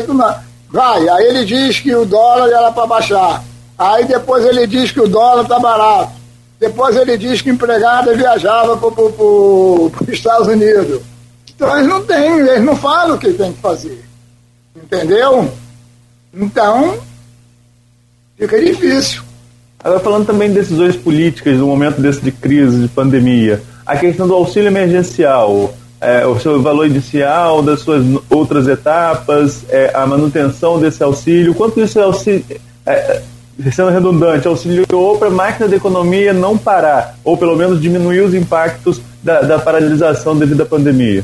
vai, 0.70 1.10
aí 1.10 1.26
ele 1.28 1.46
diz 1.46 1.80
que 1.80 1.96
o 1.96 2.06
dólar 2.06 2.50
era 2.50 2.72
para 2.72 2.86
baixar. 2.86 3.44
Aí 3.78 4.06
depois 4.06 4.46
ele 4.46 4.68
diz 4.68 4.92
que 4.92 5.00
o 5.00 5.08
dólar 5.08 5.44
está 5.44 5.60
barato. 5.60 6.14
Depois 6.60 6.96
ele 6.96 7.18
diz 7.18 7.42
que 7.42 7.50
empregada 7.50 8.16
viajava 8.16 8.78
para 8.78 8.90
os 8.90 9.92
Estados 10.08 10.48
Unidos. 10.48 11.02
Então 11.56 11.76
eles 11.76 11.88
não 11.88 12.04
têm, 12.04 12.40
eles 12.40 12.64
não 12.64 12.76
falam 12.76 13.16
o 13.16 13.20
que 13.20 13.34
tem 13.34 13.52
que 13.52 13.60
fazer. 13.60 14.04
Entendeu? 14.76 15.52
Então, 16.34 16.98
fica 18.38 18.60
difícil. 18.60 19.22
Agora 19.84 20.00
falando 20.00 20.26
também 20.26 20.50
de 20.50 20.56
decisões 20.56 20.96
políticas 20.96 21.58
no 21.58 21.68
momento 21.68 22.02
desse 22.02 22.22
de 22.22 22.32
crise, 22.32 22.84
de 22.84 22.88
pandemia, 22.88 23.62
a 23.86 23.98
questão 23.98 24.26
do 24.26 24.34
auxílio 24.34 24.68
emergencial, 24.68 25.74
é, 26.00 26.26
o 26.26 26.40
seu 26.40 26.62
valor 26.62 26.88
inicial, 26.88 27.62
das 27.62 27.82
suas 27.82 28.04
outras 28.30 28.68
etapas, 28.68 29.64
é, 29.70 29.92
a 29.94 30.06
manutenção 30.08 30.80
desse 30.80 31.04
auxílio, 31.04 31.54
quanto 31.54 31.82
isso 31.82 32.00
é 32.00 32.04
auxílio, 32.04 32.46
é, 32.86 33.22
sendo 33.72 33.90
redundante, 33.90 34.48
auxiliou 34.48 35.18
para 35.18 35.28
a 35.28 35.32
máquina 35.32 35.68
da 35.68 35.76
economia 35.76 36.34
não 36.34 36.58
parar, 36.58 37.16
ou 37.24 37.38
pelo 37.38 37.56
menos 37.56 37.82
diminuir 37.82 38.22
os 38.22 38.34
impactos 38.34 39.02
da, 39.22 39.42
da 39.42 39.60
paralisação 39.60 40.36
devido 40.38 40.64
à 40.64 40.66
pandemia? 40.66 41.24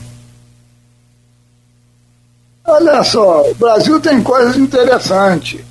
Olha 2.66 3.04
só, 3.04 3.50
o 3.50 3.56
Brasil 3.56 4.00
tem 4.00 4.22
coisas 4.22 4.56
interessantes. 4.56 5.62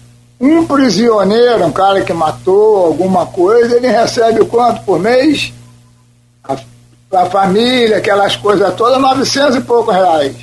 Um 0.40 0.66
prisioneiro, 0.66 1.64
um 1.64 1.72
cara 1.72 2.02
que 2.02 2.12
matou 2.12 2.86
alguma 2.86 3.26
coisa, 3.26 3.76
ele 3.76 3.88
recebe 3.88 4.44
quanto 4.44 4.82
por 4.82 4.98
mês? 4.98 5.52
para 7.10 7.22
a 7.22 7.30
família, 7.30 7.96
aquelas 7.96 8.36
coisas 8.36 8.74
todas, 8.74 9.00
900 9.00 9.56
e 9.56 9.60
poucos 9.62 9.94
reais. 9.94 10.36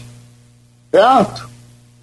Certo? 0.92 1.50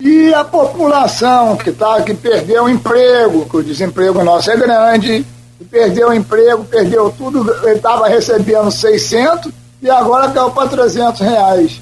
E 0.01 0.35
a 0.35 0.45
população 0.45 1.57
que, 1.57 1.71
tá, 1.71 2.03
que 2.03 2.15
perdeu 2.15 2.65
o 2.65 2.69
emprego, 2.69 3.49
que 3.49 3.57
o 3.57 3.63
desemprego 3.63 4.25
nosso 4.25 4.51
é 4.51 4.57
grande, 4.57 5.25
perdeu 5.71 6.09
o 6.09 6.15
emprego, 6.15 6.65
perdeu 6.65 7.15
tudo, 7.17 7.49
ele 7.65 7.77
estava 7.77 8.09
recebendo 8.09 8.71
600 8.71 9.53
e 9.81 9.91
agora 9.91 10.31
caiu 10.31 10.51
para 10.51 10.69
300 10.69 11.21
reais. 11.21 11.81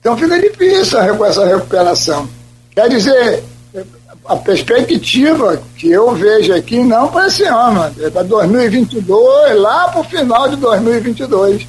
Então 0.00 0.16
fica 0.16 0.38
difícil 0.38 0.98
essa 0.98 1.46
recuperação. 1.46 2.28
Quer 2.74 2.88
dizer, 2.88 3.44
a 4.26 4.36
perspectiva 4.36 5.62
que 5.76 5.90
eu 5.90 6.14
vejo 6.14 6.54
aqui 6.54 6.82
não 6.82 7.08
para 7.08 7.28
esse 7.28 7.44
ano, 7.44 7.92
é 8.00 8.10
para 8.10 8.22
2022, 8.22 9.56
lá 9.56 9.88
para 9.88 10.00
o 10.00 10.04
final 10.04 10.48
de 10.48 10.56
2022. 10.56 11.66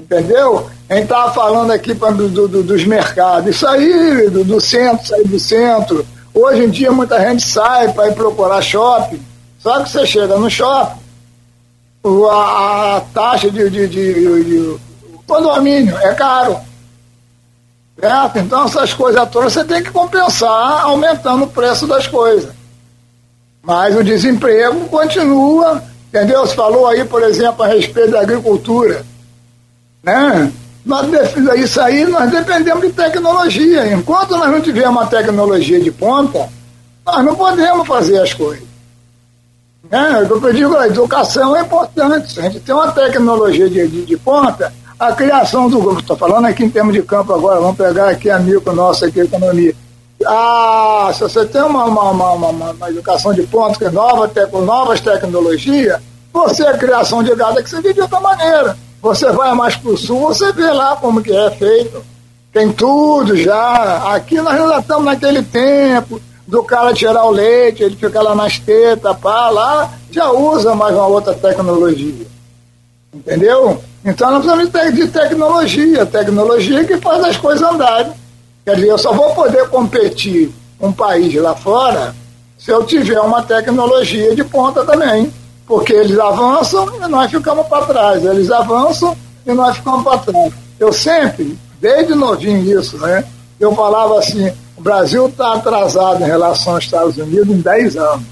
Entendeu? 0.00 0.70
A 0.88 0.94
gente 0.94 1.04
estava 1.04 1.32
falando 1.32 1.72
aqui 1.72 1.94
pra, 1.94 2.10
do, 2.10 2.28
do, 2.28 2.62
dos 2.62 2.84
mercados. 2.84 3.50
Isso 3.50 3.66
aí, 3.66 4.30
do, 4.30 4.44
do, 4.44 4.60
centro, 4.60 5.06
sair 5.06 5.26
do 5.26 5.38
centro. 5.38 6.06
Hoje 6.32 6.64
em 6.64 6.70
dia 6.70 6.92
muita 6.92 7.20
gente 7.20 7.42
sai 7.42 7.92
para 7.92 8.08
ir 8.08 8.14
procurar 8.14 8.62
shopping. 8.62 9.20
Só 9.58 9.82
que 9.82 9.90
você 9.90 10.06
chega 10.06 10.38
no 10.38 10.48
shopping, 10.48 11.00
a, 12.30 12.96
a 12.96 13.00
taxa 13.12 13.50
de, 13.50 13.68
de, 13.68 13.88
de, 13.88 14.44
de, 14.44 14.76
condomínio 15.26 15.96
é 15.98 16.14
caro. 16.14 16.56
Certo? 17.98 18.38
Então 18.38 18.66
essas 18.66 18.94
coisas 18.94 19.28
todas 19.30 19.54
você 19.54 19.64
tem 19.64 19.82
que 19.82 19.90
compensar 19.90 20.84
aumentando 20.84 21.44
o 21.44 21.48
preço 21.48 21.86
das 21.86 22.06
coisas. 22.06 22.54
Mas 23.60 23.96
o 23.96 24.04
desemprego 24.04 24.86
continua, 24.88 25.82
entendeu? 26.08 26.46
Você 26.46 26.54
falou 26.54 26.86
aí, 26.86 27.04
por 27.04 27.24
exemplo, 27.24 27.64
a 27.64 27.66
respeito 27.66 28.12
da 28.12 28.20
agricultura. 28.20 29.04
Né? 30.00 30.52
Nós, 30.86 31.08
isso 31.56 31.80
aí 31.80 32.06
nós 32.06 32.30
dependemos 32.30 32.80
de 32.80 32.92
tecnologia. 32.92 33.92
Enquanto 33.92 34.36
nós 34.36 34.48
não 34.52 34.60
tivermos 34.60 35.02
uma 35.02 35.06
tecnologia 35.06 35.80
de 35.80 35.90
ponta, 35.90 36.48
nós 37.04 37.24
não 37.24 37.34
podemos 37.34 37.86
fazer 37.88 38.20
as 38.20 38.32
coisas. 38.32 38.64
Que 39.90 40.46
eu 40.46 40.52
digo, 40.52 40.76
a 40.76 40.86
educação 40.86 41.56
é 41.56 41.62
importante. 41.62 42.32
Se 42.32 42.38
a 42.38 42.44
gente 42.44 42.60
tem 42.60 42.72
uma 42.72 42.92
tecnologia 42.92 43.68
de, 43.68 43.88
de, 43.88 44.04
de 44.04 44.16
ponta, 44.16 44.72
a 44.96 45.12
criação 45.12 45.68
do 45.68 45.80
grupo, 45.80 46.00
estou 46.00 46.16
falando 46.16 46.46
aqui 46.46 46.64
em 46.64 46.70
termos 46.70 46.94
de 46.94 47.02
campo 47.02 47.34
agora, 47.34 47.60
vamos 47.60 47.76
pegar 47.76 48.08
aqui 48.08 48.30
amigo 48.30 48.72
nosso 48.72 49.04
aqui, 49.04 49.20
economia. 49.20 49.74
Ah, 50.24 51.10
se 51.12 51.20
você 51.20 51.44
tem 51.44 51.62
uma, 51.62 51.84
uma, 51.84 52.10
uma, 52.10 52.32
uma, 52.32 52.70
uma 52.70 52.90
educação 52.90 53.34
de 53.34 53.42
ponta, 53.42 53.76
que 53.76 53.84
é 53.84 53.90
nova, 53.90 54.30
com 54.50 54.62
novas 54.62 55.00
tecnologias, 55.00 56.00
você, 56.32 56.64
a 56.64 56.78
criação 56.78 57.24
de 57.24 57.34
gado, 57.34 57.58
é 57.58 57.62
que 57.62 57.68
você 57.68 57.80
vive 57.80 57.94
de 57.94 58.00
outra 58.02 58.20
maneira. 58.20 58.85
Você 59.02 59.30
vai 59.30 59.54
mais 59.54 59.76
para 59.76 59.90
o 59.90 59.96
sul, 59.96 60.20
você 60.20 60.52
vê 60.52 60.70
lá 60.70 60.96
como 60.96 61.22
que 61.22 61.34
é 61.34 61.50
feito. 61.50 62.04
Tem 62.52 62.72
tudo 62.72 63.36
já. 63.36 64.14
Aqui 64.14 64.40
nós 64.40 64.56
já 64.56 64.78
estamos 64.78 65.04
naquele 65.04 65.42
tempo 65.42 66.20
do 66.46 66.62
cara 66.62 66.94
tirar 66.94 67.24
o 67.24 67.30
leite, 67.30 67.82
ele 67.82 67.96
fica 67.96 68.22
lá 68.22 68.34
nas 68.34 68.58
tetas, 68.58 69.16
pá, 69.18 69.50
lá 69.50 69.92
já 70.10 70.30
usa 70.30 70.74
mais 70.74 70.94
uma 70.94 71.06
outra 71.06 71.34
tecnologia. 71.34 72.26
Entendeu? 73.12 73.82
Então 74.04 74.30
nós 74.30 74.44
precisamos 74.44 74.94
de 74.94 75.08
tecnologia, 75.08 76.06
tecnologia 76.06 76.84
que 76.84 76.96
faz 76.98 77.24
as 77.24 77.36
coisas 77.36 77.68
andarem. 77.68 78.12
Quer 78.64 78.76
dizer, 78.76 78.88
eu 78.88 78.98
só 78.98 79.12
vou 79.12 79.34
poder 79.34 79.68
competir 79.68 80.50
um 80.80 80.92
país 80.92 81.34
lá 81.34 81.54
fora 81.54 82.14
se 82.58 82.70
eu 82.70 82.84
tiver 82.84 83.20
uma 83.20 83.42
tecnologia 83.42 84.34
de 84.34 84.44
ponta 84.44 84.84
também 84.84 85.32
porque 85.66 85.92
eles 85.92 86.18
avançam 86.18 86.86
e 86.96 87.08
nós 87.08 87.30
ficamos 87.30 87.66
para 87.66 87.86
trás. 87.86 88.24
Eles 88.24 88.50
avançam 88.50 89.16
e 89.44 89.52
nós 89.52 89.76
ficamos 89.76 90.04
para 90.04 90.18
trás. 90.18 90.52
Eu 90.78 90.92
sempre, 90.92 91.58
desde 91.80 92.14
novinho 92.14 92.78
isso, 92.80 92.96
né? 92.98 93.24
Eu 93.58 93.74
falava 93.74 94.18
assim, 94.18 94.52
o 94.76 94.82
Brasil 94.82 95.26
está 95.26 95.54
atrasado 95.54 96.22
em 96.22 96.26
relação 96.26 96.74
aos 96.74 96.84
Estados 96.84 97.16
Unidos 97.16 97.48
em 97.48 97.60
10 97.60 97.96
anos. 97.96 98.26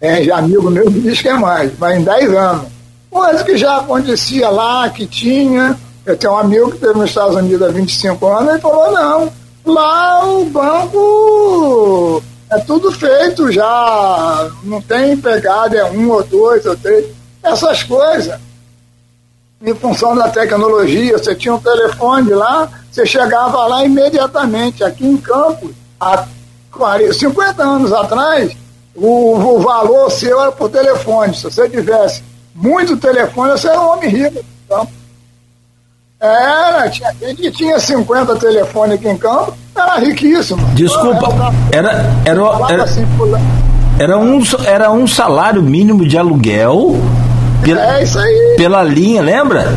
É, 0.00 0.30
amigo 0.30 0.70
meu 0.70 0.90
diz 0.90 1.22
que 1.22 1.28
é 1.28 1.34
mais, 1.34 1.72
mas 1.78 1.98
em 1.98 2.02
10 2.02 2.34
anos. 2.34 2.66
Coisa 3.10 3.44
que 3.44 3.56
já 3.56 3.76
acontecia 3.76 4.48
lá, 4.50 4.88
que 4.90 5.06
tinha, 5.06 5.78
Eu 6.04 6.16
tenho 6.16 6.34
um 6.34 6.38
amigo 6.38 6.68
que 6.68 6.76
esteve 6.76 6.98
nos 6.98 7.08
Estados 7.08 7.36
Unidos 7.36 7.62
há 7.62 7.70
25 7.70 8.26
anos 8.26 8.56
e 8.56 8.60
falou, 8.60 8.92
não, 8.92 9.32
lá 9.64 10.26
o 10.26 10.44
banco 10.44 12.22
é 12.54 12.58
tudo 12.60 12.92
feito 12.92 13.50
já, 13.50 14.50
não 14.62 14.80
tem 14.80 15.16
pegada, 15.16 15.76
é 15.76 15.84
um 15.84 16.10
ou 16.10 16.22
dois 16.22 16.64
ou 16.66 16.76
três, 16.76 17.06
essas 17.42 17.82
coisas. 17.82 18.38
Em 19.62 19.74
função 19.74 20.14
da 20.14 20.28
tecnologia, 20.28 21.18
você 21.18 21.34
tinha 21.34 21.54
um 21.54 21.60
telefone 21.60 22.30
lá, 22.30 22.68
você 22.90 23.06
chegava 23.06 23.66
lá 23.66 23.84
imediatamente. 23.84 24.84
Aqui 24.84 25.06
em 25.06 25.16
Campos, 25.16 25.70
há 25.98 26.26
40, 26.70 27.12
50 27.14 27.62
anos 27.62 27.92
atrás, 27.92 28.54
o, 28.94 29.34
o 29.34 29.60
valor 29.60 30.10
seu 30.10 30.40
era 30.40 30.52
por 30.52 30.68
telefone. 30.68 31.34
Se 31.34 31.44
você 31.44 31.68
tivesse 31.68 32.22
muito 32.54 32.96
telefone, 32.96 33.52
você 33.52 33.68
era 33.68 33.80
um 33.80 33.92
homem 33.92 34.10
rico. 34.10 34.44
Então, 34.64 34.86
era, 36.24 36.88
tinha 36.88 37.12
gente 37.20 37.42
que 37.42 37.50
tinha 37.50 37.78
50 37.78 38.36
telefones 38.36 38.94
aqui 38.96 39.08
em 39.08 39.16
campo, 39.16 39.54
era 39.76 39.98
riquíssimo. 39.98 40.64
Desculpa, 40.74 41.52
era, 41.72 42.04
era, 42.24 42.40
era, 42.68 42.86
era, 43.98 44.18
um, 44.18 44.42
era 44.64 44.90
um 44.90 45.06
salário 45.06 45.62
mínimo 45.62 46.06
de 46.06 46.16
aluguel 46.16 46.96
pela, 47.62 47.96
é 47.98 48.02
isso 48.02 48.18
aí. 48.18 48.54
pela 48.56 48.82
linha, 48.82 49.22
lembra? 49.22 49.72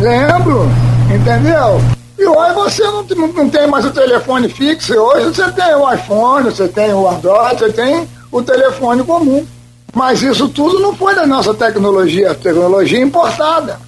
Lembro, 0.00 0.68
entendeu? 1.14 1.80
E 2.18 2.26
hoje 2.26 2.54
você 2.54 2.82
não, 2.84 3.04
não 3.28 3.48
tem 3.48 3.66
mais 3.66 3.84
o 3.84 3.90
telefone 3.90 4.48
fixo, 4.48 4.94
hoje 4.94 5.26
você 5.26 5.50
tem 5.52 5.74
o 5.74 5.92
iPhone, 5.92 6.44
você 6.50 6.66
tem 6.66 6.92
o 6.92 7.08
Android, 7.08 7.58
você 7.58 7.72
tem 7.72 8.08
o 8.32 8.42
telefone 8.42 9.04
comum. 9.04 9.46
Mas 9.94 10.22
isso 10.22 10.48
tudo 10.48 10.80
não 10.80 10.94
foi 10.94 11.14
da 11.14 11.26
nossa 11.26 11.54
tecnologia, 11.54 12.34
tecnologia 12.34 13.00
importada. 13.00 13.78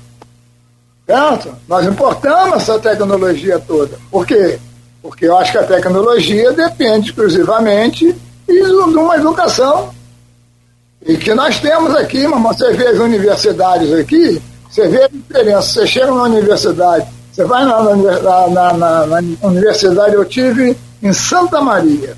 Certo? 1.10 1.56
Nós 1.66 1.84
importamos 1.84 2.58
essa 2.58 2.78
tecnologia 2.78 3.58
toda. 3.58 3.98
Por 4.12 4.24
quê? 4.24 4.60
Porque 5.02 5.26
eu 5.26 5.36
acho 5.36 5.50
que 5.50 5.58
a 5.58 5.64
tecnologia 5.64 6.52
depende 6.52 7.08
exclusivamente 7.08 8.14
de 8.46 8.62
uma 8.62 9.16
educação. 9.16 9.92
E 11.04 11.16
que 11.16 11.34
nós 11.34 11.58
temos 11.58 11.96
aqui, 11.96 12.28
mas 12.28 12.56
você 12.56 12.72
vê 12.74 12.86
as 12.86 12.98
universidades 13.00 13.92
aqui, 13.92 14.40
você 14.70 14.86
vê 14.86 15.02
a 15.02 15.08
diferença. 15.08 15.62
Você 15.62 15.86
chega 15.88 16.12
na 16.12 16.22
universidade, 16.22 17.08
você 17.32 17.42
vai 17.42 17.64
na, 17.64 17.82
na, 17.82 18.72
na, 18.76 19.06
na 19.06 19.48
universidade, 19.48 20.14
eu 20.14 20.24
tive 20.24 20.76
em 21.02 21.12
Santa 21.12 21.60
Maria. 21.60 22.16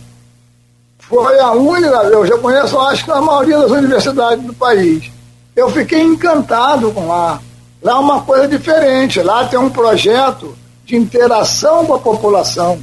Foi 0.98 1.40
a 1.40 1.52
única, 1.52 1.96
eu 2.08 2.26
já 2.26 2.36
conheço, 2.36 2.78
acho 2.78 3.06
que 3.06 3.10
a 3.10 3.22
maioria 3.22 3.58
das 3.58 3.70
universidades 3.70 4.44
do 4.44 4.52
país. 4.52 5.10
Eu 5.56 5.70
fiquei 5.70 6.02
encantado 6.02 6.90
com 6.90 7.08
lá. 7.08 7.40
Lá 7.82 7.92
é 7.92 7.96
uma 7.96 8.22
coisa 8.22 8.46
diferente. 8.46 9.20
Lá 9.20 9.46
tem 9.46 9.58
um 9.58 9.70
projeto 9.70 10.56
de 10.84 10.96
interação 10.96 11.84
com 11.86 11.94
a 11.94 11.98
população. 11.98 12.78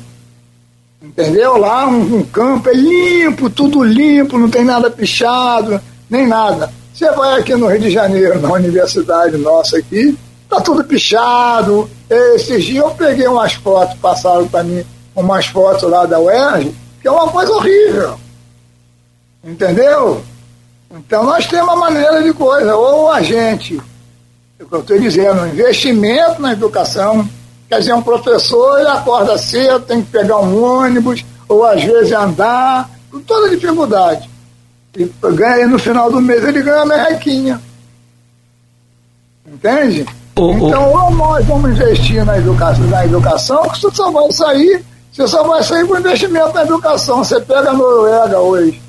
Entendeu? 1.02 1.58
Lá 1.58 1.88
um, 1.88 2.18
um 2.18 2.24
campo 2.24 2.70
é 2.70 2.74
limpo, 2.74 3.50
tudo 3.50 3.84
limpo, 3.84 4.38
não 4.38 4.50
tem 4.50 4.66
nada 4.66 4.91
pichado, 4.91 5.80
nem 6.10 6.28
nada. 6.28 6.72
Você 6.93 7.10
vai 7.12 7.39
aqui 7.39 7.56
no 7.56 7.68
Rio 7.68 7.80
de 7.80 7.89
Janeiro, 7.89 8.41
na 8.41 8.52
universidade 8.52 9.38
nossa 9.38 9.78
aqui, 9.78 10.18
tá 10.50 10.60
tudo 10.60 10.84
pichado. 10.84 11.89
Esses 12.10 12.66
dias 12.66 12.84
eu 12.84 12.91
peguei 12.91 13.28
umas 13.28 13.54
fotos, 13.54 13.97
passaram 14.00 14.45
para 14.47 14.64
mim 14.64 14.84
umas 15.16 15.45
fotos 15.45 15.89
lá 15.89 16.06
da 16.06 16.20
UERJ, 16.20 16.76
que 17.02 17.08
é 17.08 17.12
uma 17.12 17.30
coisa 17.30 17.54
horrível. 17.54 18.20
Entendeu? 19.41 20.22
Então 20.91 21.24
nós 21.24 21.45
temos 21.45 21.74
uma 21.74 21.78
maneira 21.78 22.22
de 22.22 22.34
coisa, 22.34 22.76
ou 22.76 23.10
a 23.10 23.22
gente, 23.22 23.78
é 23.78 23.82
o 24.60 24.66
que 24.66 24.76
eu 24.76 24.80
estou 24.80 24.99
dizendo, 24.99 25.47
investimento 25.47 26.41
na 26.41 26.53
educação, 26.53 27.28
quer 27.68 27.80
dizer, 27.80 27.93
um 27.93 28.01
professor 28.01 28.80
ele 28.80 28.89
acorda 28.89 29.38
cedo, 29.38 29.80
tem 29.82 30.01
que 30.01 30.12
pegar 30.12 30.38
um 30.39 30.64
ônibus, 30.64 31.24
ou 31.47 31.64
às 31.64 31.84
vezes 31.84 32.12
andar, 32.12 32.89
com 33.10 33.20
toda 33.22 33.49
dificuldade. 33.49 34.30
E 34.97 35.10
ganha, 35.34 35.68
no 35.68 35.80
final 35.80 36.12
do 36.12 36.20
mês 36.20 36.43
ele 36.43 36.62
ganha 36.62 36.84
uma 36.84 36.97
merrequinha. 36.97 37.62
Entende? 39.47 40.05
Oh, 40.36 40.51
então, 40.51 40.93
ou 40.93 41.12
nós 41.12 41.45
vamos 41.45 41.72
investir 41.72 42.24
na 42.26 42.38
educação, 42.38 42.88
na 42.88 43.05
educação, 43.05 43.64
que 43.64 43.80
você 43.80 43.95
só 43.95 44.12
vai 44.12 44.32
sair, 44.32 44.86
você 45.12 45.28
só 45.28 45.43
vai 45.43 45.64
sair 45.64 45.88
com 45.88 45.97
investimento 45.97 46.53
na 46.53 46.64
educação. 46.64 47.24
Você 47.24 47.39
pega 47.41 47.72
a 47.72 47.74
Noruega 47.74 48.39
hoje. 48.39 48.82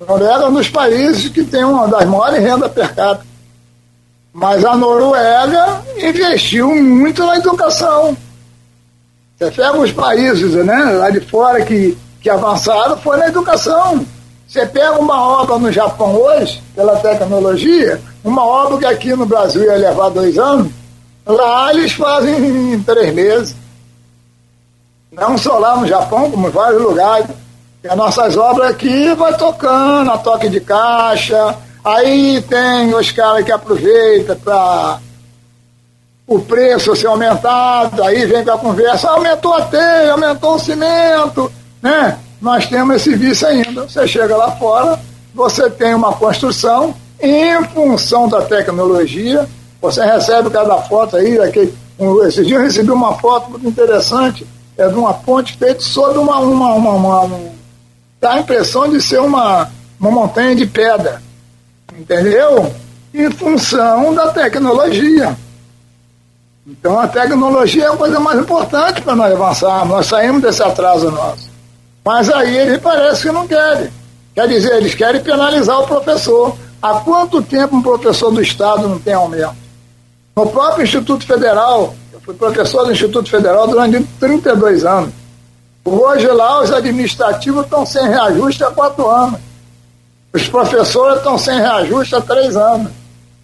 A 0.00 0.04
Noruega 0.04 0.44
é 0.44 0.48
um 0.48 0.54
dos 0.54 0.68
países 0.68 1.28
que 1.28 1.44
tem 1.44 1.64
uma 1.64 1.86
das 1.86 2.04
maiores 2.06 2.42
rendas 2.42 2.72
per 2.72 2.94
capita. 2.94 3.25
Mas 4.36 4.62
a 4.66 4.76
Noruega 4.76 5.82
investiu 5.96 6.68
muito 6.76 7.24
na 7.24 7.36
educação. 7.36 8.14
Você 9.38 9.50
pega 9.50 9.78
os 9.78 9.92
países 9.92 10.52
né, 10.54 10.84
lá 10.98 11.08
de 11.08 11.20
fora 11.20 11.64
que, 11.64 11.96
que 12.20 12.28
avançaram, 12.28 12.98
foi 12.98 13.16
na 13.16 13.28
educação. 13.28 14.04
Você 14.46 14.66
pega 14.66 14.98
uma 14.98 15.40
obra 15.40 15.58
no 15.58 15.72
Japão 15.72 16.14
hoje, 16.14 16.62
pela 16.74 16.96
tecnologia, 16.96 17.98
uma 18.22 18.44
obra 18.44 18.78
que 18.78 18.84
aqui 18.84 19.16
no 19.16 19.24
Brasil 19.24 19.64
ia 19.64 19.76
levar 19.76 20.10
dois 20.10 20.38
anos, 20.38 20.70
Lá 21.26 21.74
eles 21.74 21.92
fazem 21.92 22.74
em 22.74 22.82
três 22.82 23.12
meses. 23.12 23.56
Não 25.10 25.36
só 25.36 25.58
lá 25.58 25.76
no 25.76 25.86
Japão, 25.86 26.30
como 26.30 26.46
em 26.46 26.52
vários 26.52 26.80
lugares. 26.80 27.26
E 27.82 27.88
as 27.88 27.96
nossas 27.96 28.36
obras 28.36 28.70
aqui 28.70 29.12
vai 29.14 29.36
tocando, 29.36 30.08
a 30.10 30.18
toque 30.18 30.48
de 30.48 30.60
caixa. 30.60 31.56
Aí 31.86 32.42
tem 32.42 32.92
os 32.92 33.12
caras 33.12 33.44
que 33.44 33.52
aproveitam 33.52 34.34
para 34.34 34.98
o 36.26 36.40
preço 36.40 36.96
ser 36.96 37.06
aumentado, 37.06 38.02
aí 38.02 38.26
vem 38.26 38.44
com 38.44 38.50
a 38.50 38.58
conversa, 38.58 39.08
aumentou 39.08 39.54
a 39.54 39.62
teia, 39.62 40.10
aumentou 40.10 40.56
o 40.56 40.58
cimento, 40.58 41.52
né? 41.80 42.18
Nós 42.42 42.66
temos 42.66 42.96
esse 42.96 43.14
vício 43.14 43.46
ainda. 43.46 43.82
Você 43.82 44.04
chega 44.08 44.36
lá 44.36 44.50
fora, 44.56 44.98
você 45.32 45.70
tem 45.70 45.94
uma 45.94 46.12
construção 46.12 46.92
em 47.20 47.62
função 47.66 48.28
da 48.28 48.42
tecnologia, 48.42 49.48
você 49.80 50.04
recebe 50.04 50.50
cada 50.50 50.78
foto 50.78 51.16
aí, 51.16 51.38
aquele, 51.38 51.72
um, 52.00 52.20
esse 52.24 52.44
dia 52.44 52.56
eu 52.56 52.62
recebi 52.62 52.90
uma 52.90 53.14
foto 53.14 53.52
muito 53.52 53.68
interessante, 53.68 54.44
é 54.76 54.88
de 54.88 54.94
uma 54.96 55.14
ponte 55.14 55.56
feita 55.56 55.80
sobre 55.82 56.18
uma. 56.18 56.40
uma, 56.40 56.74
uma, 56.74 56.90
uma 56.90 57.20
um, 57.26 57.52
dá 58.20 58.32
a 58.32 58.40
impressão 58.40 58.88
de 58.88 59.00
ser 59.00 59.20
uma, 59.20 59.70
uma 60.00 60.10
montanha 60.10 60.56
de 60.56 60.66
pedra. 60.66 61.24
Entendeu? 61.96 62.72
Em 63.14 63.30
função 63.30 64.14
da 64.14 64.28
tecnologia. 64.28 65.36
Então 66.66 66.98
a 66.98 67.06
tecnologia 67.06 67.84
é 67.84 67.88
a 67.88 67.96
coisa 67.96 68.18
mais 68.18 68.40
importante 68.40 69.00
para 69.00 69.14
nós 69.14 69.32
avançarmos, 69.32 69.88
nós 69.88 70.06
saímos 70.06 70.42
desse 70.42 70.62
atraso 70.62 71.10
nosso. 71.10 71.48
Mas 72.04 72.28
aí 72.28 72.56
eles 72.56 72.78
parece 72.78 73.22
que 73.22 73.32
não 73.32 73.46
querem. 73.46 73.90
Quer 74.34 74.48
dizer, 74.48 74.76
eles 74.76 74.94
querem 74.94 75.20
penalizar 75.22 75.80
o 75.80 75.86
professor. 75.86 76.56
Há 76.82 77.00
quanto 77.00 77.40
tempo 77.40 77.76
um 77.76 77.82
professor 77.82 78.30
do 78.30 78.42
Estado 78.42 78.88
não 78.88 78.98
tem 78.98 79.14
aumento? 79.14 79.54
No 80.36 80.46
próprio 80.46 80.84
Instituto 80.84 81.24
Federal, 81.24 81.94
eu 82.12 82.20
fui 82.20 82.34
professor 82.34 82.84
do 82.84 82.92
Instituto 82.92 83.30
Federal 83.30 83.66
durante 83.66 84.02
32 84.20 84.84
anos. 84.84 85.10
Hoje 85.84 86.26
lá 86.26 86.60
os 86.62 86.72
administrativos 86.72 87.64
estão 87.64 87.86
sem 87.86 88.06
reajuste 88.08 88.62
há 88.64 88.70
quatro 88.70 89.08
anos. 89.08 89.40
Os 90.36 90.46
professores 90.48 91.16
estão 91.16 91.38
sem 91.38 91.58
reajuste 91.58 92.14
há 92.14 92.20
três 92.20 92.54
anos. 92.58 92.92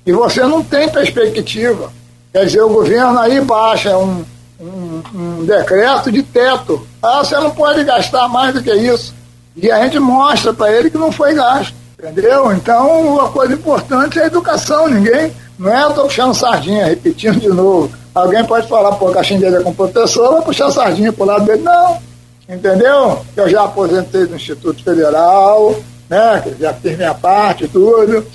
E 0.05 0.13
você 0.13 0.43
não 0.43 0.63
tem 0.63 0.91
perspectiva. 0.91 1.91
Quer 2.31 2.45
dizer, 2.45 2.61
o 2.61 2.69
governo 2.69 3.19
aí 3.19 3.41
baixa 3.41 3.97
um, 3.97 4.23
um, 4.61 5.03
um 5.15 5.45
decreto 5.47 6.13
de 6.13 6.23
teto. 6.23 6.87
Ah, 7.03 7.25
você 7.25 7.35
não 7.37 7.51
pode 7.51 7.83
gastar 7.83 8.29
mais 8.29 8.53
do 8.53 8.63
que 8.63 8.71
isso. 8.75 9.15
E 9.57 9.71
a 9.71 9.83
gente 9.83 9.99
mostra 9.99 10.53
para 10.53 10.71
ele 10.71 10.91
que 10.91 10.99
não 10.99 11.11
foi 11.11 11.33
gasto. 11.33 11.73
Entendeu? 11.99 12.53
Então, 12.53 13.15
uma 13.15 13.31
coisa 13.31 13.55
importante 13.55 14.19
é 14.19 14.25
a 14.25 14.27
educação. 14.27 14.87
Ninguém 14.87 15.33
não 15.59 15.73
é 15.73 15.85
eu 15.85 15.89
estou 15.89 16.05
puxando 16.05 16.35
sardinha, 16.35 16.85
repetindo 16.85 17.41
de 17.41 17.49
novo. 17.49 17.91
Alguém 18.15 18.45
pode 18.45 18.69
falar, 18.69 18.93
pô, 18.97 19.11
caixinha 19.13 19.41
dele 19.41 19.57
é 19.57 19.63
com 19.63 19.73
professor, 19.73 20.31
vai 20.33 20.43
puxar 20.43 20.71
sardinha 20.71 21.11
pro 21.11 21.25
lado 21.25 21.47
dele. 21.47 21.63
Não, 21.63 21.99
entendeu? 22.47 23.25
Eu 23.35 23.49
já 23.49 23.65
aposentei 23.65 24.27
do 24.27 24.37
Instituto 24.37 24.85
Federal, 24.85 25.75
né? 26.13 26.57
Já 26.59 26.75
fiz 26.75 26.97
minha 26.97 27.15
parte, 27.15 27.67
tudo. 27.67 28.27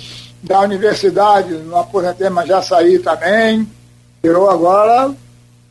Da 0.42 0.60
universidade, 0.60 1.54
não 1.54 1.78
aposentei, 1.78 2.28
mas 2.28 2.48
já 2.48 2.60
saí 2.60 2.98
também. 2.98 3.68
Eu 4.22 4.50
agora, 4.50 5.14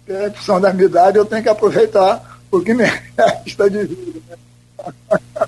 em 0.08 0.32
função 0.32 0.60
da 0.60 0.74
minha 0.74 0.88
idade, 0.88 1.18
eu 1.18 1.26
tenho 1.26 1.44
que 1.44 1.50
aproveitar 1.50 2.40
o 2.52 2.62
que 2.62 2.74
me 2.74 2.84
resta 3.18 3.70
de 3.70 3.84
vida. 3.86 4.22
Né? 5.10 5.48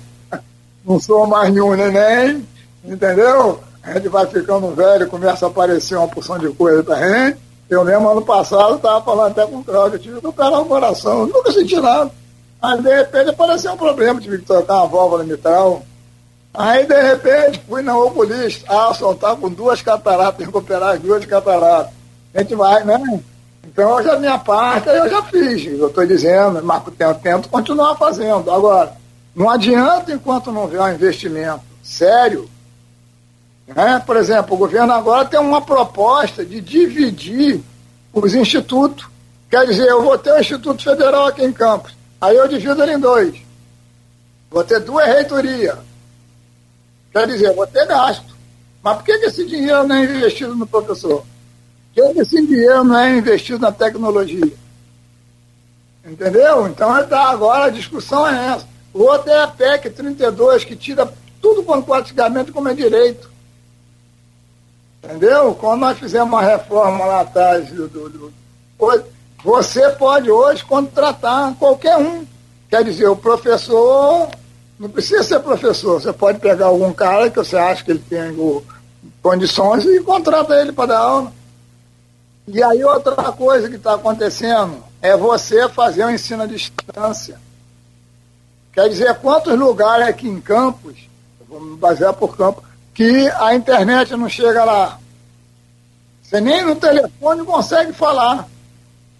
Não 0.84 0.98
sou 0.98 1.26
mais 1.26 1.52
nenhum 1.52 1.74
neném, 1.74 2.46
entendeu? 2.82 3.60
a 3.82 3.94
gente 3.94 4.08
vai 4.08 4.26
ficando 4.26 4.74
velho, 4.74 5.08
começa 5.08 5.46
a 5.46 5.48
aparecer 5.48 5.96
uma 5.96 6.08
porção 6.08 6.38
de 6.38 6.48
coisa 6.50 6.82
pra 6.82 6.96
gente. 6.96 7.38
Eu 7.68 7.84
mesmo, 7.84 8.08
ano 8.08 8.22
passado, 8.22 8.76
estava 8.76 9.02
falando 9.02 9.30
até 9.30 9.46
com 9.46 9.58
o 9.58 9.64
Cláudio, 9.64 9.96
eu 9.96 10.00
tive 10.00 10.20
que 10.20 10.26
operar 10.26 10.60
o 10.60 10.66
coração, 10.66 11.26
nunca 11.26 11.52
senti 11.52 11.76
nada. 11.76 12.10
Aí, 12.60 12.82
de 12.82 12.94
repente, 12.94 13.30
apareceu 13.30 13.72
um 13.72 13.76
problema, 13.76 14.20
tive 14.20 14.38
que 14.38 14.44
trocar 14.44 14.78
uma 14.78 14.88
válvula 14.88 15.24
mitral. 15.24 15.82
Aí, 16.52 16.84
de 16.84 17.00
repente, 17.00 17.62
fui 17.68 17.80
na 17.82 17.96
oculista, 17.96 18.66
ah, 18.68 18.92
só 18.92 19.14
tá 19.14 19.36
com 19.36 19.48
duas 19.48 19.80
cataratas, 19.82 20.36
tem 20.36 20.50
que 20.50 20.56
operar 20.56 20.94
as 20.94 21.00
duas 21.00 21.24
cataratas. 21.24 21.92
A 22.34 22.40
gente 22.40 22.54
vai, 22.54 22.84
né? 22.84 23.20
Então, 23.64 24.02
já 24.02 24.18
minha 24.18 24.38
parte, 24.38 24.88
eu 24.88 25.08
já 25.08 25.22
fiz. 25.22 25.64
Eu 25.66 25.88
estou 25.88 26.04
dizendo, 26.04 26.62
mas 26.64 26.82
eu 26.98 27.14
tento 27.14 27.48
continuar 27.48 27.96
fazendo. 27.96 28.50
Agora, 28.50 28.92
não 29.34 29.48
adianta 29.48 30.12
enquanto 30.12 30.50
não 30.50 30.66
vier 30.66 30.82
um 30.82 30.92
investimento 30.92 31.62
sério. 31.82 32.50
Né? 33.68 34.02
Por 34.04 34.16
exemplo, 34.16 34.54
o 34.54 34.58
governo 34.58 34.92
agora 34.92 35.24
tem 35.24 35.38
uma 35.38 35.60
proposta 35.60 36.44
de 36.44 36.60
dividir 36.60 37.60
os 38.12 38.34
institutos. 38.34 39.06
Quer 39.48 39.66
dizer, 39.66 39.86
eu 39.86 40.02
vou 40.02 40.18
ter 40.18 40.32
o 40.32 40.40
Instituto 40.40 40.82
Federal 40.82 41.26
aqui 41.26 41.44
em 41.44 41.52
Campos. 41.52 41.94
Aí 42.20 42.36
eu 42.36 42.46
divido 42.48 42.82
ele 42.82 42.94
em 42.94 43.00
dois. 43.00 43.34
Vou 44.50 44.64
ter 44.64 44.80
duas 44.80 45.06
reitorias. 45.06 45.78
Quer 47.12 47.26
dizer, 47.26 47.54
vou 47.54 47.66
ter 47.66 47.86
gasto. 47.86 48.36
Mas 48.82 48.96
por 48.96 49.04
que, 49.04 49.12
esse 49.12 49.46
dinheiro 49.46 49.86
não 49.86 49.96
é 49.96 50.04
investido 50.04 50.54
no 50.54 50.66
professor? 50.66 51.24
Por 51.94 52.12
que 52.12 52.20
esse 52.20 52.46
dinheiro 52.46 52.84
não 52.84 52.98
é 52.98 53.16
investido 53.16 53.58
na 53.58 53.72
tecnologia? 53.72 54.52
Entendeu? 56.04 56.66
Então 56.66 56.90
agora 56.90 57.66
a 57.66 57.70
discussão 57.70 58.26
é 58.26 58.54
essa. 58.54 58.66
O 58.92 59.02
outro 59.02 59.30
é 59.30 59.42
a 59.42 59.48
PEC 59.48 59.90
32, 59.90 60.64
que 60.64 60.74
tira 60.74 61.12
tudo 61.40 61.62
quanto 61.62 61.86
praticamente 61.86 62.52
como 62.52 62.68
é 62.68 62.74
direito. 62.74 63.30
Entendeu? 65.02 65.54
Quando 65.54 65.80
nós 65.80 65.98
fizemos 65.98 66.28
uma 66.28 66.42
reforma 66.42 67.04
lá 67.04 67.20
atrás, 67.20 67.70
do, 67.70 67.88
do, 67.88 68.08
do, 68.08 68.32
você 69.42 69.90
pode 69.90 70.30
hoje 70.30 70.64
contratar 70.64 71.54
qualquer 71.54 71.96
um. 71.96 72.26
Quer 72.68 72.84
dizer, 72.84 73.08
o 73.08 73.16
professor 73.16 74.28
não 74.80 74.88
precisa 74.88 75.22
ser 75.22 75.40
professor, 75.40 76.00
você 76.00 76.10
pode 76.10 76.40
pegar 76.40 76.66
algum 76.66 76.90
cara 76.90 77.28
que 77.28 77.36
você 77.36 77.54
acha 77.54 77.84
que 77.84 77.90
ele 77.90 78.02
tem 78.08 78.34
condições 79.22 79.84
e 79.84 80.00
contrata 80.00 80.58
ele 80.58 80.72
para 80.72 80.86
dar 80.86 80.98
aula. 81.00 81.32
E 82.48 82.62
aí 82.62 82.82
outra 82.82 83.30
coisa 83.30 83.68
que 83.68 83.76
está 83.76 83.96
acontecendo 83.96 84.82
é 85.02 85.14
você 85.14 85.68
fazer 85.68 86.06
o 86.06 86.10
ensino 86.10 86.44
à 86.44 86.46
distância. 86.46 87.38
Quer 88.72 88.88
dizer, 88.88 89.14
quantos 89.16 89.52
lugares 89.58 90.08
aqui 90.08 90.26
em 90.26 90.40
Campos, 90.40 90.96
vamos 91.46 91.78
basear 91.78 92.14
por 92.14 92.34
campo, 92.34 92.64
que 92.94 93.28
a 93.38 93.54
internet 93.54 94.16
não 94.16 94.30
chega 94.30 94.64
lá. 94.64 94.98
Você 96.22 96.40
nem 96.40 96.64
no 96.64 96.74
telefone 96.74 97.44
consegue 97.44 97.92
falar. 97.92 98.48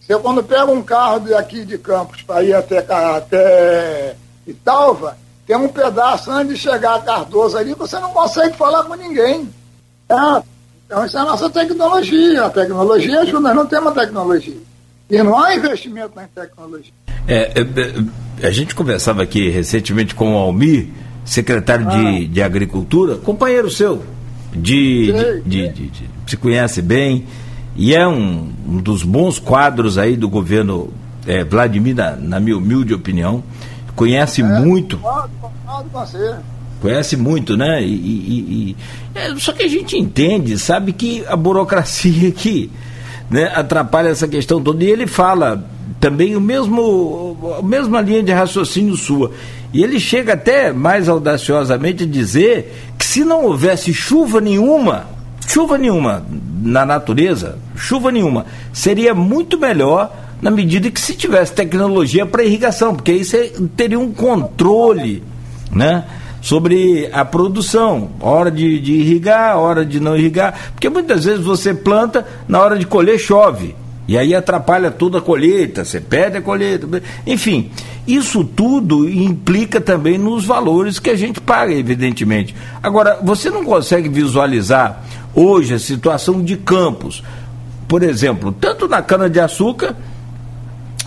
Você 0.00 0.16
quando 0.16 0.42
pega 0.42 0.72
um 0.72 0.82
carro 0.82 1.20
daqui 1.20 1.66
de 1.66 1.76
Campos 1.76 2.22
para 2.22 2.42
ir 2.42 2.54
até, 2.54 2.78
até 2.78 4.16
Italva, 4.46 5.18
tem 5.51 5.57
um 5.57 5.66
pedaço 5.66 6.30
antes 6.30 6.55
de 6.55 6.61
chegar 6.61 6.94
a 6.94 7.01
Cardoso 7.01 7.59
ali, 7.59 7.74
você 7.74 7.98
não 7.98 8.11
consegue 8.11 8.57
falar 8.57 8.84
com 8.84 8.94
ninguém. 8.94 9.48
É, 10.09 10.42
então, 10.86 11.05
isso 11.05 11.18
é 11.18 11.20
a 11.20 11.24
nossa 11.24 11.51
tecnologia. 11.51 12.44
A 12.44 12.51
tecnologia 12.51 13.20
ajuda, 13.22 13.40
nós 13.40 13.57
não 13.57 13.66
temos 13.66 13.92
tecnologia. 13.92 14.57
E 15.11 15.20
não 15.20 15.36
há 15.36 15.57
investimento 15.57 16.12
na 16.14 16.28
tecnologia. 16.28 16.92
É, 17.26 17.36
é, 17.36 18.44
é, 18.44 18.46
a 18.46 18.51
gente 18.53 18.76
conversava 18.76 19.24
aqui 19.24 19.48
recentemente 19.48 20.14
com 20.14 20.34
o 20.34 20.38
Almir, 20.38 20.86
secretário 21.24 21.88
ah. 21.88 21.96
de, 21.96 22.28
de 22.28 22.42
Agricultura, 22.42 23.16
companheiro 23.16 23.68
seu, 23.68 24.05
de, 24.53 25.12
sei, 25.12 25.40
de, 25.40 25.68
de, 25.68 25.86
de, 25.88 26.11
se 26.28 26.36
conhece 26.36 26.80
bem, 26.80 27.26
e 27.74 27.92
é 27.92 28.07
um, 28.07 28.53
um, 28.68 28.76
dos 28.76 29.03
bons 29.03 29.40
quadros 29.40 29.98
aí 29.98 30.16
do 30.16 30.28
governo 30.28 30.92
é, 31.26 31.42
Vladimir, 31.42 31.96
na, 31.96 32.14
na 32.14 32.38
minha 32.38 32.57
humilde 32.57 32.94
opinião. 32.94 33.42
Conhece 34.01 34.40
é, 34.40 34.44
muito. 34.44 34.98
Conhece 36.80 37.18
muito, 37.18 37.55
né? 37.55 37.82
E, 37.82 37.86
e, 37.86 38.38
e 38.70 38.76
é, 39.14 39.36
só 39.36 39.53
que 39.53 39.62
a 39.62 39.68
gente 39.68 39.94
entende, 39.94 40.59
sabe 40.59 40.94
que 40.94 41.22
a 41.28 41.36
burocracia 41.36 42.30
aqui 42.32 42.70
né, 43.30 43.53
atrapalha 43.55 44.09
essa 44.09 44.26
questão 44.26 44.62
toda. 44.62 44.82
E 44.82 44.88
ele 44.88 45.07
fala 45.07 45.62
também 46.01 46.34
o 46.34 46.40
mesmo, 46.40 47.36
a 47.59 47.62
mesma 47.62 48.01
linha 48.01 48.22
de 48.22 48.32
raciocínio 48.32 48.96
sua. 48.96 49.32
E 49.70 49.84
ele 49.84 50.01
chega 50.01 50.32
até 50.32 50.72
mais 50.72 51.07
audaciosamente 51.07 52.05
a 52.05 52.07
dizer 52.07 52.74
que 52.96 53.05
se 53.05 53.22
não 53.22 53.44
houvesse 53.44 53.92
chuva 53.92 54.40
nenhuma, 54.40 55.09
chuva 55.46 55.76
nenhuma 55.76 56.24
na 56.62 56.86
natureza, 56.86 57.59
chuva 57.76 58.11
nenhuma, 58.11 58.46
seria 58.72 59.14
muito 59.14 59.59
melhor 59.59 60.11
na 60.41 60.51
medida 60.51 60.91
que 60.91 61.01
se 61.01 61.14
tivesse 61.14 61.53
tecnologia 61.53 62.24
para 62.24 62.43
irrigação, 62.43 62.95
porque 62.95 63.12
aí 63.12 63.24
você 63.24 63.53
teria 63.76 63.99
um 63.99 64.12
controle, 64.12 65.22
né? 65.70 66.05
sobre 66.41 67.09
a 67.12 67.24
produção, 67.24 68.11
hora 68.20 68.51
de, 68.51 68.80
de 68.80 68.95
irrigar, 68.95 69.59
hora 69.59 69.84
de 69.84 70.01
não 70.01 70.16
irrigar, 70.16 70.72
porque 70.72 70.88
muitas 70.88 71.24
vezes 71.24 71.45
você 71.45 71.74
planta, 71.74 72.26
na 72.49 72.61
hora 72.61 72.78
de 72.78 72.86
colher 72.86 73.18
chove. 73.18 73.74
E 74.09 74.18
aí 74.18 74.34
atrapalha 74.34 74.91
toda 74.91 75.18
a 75.18 75.20
colheita, 75.20 75.84
você 75.84 76.01
perde 76.01 76.38
a 76.38 76.43
colheita. 76.43 76.88
Enfim, 77.24 77.70
isso 78.09 78.43
tudo 78.43 79.09
implica 79.09 79.80
também 79.80 80.18
nos 80.18 80.45
valores 80.45 80.99
que 80.99 81.11
a 81.11 81.16
gente 81.16 81.41
paga, 81.41 81.72
evidentemente. 81.72 82.53
Agora, 82.82 83.20
você 83.22 83.51
não 83.51 83.64
consegue 83.64 84.09
visualizar 84.09 85.05
hoje 85.32 85.74
a 85.74 85.78
situação 85.78 86.43
de 86.43 86.57
campos. 86.57 87.22
Por 87.86 88.03
exemplo, 88.03 88.51
tanto 88.51 88.88
na 88.88 89.01
cana-de-açúcar, 89.01 89.95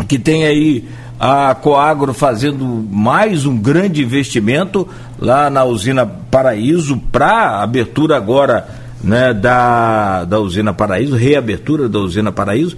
que 0.08 0.18
tem 0.18 0.46
aí 0.46 0.86
a 1.20 1.56
Coagro 1.56 2.14
fazendo 2.14 2.66
mais 2.66 3.46
um 3.46 3.58
grande 3.58 4.04
investimento 4.04 4.88
lá 5.20 5.50
na 5.50 5.64
usina 5.64 6.06
Paraíso 6.06 6.98
para 7.12 7.62
abertura 7.62 8.18
agora 8.18 8.68
né, 9.04 9.34
da, 9.34 10.24
da 10.26 10.40
usina 10.40 10.74
Paraíso, 10.74 11.16
reabertura 11.16 11.88
da 11.88 12.00
usina 12.00 12.32
Paraíso, 12.32 12.76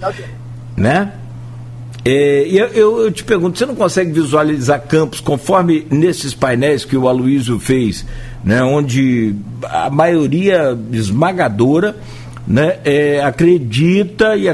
né? 0.76 1.12
É, 2.04 2.46
eu, 2.48 2.66
eu, 2.68 3.00
eu, 3.00 3.10
te 3.10 3.24
pergunto, 3.24 3.58
você 3.58 3.66
não 3.66 3.74
consegue 3.74 4.12
visualizar 4.12 4.80
campos 4.82 5.18
conforme 5.18 5.84
nesses 5.90 6.32
painéis 6.32 6.84
que 6.84 6.96
o 6.96 7.08
Aloysio 7.08 7.58
fez, 7.58 8.06
né, 8.44 8.62
onde 8.62 9.34
a 9.64 9.90
maioria 9.90 10.78
esmagadora 10.92 11.96
né, 12.46 12.78
é, 12.84 13.24
acredita 13.24 14.36
e, 14.36 14.48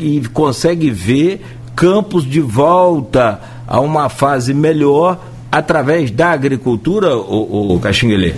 e 0.00 0.20
consegue 0.32 0.90
ver 0.90 1.42
campos 1.76 2.24
de 2.24 2.40
volta 2.40 3.38
a 3.68 3.78
uma 3.80 4.08
fase 4.08 4.54
melhor 4.54 5.18
através 5.52 6.10
da 6.10 6.30
agricultura, 6.30 7.14
o, 7.14 7.74
o 7.74 7.80
Caxinguelê? 7.80 8.34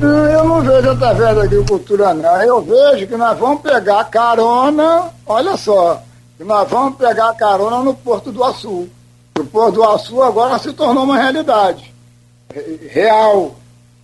Eu 0.00 0.44
não 0.44 0.62
vejo 0.62 0.90
através 0.90 1.36
da 1.36 1.42
agricultura, 1.42 2.14
não. 2.14 2.42
Eu 2.42 2.62
vejo 2.62 3.06
que 3.06 3.16
nós 3.16 3.38
vamos 3.38 3.60
pegar 3.60 4.04
carona, 4.04 5.10
olha 5.26 5.56
só, 5.56 6.02
que 6.38 6.44
nós 6.44 6.68
vamos 6.68 6.96
pegar 6.96 7.34
carona 7.34 7.82
no 7.82 7.92
Porto 7.92 8.32
do 8.32 8.42
Açu. 8.42 8.88
O 9.38 9.44
Porto 9.44 9.74
do 9.74 9.84
Açu 9.84 10.22
agora 10.22 10.58
se 10.58 10.72
tornou 10.72 11.04
uma 11.04 11.18
realidade 11.18 11.92
real, 12.88 13.56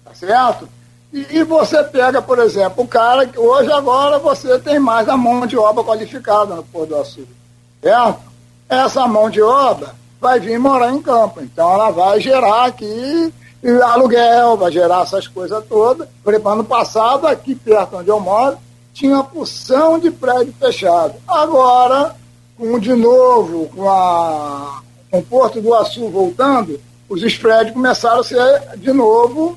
tá 0.04 0.14
certo? 0.14 0.68
E, 1.12 1.38
e, 1.38 1.44
você 1.44 1.82
pega, 1.84 2.20
por 2.20 2.38
exemplo, 2.38 2.84
o 2.84 2.88
cara 2.88 3.26
que 3.26 3.38
hoje 3.38 3.72
agora 3.72 4.18
você 4.18 4.58
tem 4.58 4.78
mais 4.78 5.08
a 5.08 5.16
mão 5.16 5.46
de 5.46 5.56
obra 5.56 5.82
qualificada 5.82 6.54
no 6.54 6.62
Porto 6.62 6.90
do 6.90 6.96
Açu, 6.96 7.26
certo? 7.82 8.25
Essa 8.68 9.06
mão 9.06 9.30
de 9.30 9.40
obra 9.40 9.94
vai 10.20 10.40
vir 10.40 10.58
morar 10.58 10.92
em 10.92 11.00
campo. 11.00 11.40
Então 11.40 11.72
ela 11.72 11.90
vai 11.90 12.20
gerar 12.20 12.66
aqui 12.66 13.32
aluguel, 13.84 14.56
vai 14.56 14.70
gerar 14.70 15.02
essas 15.02 15.26
coisas 15.26 15.64
todas. 15.66 16.08
Por 16.22 16.32
exemplo, 16.32 16.52
ano 16.52 16.64
passado, 16.64 17.26
aqui 17.26 17.54
perto 17.54 17.96
onde 17.96 18.08
eu 18.08 18.20
moro, 18.20 18.58
tinha 18.92 19.22
porção 19.22 19.98
de 19.98 20.10
prédio 20.10 20.54
fechado. 20.58 21.14
Agora, 21.26 22.14
com 22.56 22.78
de 22.78 22.94
novo, 22.94 23.68
com, 23.74 23.88
a, 23.90 24.80
com 25.10 25.18
o 25.18 25.22
Porto 25.22 25.60
do 25.60 25.74
Açu 25.74 26.08
voltando, 26.08 26.80
os 27.08 27.36
prédios 27.38 27.74
começaram 27.74 28.20
a 28.20 28.24
ser 28.24 28.76
de 28.76 28.92
novo, 28.92 29.56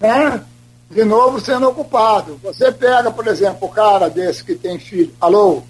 né? 0.00 0.42
De 0.90 1.04
novo 1.04 1.40
sendo 1.40 1.68
ocupados. 1.68 2.36
Você 2.42 2.70
pega, 2.70 3.10
por 3.10 3.26
exemplo, 3.26 3.66
o 3.66 3.70
cara 3.70 4.10
desse 4.10 4.44
que 4.44 4.54
tem 4.54 4.78
filho. 4.78 5.14
Alô? 5.20 5.62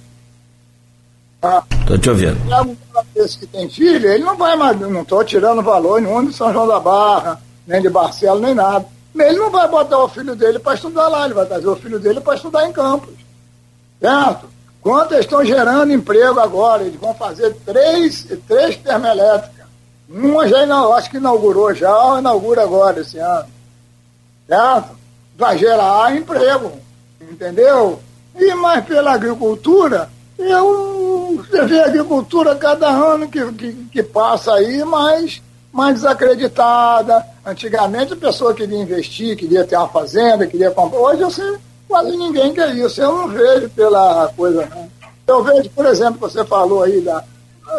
Estou 1.80 1.99
te 1.99 2.09
ouvindo. 2.09 2.38
Desse 3.12 3.38
que 3.38 3.47
tem 3.47 3.68
filho, 3.68 4.09
ele 4.09 4.22
não 4.22 4.36
vai 4.36 4.57
mais, 4.57 4.78
não 4.78 5.03
estou 5.03 5.24
tirando 5.24 5.61
valor 5.61 6.01
nenhum 6.01 6.24
de 6.24 6.32
São 6.32 6.53
João 6.53 6.68
da 6.68 6.78
Barra, 6.78 7.40
nem 7.66 7.82
de 7.82 7.90
Barcelo, 7.90 8.40
nem 8.40 8.55
nada. 8.55 8.86
Ele 9.14 9.38
não 9.38 9.51
vai 9.51 9.68
botar 9.68 9.99
o 9.99 10.09
filho 10.09 10.36
dele 10.36 10.61
para 10.61 10.74
estudar 10.74 11.09
lá, 11.09 11.24
ele 11.24 11.34
vai 11.34 11.45
trazer 11.45 11.66
o 11.66 11.76
filho 11.76 11.99
dele 11.99 12.20
para 12.20 12.36
estudar 12.36 12.66
em 12.66 12.72
Campos. 12.72 13.14
Certo? 14.01 14.47
Quanto 14.80 15.14
eles 15.14 15.26
estão 15.26 15.45
gerando 15.45 15.93
emprego 15.93 16.40
agora? 16.40 16.84
Eles 16.84 16.99
vão 16.99 17.12
fazer 17.14 17.55
três, 17.66 18.26
três 18.49 18.76
termoelétricas. 18.76 19.66
Uma 20.09 20.47
já 20.47 20.64
acho 20.95 21.11
que 21.11 21.16
inaugurou 21.16 21.74
já, 21.74 21.97
ou 21.97 22.18
inaugura 22.18 22.62
agora 22.62 23.01
esse 23.01 23.18
ano. 23.18 23.49
Certo? 24.47 24.90
Vai 25.36 25.59
gerar 25.59 26.16
emprego. 26.16 26.72
Entendeu? 27.20 28.01
E 28.34 28.55
mais 28.55 28.84
pela 28.84 29.12
agricultura, 29.12 30.09
eu, 30.51 31.36
você 31.36 31.64
vê 31.66 31.80
a 31.80 31.86
agricultura 31.86 32.55
cada 32.55 32.88
ano 32.88 33.28
que, 33.28 33.53
que, 33.53 33.72
que 33.72 34.03
passa 34.03 34.55
aí, 34.55 34.84
mais, 34.84 35.43
mais 35.72 35.95
desacreditada. 35.95 37.24
Antigamente 37.45 38.12
a 38.12 38.16
pessoa 38.16 38.55
queria 38.55 38.78
investir, 38.80 39.36
queria 39.36 39.64
ter 39.64 39.76
uma 39.76 39.88
fazenda, 39.88 40.47
queria 40.47 40.70
comprar. 40.70 40.99
Hoje 40.99 41.34
sei, 41.34 41.57
quase 41.88 42.16
ninguém 42.16 42.55
quer 42.55 42.74
isso. 42.74 43.01
Eu 43.01 43.16
não 43.16 43.28
vejo 43.28 43.68
pela 43.70 44.32
coisa. 44.36 44.68
Eu 45.26 45.43
vejo, 45.43 45.70
por 45.70 45.86
exemplo, 45.86 46.18
você 46.20 46.45
falou 46.45 46.82
aí 46.82 47.01
da, 47.01 47.24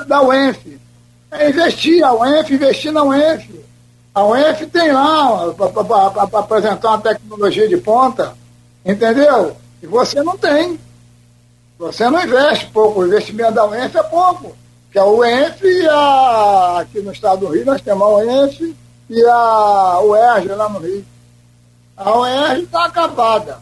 da 0.08 0.22
UENF. 0.22 0.80
É 1.32 1.50
investir, 1.50 2.04
a 2.04 2.14
UENF, 2.14 2.54
investir 2.54 2.92
na 2.92 3.04
UENF. 3.04 3.64
A 4.14 4.24
UENF 4.26 4.68
tem 4.68 4.92
lá 4.92 5.54
para 5.54 6.40
apresentar 6.40 6.90
uma 6.90 7.02
tecnologia 7.02 7.68
de 7.68 7.78
ponta, 7.78 8.36
entendeu? 8.86 9.58
E 9.82 9.88
você 9.88 10.22
não 10.22 10.38
tem. 10.38 10.80
Você 11.78 12.10
não 12.10 12.24
investe 12.24 12.68
pouco, 12.68 13.02
o 13.02 13.08
investimento 13.08 13.54
da 13.54 13.66
UENF 13.66 13.98
é 13.98 14.04
pouco. 14.04 14.56
Que 14.92 15.00
a 15.00 15.06
UENF 15.06 15.66
e 15.66 15.88
a, 15.88 16.80
aqui 16.82 17.02
no 17.02 17.12
estado 17.12 17.48
do 17.48 17.54
Rio 17.54 17.66
nós 17.66 17.82
temos 17.82 18.04
a 18.04 18.10
UENF 18.10 18.76
e 19.10 19.26
a 19.26 20.00
UERJ 20.02 20.48
lá 20.50 20.70
no 20.70 20.80
Rio. 20.80 21.06
A 21.98 22.20
UERJ 22.20 22.64
está 22.64 22.86
acabada. 22.86 23.60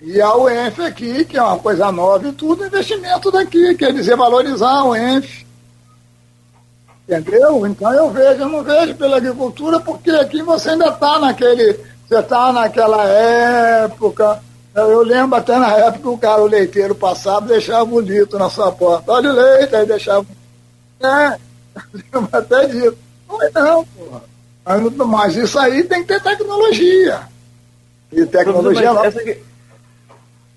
E 0.00 0.20
a 0.20 0.34
UENF 0.36 0.80
aqui, 0.82 1.24
que 1.24 1.36
é 1.36 1.42
uma 1.42 1.58
coisa 1.58 1.92
nova 1.92 2.26
e 2.26 2.32
tudo, 2.32 2.66
investimento 2.66 3.30
daqui, 3.30 3.74
quer 3.74 3.92
dizer, 3.92 4.16
valorizar 4.16 4.78
a 4.78 4.84
UENF. 4.84 5.46
Entendeu? 7.08 7.66
Então 7.66 7.92
eu 7.92 8.10
vejo, 8.10 8.42
eu 8.42 8.48
não 8.48 8.62
vejo 8.62 8.94
pela 8.94 9.16
agricultura, 9.16 9.78
porque 9.80 10.10
aqui 10.10 10.42
você 10.42 10.70
ainda 10.70 10.88
está 10.88 11.18
naquele. 11.18 11.78
Você 12.08 12.18
está 12.18 12.52
naquela 12.52 13.04
época. 13.04 14.40
Eu 14.74 15.02
lembro 15.02 15.36
até 15.36 15.58
na 15.58 15.70
época 15.76 16.10
o 16.10 16.18
cara, 16.18 16.42
o 16.42 16.46
leiteiro 16.46 16.94
passava 16.94 17.46
deixava 17.46 17.84
bonito 17.84 18.38
na 18.38 18.48
sua 18.48 18.72
porta. 18.72 19.12
Olha 19.12 19.30
o 19.30 19.34
leite, 19.34 19.76
aí 19.76 19.86
deixava. 19.86 20.26
É, 21.00 21.38
lembro 22.12 22.28
até 22.32 22.66
disso. 22.66 22.96
Não 23.28 23.42
é 23.42 23.50
não, 23.50 23.84
porra. 23.84 24.22
Mas 25.06 25.36
isso 25.36 25.58
aí 25.58 25.82
tem 25.84 26.02
que 26.02 26.08
ter 26.08 26.22
tecnologia. 26.22 27.20
E 28.10 28.24
tecnologia. 28.24 28.92
Mas 28.94 29.16
essa, 29.16 29.36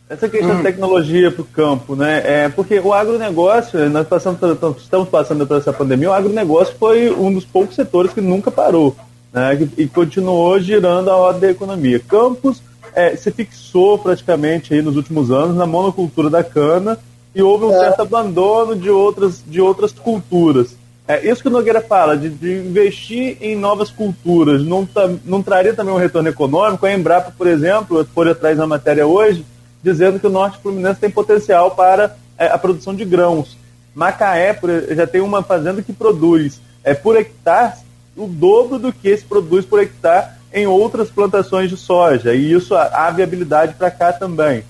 essa 0.08 0.30
questão 0.30 0.52
hum. 0.52 0.58
de 0.58 0.64
tecnologia 0.64 1.32
para 1.32 1.42
o 1.42 1.46
campo, 1.46 1.96
né? 1.96 2.22
É, 2.24 2.50
porque 2.50 2.80
o 2.80 2.94
agronegócio, 2.94 3.90
nós 3.90 4.08
passamos, 4.08 4.40
estamos 4.78 5.10
passando 5.10 5.48
por 5.48 5.58
essa 5.58 5.74
pandemia, 5.74 6.12
o 6.12 6.14
agronegócio 6.14 6.76
foi 6.78 7.10
um 7.10 7.34
dos 7.34 7.44
poucos 7.44 7.76
setores 7.76 8.14
que 8.14 8.22
nunca 8.22 8.52
parou 8.52 8.96
né? 9.34 9.68
e 9.78 9.88
continuou 9.88 10.58
girando 10.60 11.10
a 11.10 11.16
roda 11.16 11.40
da 11.40 11.52
economia. 11.52 12.00
Campos 12.00 12.62
é, 12.96 13.16
se 13.16 13.30
fixou 13.30 14.00
praticamente 14.00 14.74
aí 14.74 14.82
nos 14.82 14.96
últimos 14.96 15.30
anos 15.30 15.56
na 15.56 15.66
monocultura 15.66 16.30
da 16.30 16.44
cana 16.44 16.98
e 17.36 17.44
houve 17.44 17.66
um 17.66 17.76
é. 17.76 17.80
certo 17.80 18.02
abandono 18.02 18.76
de 18.76 18.90
outras, 18.90 19.44
de 19.46 19.60
outras 19.60 19.92
culturas. 19.92 20.76
É, 21.08 21.30
isso 21.30 21.42
que 21.42 21.50
o 21.50 21.52
Nogueira 21.52 21.82
fala, 21.82 22.18
de, 22.18 22.30
de 22.30 22.58
investir 22.58 23.38
em 23.42 23.56
novas 23.56 23.92
culturas, 23.92 24.64
não, 24.64 24.88
não 25.24 25.44
traria 25.44 25.74
também 25.74 25.94
um 25.94 25.98
retorno 26.00 26.30
econômico? 26.30 26.86
A 26.86 26.94
Embrapa, 26.94 27.32
por 27.38 27.46
exemplo, 27.46 28.04
por 28.16 28.28
atrás 28.28 28.58
da 28.58 28.66
matéria 28.66 29.06
hoje, 29.06 29.46
dizendo 29.84 30.20
que 30.20 30.26
o 30.26 30.32
Norte 30.32 30.58
Fluminense 30.58 31.00
tem 31.00 31.12
potencial 31.12 31.72
para 31.72 32.16
é, 32.38 32.48
a 32.48 32.58
produção 32.58 32.96
de 32.96 33.06
grãos. 33.06 33.56
Macaé 33.94 34.54
por, 34.54 34.70
já 34.96 35.06
tem 35.06 35.22
uma 35.22 35.44
fazenda 35.44 35.82
que 35.82 35.94
produz 35.94 36.60
é, 36.84 36.94
por 36.94 37.16
hectare 37.18 37.86
o 38.16 38.28
dobro 38.28 38.80
do 38.80 38.92
que 38.94 39.16
se 39.16 39.26
produz 39.26 39.66
por 39.66 39.82
hectare 39.82 40.35
em 40.54 40.68
outras 40.68 41.10
plantações 41.10 41.70
de 41.70 41.78
soja. 41.78 42.34
E 42.34 42.52
isso 42.52 42.76
há 42.76 43.10
viabilidade 43.12 43.76
para 43.76 43.92
cá 43.92 44.14
também. 44.14 44.64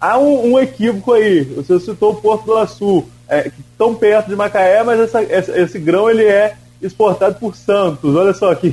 Há 0.00 0.18
um, 0.18 0.52
um, 0.52 0.58
equívoco 0.58 1.12
aí. 1.12 1.42
Você 1.42 1.78
citou 1.80 2.12
o 2.12 2.16
Porto 2.16 2.46
do 2.46 2.56
Açu, 2.56 3.04
é, 3.28 3.50
tão 3.76 3.94
perto 3.94 4.28
de 4.28 4.36
Macaé, 4.36 4.82
mas 4.82 5.00
essa, 5.00 5.22
esse, 5.22 5.50
esse 5.50 5.78
grão 5.78 6.08
ele 6.08 6.24
é 6.24 6.56
exportado 6.80 7.34
por 7.36 7.56
Santos. 7.56 8.14
Olha 8.14 8.32
só 8.32 8.54
que, 8.54 8.72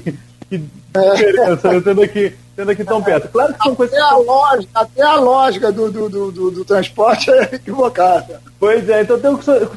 que 0.50 0.58
diferença, 0.94 1.72
né? 1.72 1.82
tendo 1.84 2.02
aqui 2.02 2.34
tendo 2.56 2.72
aqui 2.72 2.84
tão 2.84 3.04
perto. 3.04 3.28
Claro 3.28 3.54
que 3.54 3.64
são 3.64 3.76
coisas. 3.76 3.96
Até 3.98 4.04
a 4.04 4.18
lógica, 4.18 4.70
até 4.74 5.02
a 5.04 5.16
lógica 5.16 5.72
do, 5.72 5.92
do, 5.92 6.10
do, 6.10 6.32
do, 6.32 6.52
do 6.52 6.66
transporte 6.66 7.30
é 7.30 7.56
equivocada. 7.56 8.42
Pois 8.60 8.88
é, 8.90 9.02
então 9.02 9.20
tem, 9.20 9.32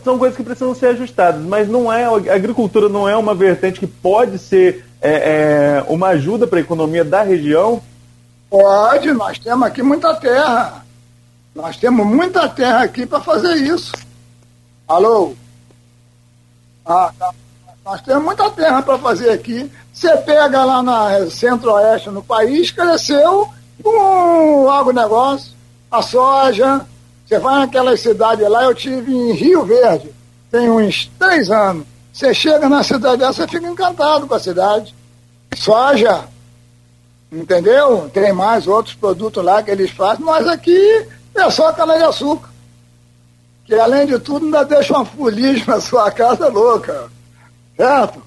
são 0.04 0.18
coisas 0.18 0.36
que 0.36 0.44
precisam 0.44 0.74
ser 0.74 0.86
ajustadas, 0.86 1.42
mas 1.42 1.68
não 1.68 1.92
é, 1.92 2.04
a 2.04 2.34
agricultura 2.34 2.88
não 2.88 3.08
é 3.08 3.16
uma 3.16 3.34
vertente 3.34 3.80
que 3.80 3.86
pode 3.86 4.38
ser 4.38 4.84
é, 5.00 5.10
é, 5.10 5.84
uma 5.88 6.08
ajuda 6.08 6.46
para 6.46 6.58
a 6.58 6.62
economia 6.62 7.04
da 7.04 7.22
região? 7.22 7.82
Pode, 8.50 9.12
nós 9.12 9.38
temos 9.38 9.66
aqui 9.66 9.82
muita 9.82 10.14
terra. 10.14 10.84
Nós 11.54 11.76
temos 11.76 12.06
muita 12.06 12.48
terra 12.48 12.82
aqui 12.82 13.04
para 13.06 13.20
fazer 13.20 13.54
isso. 13.54 13.92
Alô? 14.86 15.34
Ah, 16.84 17.12
tá. 17.18 17.30
Nós 17.84 18.00
temos 18.02 18.24
muita 18.24 18.50
terra 18.50 18.82
para 18.82 18.98
fazer 18.98 19.30
aqui. 19.30 19.70
Você 19.92 20.16
pega 20.18 20.64
lá 20.64 20.82
na 20.82 21.30
centro-oeste 21.30 22.10
no 22.10 22.22
país, 22.22 22.70
cresceu 22.70 23.48
com 23.82 24.64
o 24.64 24.70
agronegócio, 24.70 25.52
a 25.90 26.02
soja. 26.02 26.86
Você 27.26 27.38
vai 27.38 27.60
naquelas 27.60 28.00
cidades 28.00 28.48
lá, 28.48 28.64
eu 28.64 28.74
tive 28.74 29.12
em 29.12 29.32
Rio 29.32 29.64
Verde, 29.64 30.10
tem 30.50 30.70
uns 30.70 31.10
três 31.18 31.50
anos. 31.50 31.86
Você 32.18 32.34
chega 32.34 32.68
na 32.68 32.82
cidade 32.82 33.18
dessa, 33.18 33.34
você 33.34 33.46
fica 33.46 33.68
encantado 33.68 34.26
com 34.26 34.34
a 34.34 34.40
cidade. 34.40 34.92
Soja, 35.54 36.24
entendeu? 37.30 38.10
Tem 38.12 38.32
mais 38.32 38.66
outros 38.66 38.96
produtos 38.96 39.44
lá 39.44 39.62
que 39.62 39.70
eles 39.70 39.92
fazem, 39.92 40.24
mas 40.24 40.48
aqui 40.48 41.06
é 41.32 41.48
só 41.48 41.72
cana-de-açúcar. 41.72 42.50
Que 43.64 43.74
além 43.76 44.04
de 44.04 44.18
tudo 44.18 44.46
ainda 44.46 44.64
deixa 44.64 44.94
uma 44.94 45.04
fuligem 45.04 45.64
na 45.64 45.80
sua 45.80 46.10
casa 46.10 46.48
louca. 46.48 47.08
Certo? 47.76 48.20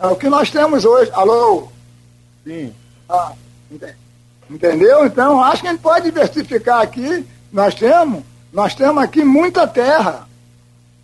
É 0.00 0.06
o 0.08 0.16
que 0.16 0.28
nós 0.28 0.50
temos 0.50 0.84
hoje. 0.84 1.08
Alô? 1.14 1.68
Sim. 2.42 2.74
Ah, 3.08 3.32
entendeu? 4.50 5.06
Então, 5.06 5.40
acho 5.40 5.62
que 5.62 5.68
a 5.68 5.70
gente 5.70 5.82
pode 5.82 6.06
diversificar 6.06 6.80
aqui. 6.80 7.24
Nós 7.52 7.76
temos, 7.76 8.24
nós 8.52 8.74
temos 8.74 9.00
aqui 9.04 9.22
muita 9.22 9.68
terra. 9.68 10.27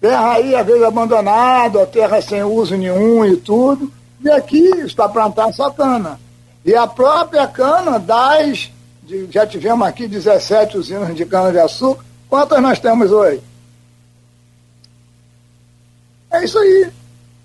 Terra 0.04 0.32
aí, 0.32 0.54
às 0.54 0.66
vezes, 0.66 0.82
abandonada, 0.82 1.86
terra 1.86 2.20
sem 2.20 2.42
uso 2.42 2.76
nenhum 2.76 3.24
e 3.24 3.38
tudo. 3.38 3.90
E 4.20 4.28
aqui 4.28 4.62
está 4.80 5.08
plantar 5.08 5.50
só 5.54 5.70
cana. 5.70 6.20
E 6.62 6.74
a 6.74 6.86
própria 6.86 7.48
cana 7.48 7.98
das. 7.98 8.70
De, 9.02 9.30
já 9.30 9.46
tivemos 9.46 9.88
aqui 9.88 10.06
17 10.06 10.76
usinas 10.76 11.16
de 11.16 11.24
cana-de-açúcar. 11.24 12.04
Quantas 12.28 12.60
nós 12.60 12.78
temos 12.78 13.10
hoje? 13.10 13.42
É 16.30 16.44
isso 16.44 16.58
aí. 16.58 16.90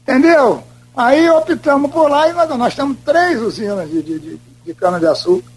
Entendeu? 0.04 0.62
Aí 0.98 1.30
optamos 1.30 1.90
por 1.90 2.10
lá 2.10 2.28
e 2.28 2.34
nós, 2.34 2.50
nós 2.58 2.76
temos 2.76 2.98
três 3.06 3.42
usinas 3.42 3.90
de, 3.90 4.04
de, 4.04 4.20
de, 4.20 4.40
de 4.66 4.74
cana-de-açúcar. 4.74 5.50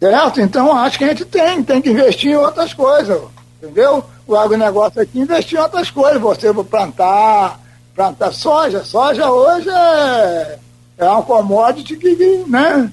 Certo? 0.00 0.40
Então 0.40 0.74
acho 0.74 0.96
que 0.96 1.04
a 1.04 1.08
gente 1.08 1.26
tem, 1.26 1.62
tem 1.62 1.82
que 1.82 1.90
investir 1.90 2.30
em 2.30 2.36
outras 2.36 2.72
coisas. 2.72 3.20
Entendeu? 3.62 4.02
O 4.28 4.36
agronegócio 4.36 5.00
aqui 5.00 5.20
investir 5.20 5.58
em 5.58 5.62
outras 5.62 5.90
coisas. 5.90 6.20
Você 6.20 6.52
plantar, 6.52 7.58
plantar 7.94 8.30
soja. 8.30 8.84
Soja 8.84 9.30
hoje 9.30 9.70
é, 9.70 10.58
é 10.98 11.10
um 11.10 11.22
commodity 11.22 11.96
que, 11.96 12.44
né? 12.46 12.92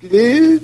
Que 0.00 0.62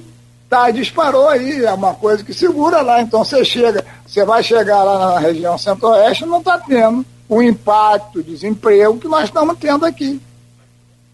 tá, 0.48 0.70
disparou 0.70 1.28
aí, 1.28 1.62
é 1.62 1.72
uma 1.74 1.92
coisa 1.92 2.24
que 2.24 2.32
segura 2.32 2.80
lá. 2.80 3.02
Então 3.02 3.22
você 3.22 3.44
chega, 3.44 3.84
você 4.06 4.24
vai 4.24 4.42
chegar 4.42 4.82
lá 4.82 5.10
na 5.10 5.18
região 5.18 5.58
centro-oeste 5.58 6.24
não 6.24 6.38
está 6.38 6.58
tendo 6.58 7.04
o 7.28 7.42
impacto, 7.42 8.20
o 8.20 8.22
desemprego 8.22 8.98
que 8.98 9.08
nós 9.08 9.24
estamos 9.24 9.58
tendo 9.58 9.84
aqui. 9.84 10.18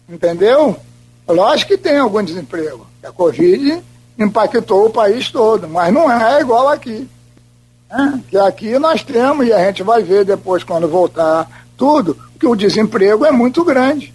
Entendeu? 0.07 0.77
Lógico 1.27 1.71
que 1.71 1.77
tem 1.77 1.97
algum 1.97 2.23
desemprego. 2.23 2.87
A 3.03 3.11
Covid 3.11 3.83
impactou 4.17 4.85
o 4.85 4.89
país 4.89 5.29
todo, 5.29 5.67
mas 5.67 5.93
não 5.93 6.09
é 6.09 6.39
igual 6.39 6.69
aqui. 6.69 7.09
Que 8.29 8.37
aqui 8.37 8.79
nós 8.79 9.03
temos, 9.03 9.45
e 9.47 9.53
a 9.53 9.65
gente 9.65 9.83
vai 9.83 10.01
ver 10.01 10.23
depois 10.23 10.63
quando 10.63 10.87
voltar 10.87 11.49
tudo, 11.77 12.17
que 12.39 12.47
o 12.47 12.55
desemprego 12.55 13.25
é 13.25 13.31
muito 13.31 13.63
grande. 13.63 14.13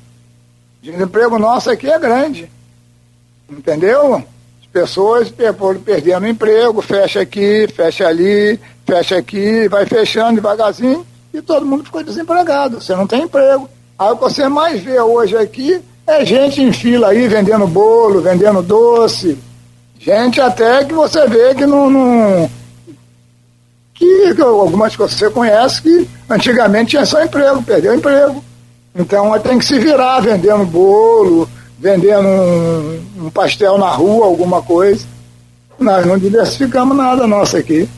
O 0.82 0.90
desemprego 0.90 1.38
nosso 1.38 1.70
aqui 1.70 1.90
é 1.90 1.98
grande. 1.98 2.50
Entendeu? 3.50 4.14
As 4.16 4.66
pessoas 4.72 5.32
perdendo 5.84 6.26
emprego, 6.26 6.80
fecha 6.80 7.20
aqui, 7.20 7.68
fecha 7.68 8.06
ali, 8.06 8.58
fecha 8.86 9.16
aqui, 9.16 9.68
vai 9.68 9.84
fechando 9.84 10.36
devagarzinho 10.36 11.06
e 11.32 11.42
todo 11.42 11.66
mundo 11.66 11.84
ficou 11.84 12.02
desempregado. 12.02 12.80
Você 12.80 12.94
não 12.94 13.06
tem 13.06 13.22
emprego. 13.22 13.68
Aí 13.98 14.10
o 14.10 14.16
que 14.16 14.22
você 14.22 14.48
mais 14.48 14.82
vê 14.82 15.00
hoje 15.00 15.36
aqui 15.36 15.80
é 16.06 16.24
gente 16.24 16.62
em 16.62 16.72
fila 16.72 17.08
aí 17.08 17.28
vendendo 17.28 17.66
bolo, 17.66 18.20
vendendo 18.20 18.62
doce. 18.62 19.38
Gente 19.98 20.40
até 20.40 20.84
que 20.84 20.94
você 20.94 21.26
vê 21.26 21.54
que 21.54 21.66
não. 21.66 21.90
não 21.90 22.65
que, 23.96 24.34
que 24.34 24.42
algumas 24.42 24.94
que 24.94 25.02
você 25.02 25.28
conhece 25.30 25.82
que 25.82 26.08
antigamente 26.28 26.90
tinha 26.90 27.06
só 27.06 27.22
emprego, 27.22 27.62
perdeu 27.62 27.94
emprego. 27.94 28.44
Então 28.94 29.38
tem 29.40 29.58
que 29.58 29.64
se 29.64 29.78
virar 29.78 30.20
vendendo 30.20 30.64
bolo, 30.64 31.48
vendendo 31.78 32.26
um, 32.26 33.26
um 33.26 33.30
pastel 33.30 33.78
na 33.78 33.90
rua, 33.90 34.26
alguma 34.26 34.62
coisa. 34.62 35.04
Nós 35.78 36.06
não 36.06 36.18
diversificamos 36.18 36.96
nada 36.96 37.26
nossa 37.26 37.58
aqui. 37.58 37.88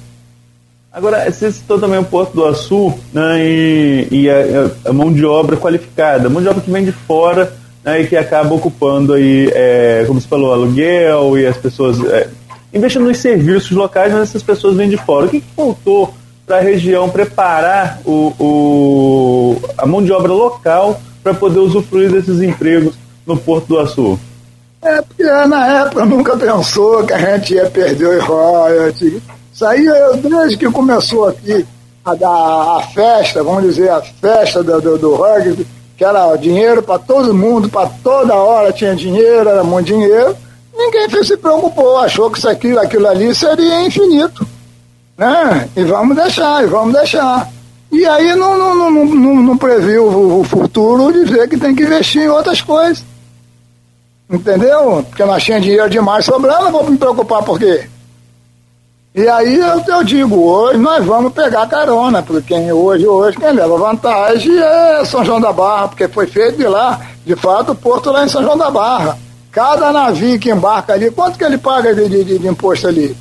Agora, 0.92 1.30
você 1.30 1.52
citou 1.52 1.78
também 1.78 1.98
o 1.98 2.04
Porto 2.04 2.32
do 2.34 2.44
Açu 2.44 2.92
né, 3.12 3.38
e, 3.40 4.08
e 4.10 4.30
a, 4.30 4.88
a, 4.90 4.92
mão 4.92 5.12
de 5.12 5.24
obra 5.24 5.56
qualificada, 5.56 6.30
mão 6.30 6.42
de 6.42 6.48
obra 6.48 6.62
que 6.62 6.70
vem 6.70 6.84
de 6.84 6.92
fora 6.92 7.52
né, 7.84 8.00
e 8.00 8.06
que 8.06 8.16
acaba 8.16 8.54
ocupando 8.54 9.12
aí, 9.12 9.48
é, 9.54 10.04
como 10.06 10.20
você 10.20 10.26
falou, 10.26 10.52
aluguel 10.52 11.38
e 11.38 11.46
as 11.46 11.56
pessoas. 11.56 12.00
É, 12.10 12.28
investir 12.78 13.00
nos 13.00 13.18
serviços 13.18 13.72
locais, 13.72 14.12
mas 14.12 14.30
essas 14.30 14.42
pessoas 14.42 14.76
vêm 14.76 14.88
de 14.88 14.96
fora. 14.96 15.26
O 15.26 15.28
que, 15.28 15.40
que 15.40 15.54
faltou 15.54 16.14
para 16.46 16.56
a 16.56 16.60
região 16.60 17.10
preparar 17.10 18.00
o, 18.04 18.32
o, 18.40 19.56
a 19.76 19.84
mão 19.84 20.02
de 20.02 20.10
obra 20.10 20.32
local 20.32 21.00
para 21.22 21.34
poder 21.34 21.58
usufruir 21.58 22.10
desses 22.10 22.40
empregos 22.40 22.94
no 23.26 23.36
Porto 23.36 23.66
do 23.66 23.78
Açu? 23.78 24.18
É, 24.80 25.02
porque 25.02 25.24
na 25.24 25.80
época 25.80 26.06
nunca 26.06 26.36
pensou 26.36 27.04
que 27.04 27.12
a 27.12 27.18
gente 27.18 27.54
ia 27.54 27.68
perder 27.68 28.06
o 28.06 28.24
royalties. 28.24 29.20
Isso 29.52 29.66
aí, 29.66 29.84
desde 30.22 30.56
que 30.56 30.70
começou 30.70 31.28
aqui 31.28 31.66
a, 32.04 32.12
a, 32.12 32.78
a 32.78 32.82
festa, 32.94 33.42
vamos 33.42 33.64
dizer, 33.64 33.90
a 33.90 34.00
festa 34.00 34.62
do, 34.62 34.80
do, 34.80 34.96
do 34.96 35.14
rugby, 35.16 35.66
que 35.96 36.04
era 36.04 36.36
dinheiro 36.36 36.80
para 36.80 36.98
todo 36.98 37.34
mundo, 37.34 37.68
para 37.68 37.90
toda 38.04 38.34
hora 38.34 38.72
tinha 38.72 38.94
dinheiro, 38.94 39.48
era 39.48 39.64
muito 39.64 39.86
dinheiro, 39.86 40.36
ninguém 40.78 41.24
se 41.24 41.36
preocupou, 41.36 41.98
achou 41.98 42.30
que 42.30 42.38
isso 42.38 42.48
aqui, 42.48 42.78
aquilo 42.78 43.08
ali 43.08 43.34
seria 43.34 43.84
infinito. 43.84 44.46
Né? 45.16 45.68
E 45.76 45.82
vamos 45.82 46.16
deixar, 46.16 46.62
e 46.62 46.66
vamos 46.66 46.94
deixar. 46.94 47.50
E 47.90 48.06
aí 48.06 48.34
não, 48.36 48.56
não, 48.56 48.74
não, 48.74 49.04
não, 49.04 49.34
não 49.34 49.56
previu 49.56 50.06
o, 50.06 50.44
futuro 50.44 51.12
de 51.12 51.24
ver 51.24 51.48
que 51.48 51.58
tem 51.58 51.74
que 51.74 51.82
investir 51.82 52.22
em 52.22 52.28
outras 52.28 52.60
coisas. 52.60 53.04
Entendeu? 54.30 55.04
Porque 55.08 55.24
nós 55.24 55.42
tínhamos 55.42 55.66
dinheiro 55.66 55.90
demais 55.90 56.24
sobrando, 56.24 56.70
vou 56.70 56.88
me 56.88 56.96
preocupar 56.96 57.42
por 57.42 57.58
quê? 57.58 57.88
E 59.14 59.26
aí 59.26 59.56
eu, 59.56 59.82
eu, 59.88 60.04
digo, 60.04 60.36
hoje 60.36 60.78
nós 60.78 61.04
vamos 61.04 61.32
pegar 61.32 61.66
carona, 61.66 62.22
porque 62.22 62.54
quem, 62.54 62.70
hoje, 62.70 63.06
hoje 63.06 63.36
quem 63.38 63.50
leva 63.50 63.76
vantagem 63.76 64.56
é 64.56 65.04
São 65.04 65.24
João 65.24 65.40
da 65.40 65.52
Barra, 65.52 65.88
porque 65.88 66.06
foi 66.06 66.26
feito 66.26 66.58
de 66.58 66.68
lá, 66.68 67.00
de 67.24 67.34
fato, 67.34 67.72
o 67.72 67.74
porto 67.74 68.12
lá 68.12 68.24
em 68.24 68.28
São 68.28 68.42
João 68.42 68.56
da 68.56 68.70
Barra. 68.70 69.18
Cada 69.50 69.92
navio 69.92 70.38
que 70.38 70.50
embarca 70.50 70.92
ali, 70.92 71.10
quanto 71.10 71.38
que 71.38 71.44
ele 71.44 71.58
paga 71.58 71.94
de, 71.94 72.08
de, 72.08 72.38
de 72.38 72.46
imposto 72.46 72.86
ali? 72.86 73.16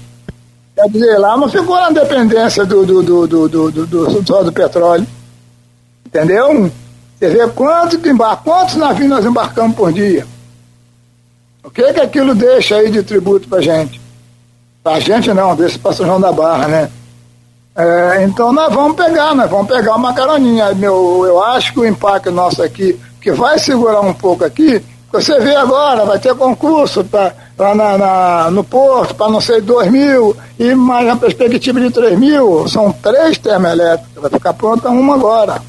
Quer 0.75 0.89
dizer, 0.89 1.17
lá 1.17 1.35
não 1.37 1.49
ficou 1.49 1.75
na 1.75 1.89
dependência 1.89 2.65
do, 2.65 2.85
do, 2.85 3.01
do, 3.01 3.27
do, 3.27 3.49
do, 3.49 3.71
do, 3.71 3.87
do, 3.87 4.21
do, 4.21 4.43
do 4.43 4.51
petróleo. 4.51 5.07
Entendeu? 6.05 6.71
Você 7.17 7.29
vê 7.29 7.47
quanto 7.47 7.97
que 7.97 8.09
embarca, 8.09 8.43
quantos 8.43 8.75
navios 8.75 9.09
nós 9.09 9.25
embarcamos 9.25 9.75
por 9.75 9.91
dia? 9.91 10.27
O 11.63 11.71
que 11.71 11.93
que 11.93 11.99
aquilo 11.99 12.35
deixa 12.35 12.75
aí 12.75 12.91
de 12.91 13.01
tributo 13.01 13.49
pra 13.49 13.59
gente? 13.59 13.99
A 14.85 14.99
gente 14.99 15.33
não, 15.33 15.55
deixa 15.55 15.79
para 15.79 15.93
São 15.93 16.05
João 16.05 16.21
da 16.21 16.31
Barra, 16.31 16.67
né? 16.67 16.91
É, 17.75 18.23
então 18.23 18.53
nós 18.53 18.73
vamos 18.73 18.95
pegar, 18.95 19.35
nós 19.35 19.49
vamos 19.49 19.67
pegar 19.67 19.95
uma 19.95 20.13
caroninha. 20.13 20.73
Meu, 20.73 21.25
eu 21.25 21.43
acho 21.43 21.73
que 21.73 21.79
o 21.79 21.85
impacto 21.85 22.31
nosso 22.31 22.63
aqui, 22.63 22.99
que 23.21 23.31
vai 23.31 23.59
segurar 23.59 24.01
um 24.01 24.13
pouco 24.13 24.45
aqui, 24.45 24.81
você 25.11 25.39
vê 25.39 25.55
agora, 25.55 26.05
vai 26.05 26.19
ter 26.19 26.35
concurso 26.35 27.03
para 27.03 27.33
na, 27.75 27.97
na, 27.97 28.51
no 28.51 28.63
Porto, 28.63 29.15
para 29.15 29.31
não 29.31 29.39
sei, 29.39 29.61
2 29.61 29.89
mil, 29.89 30.35
e 30.59 30.75
mais 30.75 31.07
na 31.07 31.15
perspectiva 31.15 31.79
de 31.79 31.89
3 31.89 32.19
mil, 32.19 32.67
são 32.67 32.91
três 32.91 33.37
termoelétricas, 33.37 34.21
vai 34.21 34.29
ficar 34.29 34.53
pronta 34.53 34.89
uma 34.89 35.15
agora. 35.15 35.61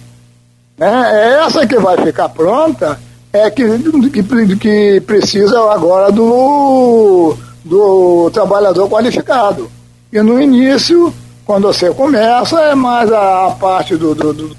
Né? 0.76 0.91
É 1.12 1.45
essa 1.47 1.66
que 1.66 1.78
vai 1.78 1.97
ficar 1.99 2.28
pronta, 2.28 2.99
é 3.32 3.49
que, 3.51 3.64
que, 4.11 4.57
que 4.57 5.01
precisa 5.03 5.70
agora 5.70 6.11
do 6.11 7.36
do 7.68 8.30
trabalhador 8.30 8.89
qualificado. 8.89 9.70
E 10.11 10.20
no 10.22 10.41
início, 10.41 11.12
quando 11.45 11.66
você 11.66 11.91
começa, 11.91 12.59
é 12.61 12.74
mais 12.74 13.12
a, 13.12 13.55
parte 13.61 13.95
do, 13.95 14.14
do, 14.14 14.32
do 14.32 14.57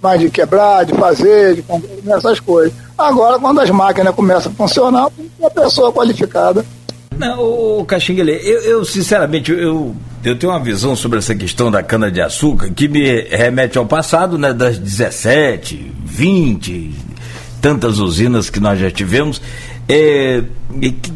mais 0.00 0.20
de 0.20 0.30
quebrar, 0.30 0.86
de 0.86 0.94
fazer, 0.94 1.56
de 1.56 2.10
essas 2.10 2.40
coisas. 2.40 2.72
Agora, 2.98 3.38
quando 3.38 3.60
as 3.60 3.70
máquinas 3.70 4.12
começam 4.12 4.50
a 4.50 4.54
funcionar, 4.56 5.08
a 5.42 5.50
pessoa 5.50 5.92
qualificada. 5.92 6.66
Não, 7.16 7.40
o 7.80 7.84
Caxinguele, 7.84 8.32
eu, 8.32 8.60
eu, 8.62 8.84
sinceramente, 8.84 9.52
eu, 9.52 9.94
eu 10.24 10.36
tenho 10.36 10.52
uma 10.52 10.60
visão 10.60 10.96
sobre 10.96 11.18
essa 11.18 11.34
questão 11.34 11.70
da 11.70 11.82
cana-de-açúcar 11.82 12.70
que 12.70 12.88
me 12.88 13.22
remete 13.22 13.78
ao 13.78 13.86
passado, 13.86 14.36
né, 14.36 14.52
das 14.52 14.78
17, 14.78 15.92
20, 16.04 16.94
tantas 17.60 17.98
usinas 17.98 18.50
que 18.50 18.58
nós 18.58 18.78
já 18.80 18.90
tivemos, 18.90 19.40
é, 19.88 20.42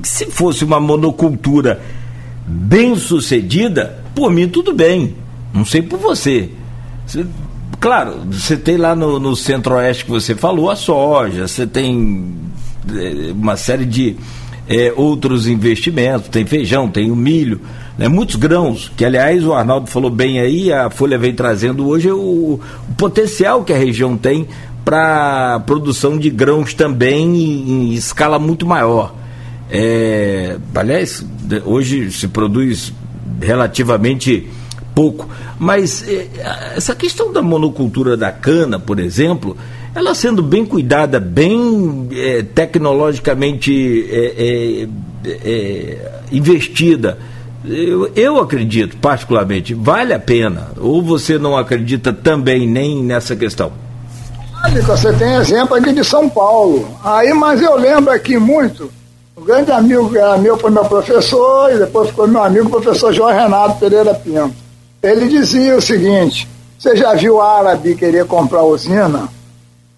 se 0.05 0.27
fosse 0.27 0.65
uma 0.65 0.81
monocultura 0.81 1.81
bem 2.47 2.97
sucedida, 2.97 4.03
por 4.15 4.31
mim 4.31 4.49
tudo 4.49 4.73
bem. 4.73 5.17
Não 5.53 5.65
sei 5.65 5.83
por 5.83 5.99
você. 5.99 6.49
Claro, 7.83 8.21
você 8.31 8.57
tem 8.57 8.77
lá 8.77 8.95
no, 8.95 9.19
no 9.19 9.35
centro-oeste 9.35 10.05
que 10.05 10.11
você 10.13 10.37
falou 10.37 10.71
a 10.71 10.77
soja, 10.77 11.49
você 11.49 11.67
tem 11.67 12.33
é, 12.89 13.33
uma 13.33 13.57
série 13.57 13.85
de 13.85 14.17
é, 14.69 14.93
outros 14.97 15.49
investimentos, 15.49 16.29
tem 16.29 16.47
feijão, 16.47 16.89
tem 16.89 17.11
o 17.11 17.17
milho, 17.17 17.61
né, 17.99 18.07
muitos 18.07 18.37
grãos, 18.37 18.93
que 18.97 19.05
aliás 19.05 19.45
o 19.45 19.53
Arnaldo 19.53 19.91
falou 19.91 20.11
bem 20.11 20.39
aí, 20.39 20.73
a 20.73 20.91
Folha 20.91 21.19
vem 21.19 21.35
trazendo 21.35 21.89
hoje 21.89 22.09
o, 22.09 22.17
o 22.19 22.95
potencial 22.97 23.65
que 23.65 23.73
a 23.73 23.77
região 23.77 24.17
tem 24.17 24.47
para 24.85 25.59
produção 25.67 26.17
de 26.17 26.31
grãos 26.31 26.73
também 26.75 27.35
em, 27.35 27.71
em 27.71 27.93
escala 27.95 28.39
muito 28.39 28.65
maior. 28.65 29.13
É, 29.69 30.57
aliás, 30.73 31.27
hoje 31.65 32.13
se 32.13 32.29
produz 32.29 32.93
relativamente 33.41 34.49
pouco, 34.95 35.29
mas 35.59 36.07
é, 36.07 36.29
essa 36.77 36.95
questão 36.95 37.33
da 37.33 37.43
monocultura 37.43 38.17
da 38.17 38.31
cana, 38.31 38.79
por 38.79 38.99
exemplo, 38.99 39.57
ela 39.95 40.15
sendo 40.15 40.43
bem 40.43 40.65
cuidada, 40.65 41.21
bem 41.21 42.09
é, 42.13 42.43
tecnologicamente 42.43 44.09
é, 44.11 44.87
é, 45.25 46.13
investida, 46.31 47.19
eu, 47.65 48.11
eu 48.17 48.41
acredito 48.41 48.97
particularmente, 48.97 49.75
vale 49.75 50.13
a 50.13 50.19
pena. 50.19 50.71
Ou 50.79 51.03
você 51.03 51.39
não 51.39 51.57
acredita 51.57 52.13
também 52.13 52.67
nem 52.67 53.03
nessa 53.03 53.37
questão? 53.37 53.73
Você 54.87 55.13
tem 55.15 55.35
exemplo 55.35 55.75
aqui 55.75 55.93
de 55.93 56.05
São 56.05 56.29
Paulo. 56.29 56.89
Aí, 57.05 57.33
mas 57.35 57.61
eu 57.61 57.77
lembro 57.77 58.13
aqui 58.13 58.39
muito, 58.39 58.91
um 59.37 59.45
grande 59.45 59.73
amigo 59.73 60.17
era 60.17 60.39
meu, 60.39 60.57
foi 60.57 60.71
meu 60.71 60.85
professor, 60.85 61.73
e 61.73 61.79
depois 61.79 62.09
ficou 62.11 62.29
meu 62.29 62.43
amigo, 62.43 62.67
o 62.67 62.81
professor 62.81 63.13
João 63.13 63.33
Renato 63.33 63.79
Pereira 63.79 64.15
Pinto. 64.15 64.62
Ele 65.03 65.29
dizia 65.29 65.77
o 65.77 65.83
seguinte: 65.83 66.49
você 66.79 66.97
já 66.97 67.15
viu 67.15 67.41
árabe 67.41 67.95
querer 67.95 68.25
comprar 68.27 68.63
usina? 68.63 69.29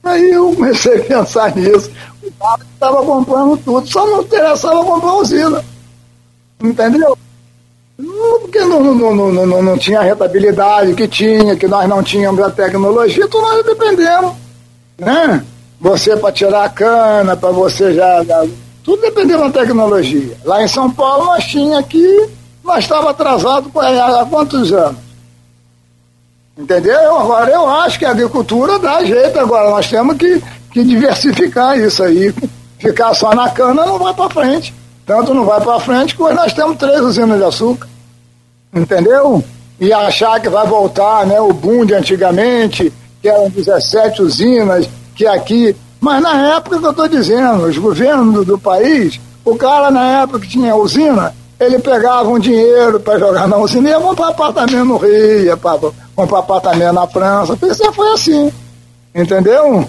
Aí 0.02 0.32
eu 0.32 0.54
comecei 0.54 1.00
a 1.00 1.04
pensar 1.04 1.54
nisso. 1.54 1.90
O 2.22 2.46
árabe 2.46 2.64
estava 2.74 3.04
comprando 3.04 3.56
tudo, 3.58 3.86
só 3.86 4.06
não 4.06 4.22
interessava 4.22 4.84
comprar 4.84 5.14
usina. 5.14 5.64
Entendeu? 6.62 7.16
Porque 8.40 8.60
não, 8.60 8.82
não, 8.82 9.14
não, 9.14 9.46
não, 9.46 9.62
não 9.62 9.78
tinha 9.78 10.00
a 10.00 10.02
rentabilidade 10.02 10.94
que 10.94 11.06
tinha, 11.06 11.56
que 11.56 11.68
nós 11.68 11.88
não 11.88 12.02
tínhamos 12.02 12.42
a 12.42 12.50
tecnologia, 12.50 13.24
então 13.24 13.40
nós 13.40 13.64
dependemos 13.64 14.34
né? 14.98 15.44
Você 15.80 16.16
para 16.16 16.32
tirar 16.32 16.64
a 16.64 16.68
cana, 16.68 17.36
para 17.36 17.50
você 17.50 17.92
já, 17.94 18.24
Tudo 18.82 19.02
dependendo 19.02 19.42
da 19.42 19.60
tecnologia. 19.60 20.36
Lá 20.44 20.62
em 20.62 20.68
São 20.68 20.90
Paulo 20.90 21.26
nós 21.26 21.44
tinha 21.44 21.78
aqui, 21.78 22.28
nós 22.64 22.84
estava 22.84 23.10
atrasado 23.10 23.70
há 23.78 24.26
quantos 24.28 24.72
anos? 24.72 25.04
Entendeu? 26.56 27.18
Agora 27.18 27.50
eu 27.50 27.68
acho 27.68 27.98
que 27.98 28.04
a 28.04 28.10
agricultura 28.10 28.78
dá 28.78 29.04
jeito 29.04 29.38
agora. 29.38 29.70
Nós 29.70 29.88
temos 29.88 30.16
que, 30.16 30.42
que 30.72 30.82
diversificar 30.84 31.78
isso 31.78 32.02
aí. 32.02 32.34
Ficar 32.78 33.12
só 33.14 33.34
na 33.34 33.50
cana 33.50 33.84
não 33.84 33.98
vai 33.98 34.14
para 34.14 34.30
frente. 34.30 34.74
Tanto 35.04 35.34
não 35.34 35.44
vai 35.44 35.60
para 35.60 35.80
frente 35.80 36.16
que 36.16 36.22
nós 36.22 36.52
temos 36.52 36.78
três 36.78 37.00
usinas 37.00 37.38
de 37.38 37.44
açúcar. 37.44 37.88
Entendeu? 38.72 39.44
E 39.78 39.92
achar 39.92 40.40
que 40.40 40.48
vai 40.48 40.66
voltar 40.66 41.26
né, 41.26 41.40
o 41.40 41.52
boom 41.52 41.84
de 41.84 41.94
antigamente, 41.94 42.92
que 43.20 43.28
eram 43.28 43.50
17 43.50 44.22
usinas, 44.22 44.88
que 45.14 45.26
aqui. 45.26 45.76
Mas 46.00 46.22
na 46.22 46.56
época 46.56 46.78
que 46.78 46.86
eu 46.86 46.90
estou 46.90 47.08
dizendo, 47.08 47.64
os 47.64 47.76
governos 47.76 48.34
do, 48.34 48.44
do, 48.44 48.58
país, 48.58 49.20
o 49.44 49.56
cara 49.56 49.90
na 49.90 50.22
época 50.22 50.40
que 50.40 50.48
tinha 50.48 50.74
usina, 50.76 51.34
ele 51.58 51.78
pegava 51.78 52.28
um 52.28 52.38
dinheiro 52.38 52.98
para 53.00 53.18
jogar 53.18 53.46
na 53.48 53.56
usina 53.56 53.88
e 53.88 53.92
ia 53.92 54.00
comprar 54.00 54.28
apartamento 54.28 54.84
no 54.84 54.96
Rio, 54.96 55.44
ia 55.44 55.56
pra, 55.56 55.78
comprar 56.14 56.38
apartamento 56.40 56.92
na 56.92 57.06
França. 57.06 57.58
Isso 57.62 57.92
foi 57.92 58.12
assim. 58.12 58.52
Entendeu? 59.14 59.88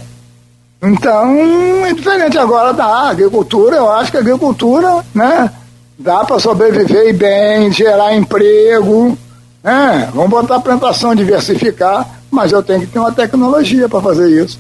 Então, 0.82 1.86
é 1.86 1.94
diferente 1.94 2.38
agora 2.38 2.72
da 2.72 3.10
agricultura, 3.10 3.78
eu 3.78 3.90
acho 3.90 4.12
que 4.12 4.18
a 4.18 4.20
agricultura, 4.20 5.04
né, 5.14 5.52
dá 5.98 6.24
para 6.24 6.38
sobreviver 6.40 7.16
bem, 7.16 7.72
gerar 7.72 8.16
emprego, 8.16 9.18
né? 9.64 10.12
Vamos 10.14 10.30
botar 10.30 10.58
a 10.58 10.62
plantação, 10.62 11.16
diversificar, 11.16 12.08
mas 12.30 12.52
eu 12.52 12.62
tenho 12.62 12.82
que 12.82 12.88
ter 12.88 13.00
uma 13.00 13.12
tecnologia 13.12 13.90
para 13.90 14.02
fazer 14.02 14.30
isso. 14.30 14.60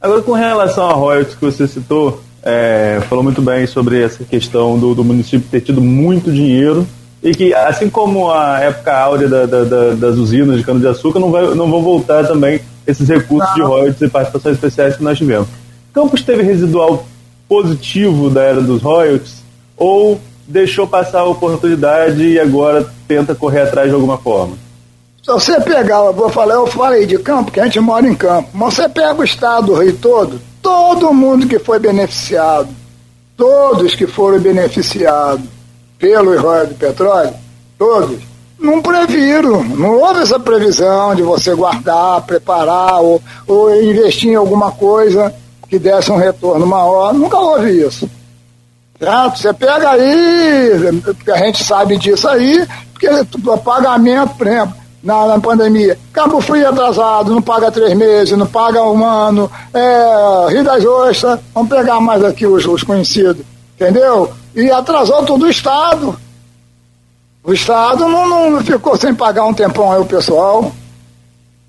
Agora, 0.00 0.22
com 0.22 0.32
relação 0.32 0.88
a 0.88 0.94
royalties 0.94 1.34
que 1.34 1.44
você 1.44 1.68
citou, 1.68 2.20
é, 2.42 3.00
falou 3.08 3.24
muito 3.24 3.42
bem 3.42 3.66
sobre 3.66 4.02
essa 4.02 4.24
questão 4.24 4.78
do, 4.78 4.94
do, 4.94 5.04
município 5.04 5.48
ter 5.50 5.60
tido 5.60 5.80
muito 5.80 6.30
dinheiro 6.30 6.86
e 7.22 7.32
que, 7.32 7.52
assim 7.52 7.90
como 7.90 8.30
a 8.30 8.60
época 8.60 8.96
áurea 8.96 9.28
da, 9.28 9.46
da, 9.46 9.64
da, 9.64 9.90
das 9.94 10.16
usinas 10.16 10.58
de 10.58 10.64
cana-de-açúcar, 10.64 11.18
não, 11.18 11.30
vai, 11.30 11.54
não 11.54 11.70
vão 11.70 11.82
voltar 11.82 12.26
também 12.26 12.60
esses 12.86 13.08
recursos 13.08 13.48
não. 13.50 13.54
de 13.56 13.62
royalties 13.62 14.00
e 14.00 14.08
participações 14.08 14.54
especiais 14.54 14.96
que 14.96 15.02
nós 15.02 15.18
tivemos. 15.18 15.48
Campos 15.92 16.22
teve 16.22 16.42
residual 16.42 17.06
positivo 17.48 18.30
da 18.30 18.42
era 18.42 18.60
dos 18.60 18.82
royalties 18.82 19.42
ou 19.76 20.20
deixou 20.46 20.86
passar 20.86 21.20
a 21.20 21.24
oportunidade 21.24 22.22
e 22.22 22.38
agora 22.38 22.86
tenta 23.06 23.34
correr 23.34 23.62
atrás 23.62 23.88
de 23.88 23.94
alguma 23.94 24.18
forma? 24.18 24.56
Se 25.22 25.32
você 25.32 25.60
pegar, 25.60 26.06
eu 26.06 26.12
vou 26.12 26.30
falar, 26.30 26.54
eu 26.54 26.66
falei 26.66 27.04
de 27.04 27.18
campo, 27.18 27.50
que 27.50 27.60
a 27.60 27.64
gente 27.64 27.80
mora 27.80 28.08
em 28.08 28.14
campo, 28.14 28.48
mas 28.54 28.74
você 28.74 28.88
pega 28.88 29.20
o 29.20 29.24
estado 29.24 29.66
do 29.66 29.74
Rio 29.74 29.96
todo, 29.96 30.40
todo 30.68 31.14
mundo 31.14 31.46
que 31.46 31.58
foi 31.58 31.78
beneficiado, 31.78 32.68
todos 33.34 33.94
que 33.94 34.06
foram 34.06 34.38
beneficiados 34.38 35.42
pelo 35.98 36.38
royalties 36.38 36.76
do 36.76 36.78
petróleo, 36.78 37.34
todos, 37.78 38.20
não 38.58 38.82
previram, 38.82 39.64
não 39.64 39.98
houve 39.98 40.20
essa 40.20 40.38
previsão 40.38 41.14
de 41.14 41.22
você 41.22 41.54
guardar, 41.54 42.20
preparar 42.26 43.00
ou, 43.00 43.22
ou 43.46 43.82
investir 43.82 44.32
em 44.32 44.34
alguma 44.34 44.70
coisa 44.70 45.34
que 45.70 45.78
desse 45.78 46.12
um 46.12 46.16
retorno 46.16 46.66
maior, 46.66 47.14
nunca 47.14 47.38
houve 47.38 47.86
isso. 47.86 48.08
Certo? 48.98 49.38
Você 49.38 49.54
pega 49.54 49.92
aí, 49.92 50.70
a 51.32 51.36
gente 51.38 51.64
sabe 51.64 51.96
disso 51.96 52.28
aí, 52.28 52.66
porque 52.92 53.08
o 53.08 53.58
pagamento, 53.58 54.34
por 54.34 54.46
exemplo, 54.46 54.74
na, 55.02 55.26
na, 55.26 55.40
pandemia. 55.40 55.98
Cabo 56.12 56.40
Frio 56.40 56.68
atrasado, 56.68 57.32
não 57.32 57.42
paga 57.42 57.70
três 57.70 57.94
meses, 57.94 58.36
não 58.36 58.46
paga 58.46 58.82
um 58.82 59.04
ano. 59.04 59.50
É, 59.72 60.46
Rio 60.50 60.64
das 60.64 60.84
Ostras, 60.84 61.40
vamos 61.54 61.68
pegar 61.68 62.00
mais 62.00 62.24
aqui 62.24 62.46
os, 62.46 62.66
os 62.66 62.82
conhecidos, 62.82 63.44
entendeu? 63.74 64.32
E 64.54 64.70
atrasou 64.70 65.24
todo 65.24 65.44
o 65.44 65.50
Estado. 65.50 66.18
O 67.44 67.52
Estado 67.52 68.08
não, 68.08 68.50
não 68.50 68.60
ficou 68.62 68.96
sem 68.96 69.14
pagar 69.14 69.46
um 69.46 69.54
tempão 69.54 69.92
aí 69.92 70.00
o 70.00 70.04
pessoal. 70.04 70.72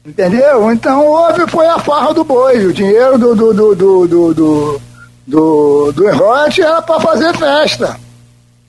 Entendeu? 0.05 0.71
Então 0.71 1.05
houve, 1.05 1.47
foi 1.47 1.67
a 1.67 1.77
farra 1.77 2.13
do 2.13 2.23
boi. 2.23 2.65
O 2.65 2.73
dinheiro 2.73 3.17
do, 3.17 3.35
do, 3.35 3.53
do, 3.53 3.75
do, 3.75 4.07
do, 4.07 4.33
do, 4.33 4.81
do, 5.27 5.91
do 5.91 6.09
era 6.09 6.81
para 6.81 6.99
fazer 6.99 7.35
festa. 7.37 7.99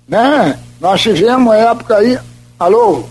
Né? 0.07 0.59
Nós 0.81 1.01
tivemos 1.01 1.55
época 1.55 1.97
aí. 1.97 2.19
Alô? 2.59 3.05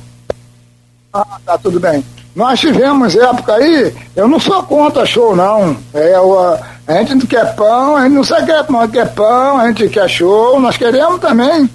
Ah, 1.14 1.39
tá 1.45 1.57
tudo 1.57 1.80
bem. 1.80 2.03
Nós 2.36 2.60
tivemos 2.60 3.16
época 3.16 3.55
aí, 3.55 3.93
eu 4.16 4.28
não 4.28 4.39
sou 4.39 4.62
contra 4.64 5.05
show, 5.05 5.36
não. 5.36 5.76
É, 5.93 6.14
a 6.88 6.93
gente 6.99 7.16
não 7.16 7.26
quer 7.26 7.55
pão, 7.55 7.97
a 7.97 8.03
gente 8.03 8.14
não 8.14 8.24
quer 8.24 8.45
quer 8.45 8.64
pão, 8.66 8.88
quer 8.88 9.14
pão, 9.14 9.57
a 9.57 9.68
gente 9.68 9.89
quer 9.89 10.10
show, 10.10 10.60
nós 10.60 10.78
queremos 10.78 11.20
também. 11.20 11.70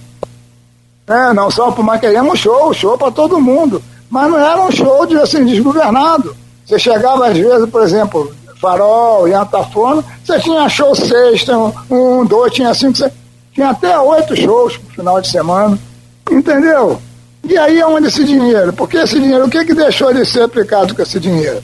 É, 1.06 1.32
não 1.34 1.50
só 1.50 1.70
por 1.72 1.84
mais 1.84 2.00
queremos 2.00 2.38
show, 2.38 2.72
show 2.72 2.96
para 2.96 3.10
todo 3.10 3.40
mundo. 3.40 3.82
Mas 4.08 4.30
não 4.30 4.38
era 4.38 4.62
um 4.62 4.70
show 4.70 5.04
de 5.04 5.16
assim, 5.16 5.44
desgovernado. 5.44 6.34
Você 6.64 6.78
chegava 6.78 7.26
às 7.26 7.36
vezes, 7.36 7.68
por 7.68 7.82
exemplo, 7.82 8.32
Farol, 8.60 9.28
e 9.28 9.34
Antafona, 9.34 10.04
você 10.24 10.38
tinha 10.38 10.68
show 10.68 10.94
sexta, 10.94 11.58
um, 11.90 12.24
dois, 12.24 12.52
tinha 12.52 12.72
cinco, 12.72 12.96
seis, 12.96 13.12
tinha 13.52 13.70
até 13.70 13.98
oito 13.98 14.34
shows 14.36 14.78
no 14.82 14.90
final 14.90 15.20
de 15.20 15.28
semana. 15.28 15.78
Entendeu? 16.30 17.00
E 17.48 17.58
aí 17.58 17.82
onde 17.82 18.08
esse 18.08 18.24
dinheiro? 18.24 18.72
Porque 18.72 18.96
esse 18.96 19.20
dinheiro, 19.20 19.46
o 19.46 19.50
que, 19.50 19.64
que 19.64 19.74
deixou 19.74 20.12
de 20.12 20.24
ser 20.24 20.42
aplicado 20.42 20.94
com 20.94 21.02
esse 21.02 21.20
dinheiro? 21.20 21.62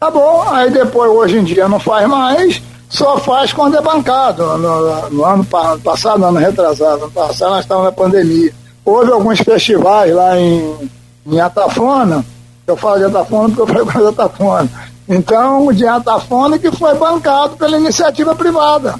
Tá 0.00 0.10
bom, 0.10 0.42
aí 0.48 0.70
depois, 0.70 1.10
hoje 1.10 1.38
em 1.38 1.44
dia, 1.44 1.68
não 1.68 1.78
faz 1.78 2.08
mais, 2.08 2.62
só 2.88 3.18
faz 3.18 3.52
quando 3.52 3.76
é 3.76 3.82
bancado. 3.82 4.44
No, 4.58 5.10
no 5.10 5.24
ano 5.24 5.44
passado, 5.44 6.20
no 6.20 6.26
ano 6.26 6.38
retrasado, 6.38 7.02
no 7.02 7.10
passado 7.10 7.50
nós 7.50 7.64
estávamos 7.64 7.90
na 7.90 7.92
pandemia. 7.92 8.52
Houve 8.84 9.12
alguns 9.12 9.40
festivais 9.40 10.14
lá 10.14 10.38
em, 10.38 10.90
em 11.26 11.40
Atafona, 11.40 12.24
eu 12.66 12.76
falo 12.76 12.98
de 12.98 13.04
Atafona 13.04 13.54
porque 13.54 13.78
eu 13.78 13.86
com 13.86 14.08
Atafona. 14.08 14.70
Então, 15.08 15.66
o 15.66 15.72
de 15.72 15.86
Atafona 15.86 16.58
que 16.58 16.70
foi 16.70 16.94
bancado 16.94 17.56
pela 17.56 17.78
iniciativa 17.78 18.34
privada. 18.34 18.94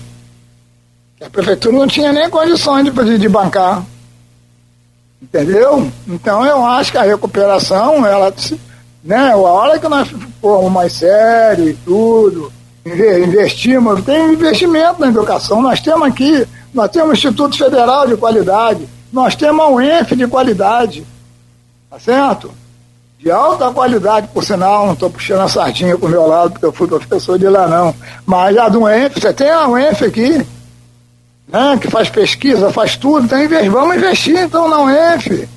A 1.20 1.30
prefeitura 1.30 1.76
não 1.76 1.86
tinha 1.86 2.12
nem 2.12 2.30
condições 2.30 2.84
de, 2.84 3.18
de 3.18 3.28
bancar. 3.28 3.82
Entendeu? 5.20 5.90
Então 6.06 6.46
eu 6.46 6.64
acho 6.64 6.92
que 6.92 6.98
a 6.98 7.02
recuperação, 7.02 8.06
ela, 8.06 8.32
né, 9.02 9.32
a 9.32 9.36
hora 9.36 9.78
que 9.78 9.88
nós 9.88 10.08
formos 10.40 10.72
mais 10.72 10.92
sério 10.92 11.68
e 11.68 11.74
tudo, 11.74 12.52
investimos, 12.86 14.04
tem 14.04 14.32
investimento 14.32 15.00
na 15.00 15.08
educação, 15.08 15.60
nós 15.60 15.80
temos 15.80 16.06
aqui, 16.08 16.46
nós 16.72 16.90
temos 16.90 17.10
o 17.10 17.12
Instituto 17.12 17.58
Federal 17.58 18.06
de 18.06 18.16
Qualidade, 18.16 18.88
nós 19.12 19.34
temos 19.34 19.64
a 19.64 19.68
UENF 19.68 20.14
de 20.14 20.26
qualidade, 20.26 21.04
tá 21.90 21.98
certo? 21.98 22.52
De 23.18 23.30
alta 23.30 23.70
qualidade, 23.72 24.28
por 24.28 24.44
sinal, 24.44 24.86
não 24.86 24.92
estou 24.92 25.10
puxando 25.10 25.40
a 25.40 25.48
sardinha 25.48 25.96
o 25.96 26.08
meu 26.08 26.26
lado, 26.28 26.52
porque 26.52 26.66
eu 26.66 26.72
fui 26.72 26.86
professor 26.86 27.36
de 27.36 27.48
lá 27.48 27.66
não, 27.66 27.92
mas 28.24 28.56
a 28.56 28.68
do 28.68 28.82
UENF, 28.82 29.20
você 29.20 29.32
tem 29.32 29.50
a 29.50 29.66
UENF 29.66 30.04
aqui, 30.04 30.46
né, 31.50 31.78
que 31.80 31.88
faz 31.88 32.08
pesquisa, 32.10 32.70
faz 32.70 32.96
tudo, 32.96 33.24
então 33.24 33.70
vamos 33.70 33.96
investir 33.96 34.36
então 34.36 34.68
na 34.68 34.82
UENF. 34.82 35.48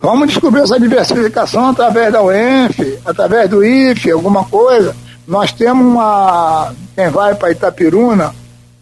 Vamos 0.00 0.28
descobrir 0.28 0.62
essa 0.62 0.78
diversificação 0.78 1.70
através 1.70 2.12
da 2.12 2.22
UENF, 2.22 2.98
através 3.04 3.48
do 3.48 3.64
IFE, 3.64 4.10
alguma 4.10 4.44
coisa. 4.44 4.94
Nós 5.26 5.52
temos 5.52 5.84
uma. 5.84 6.72
Quem 6.94 7.08
vai 7.08 7.34
para 7.34 7.50
Itapiruna, 7.50 8.34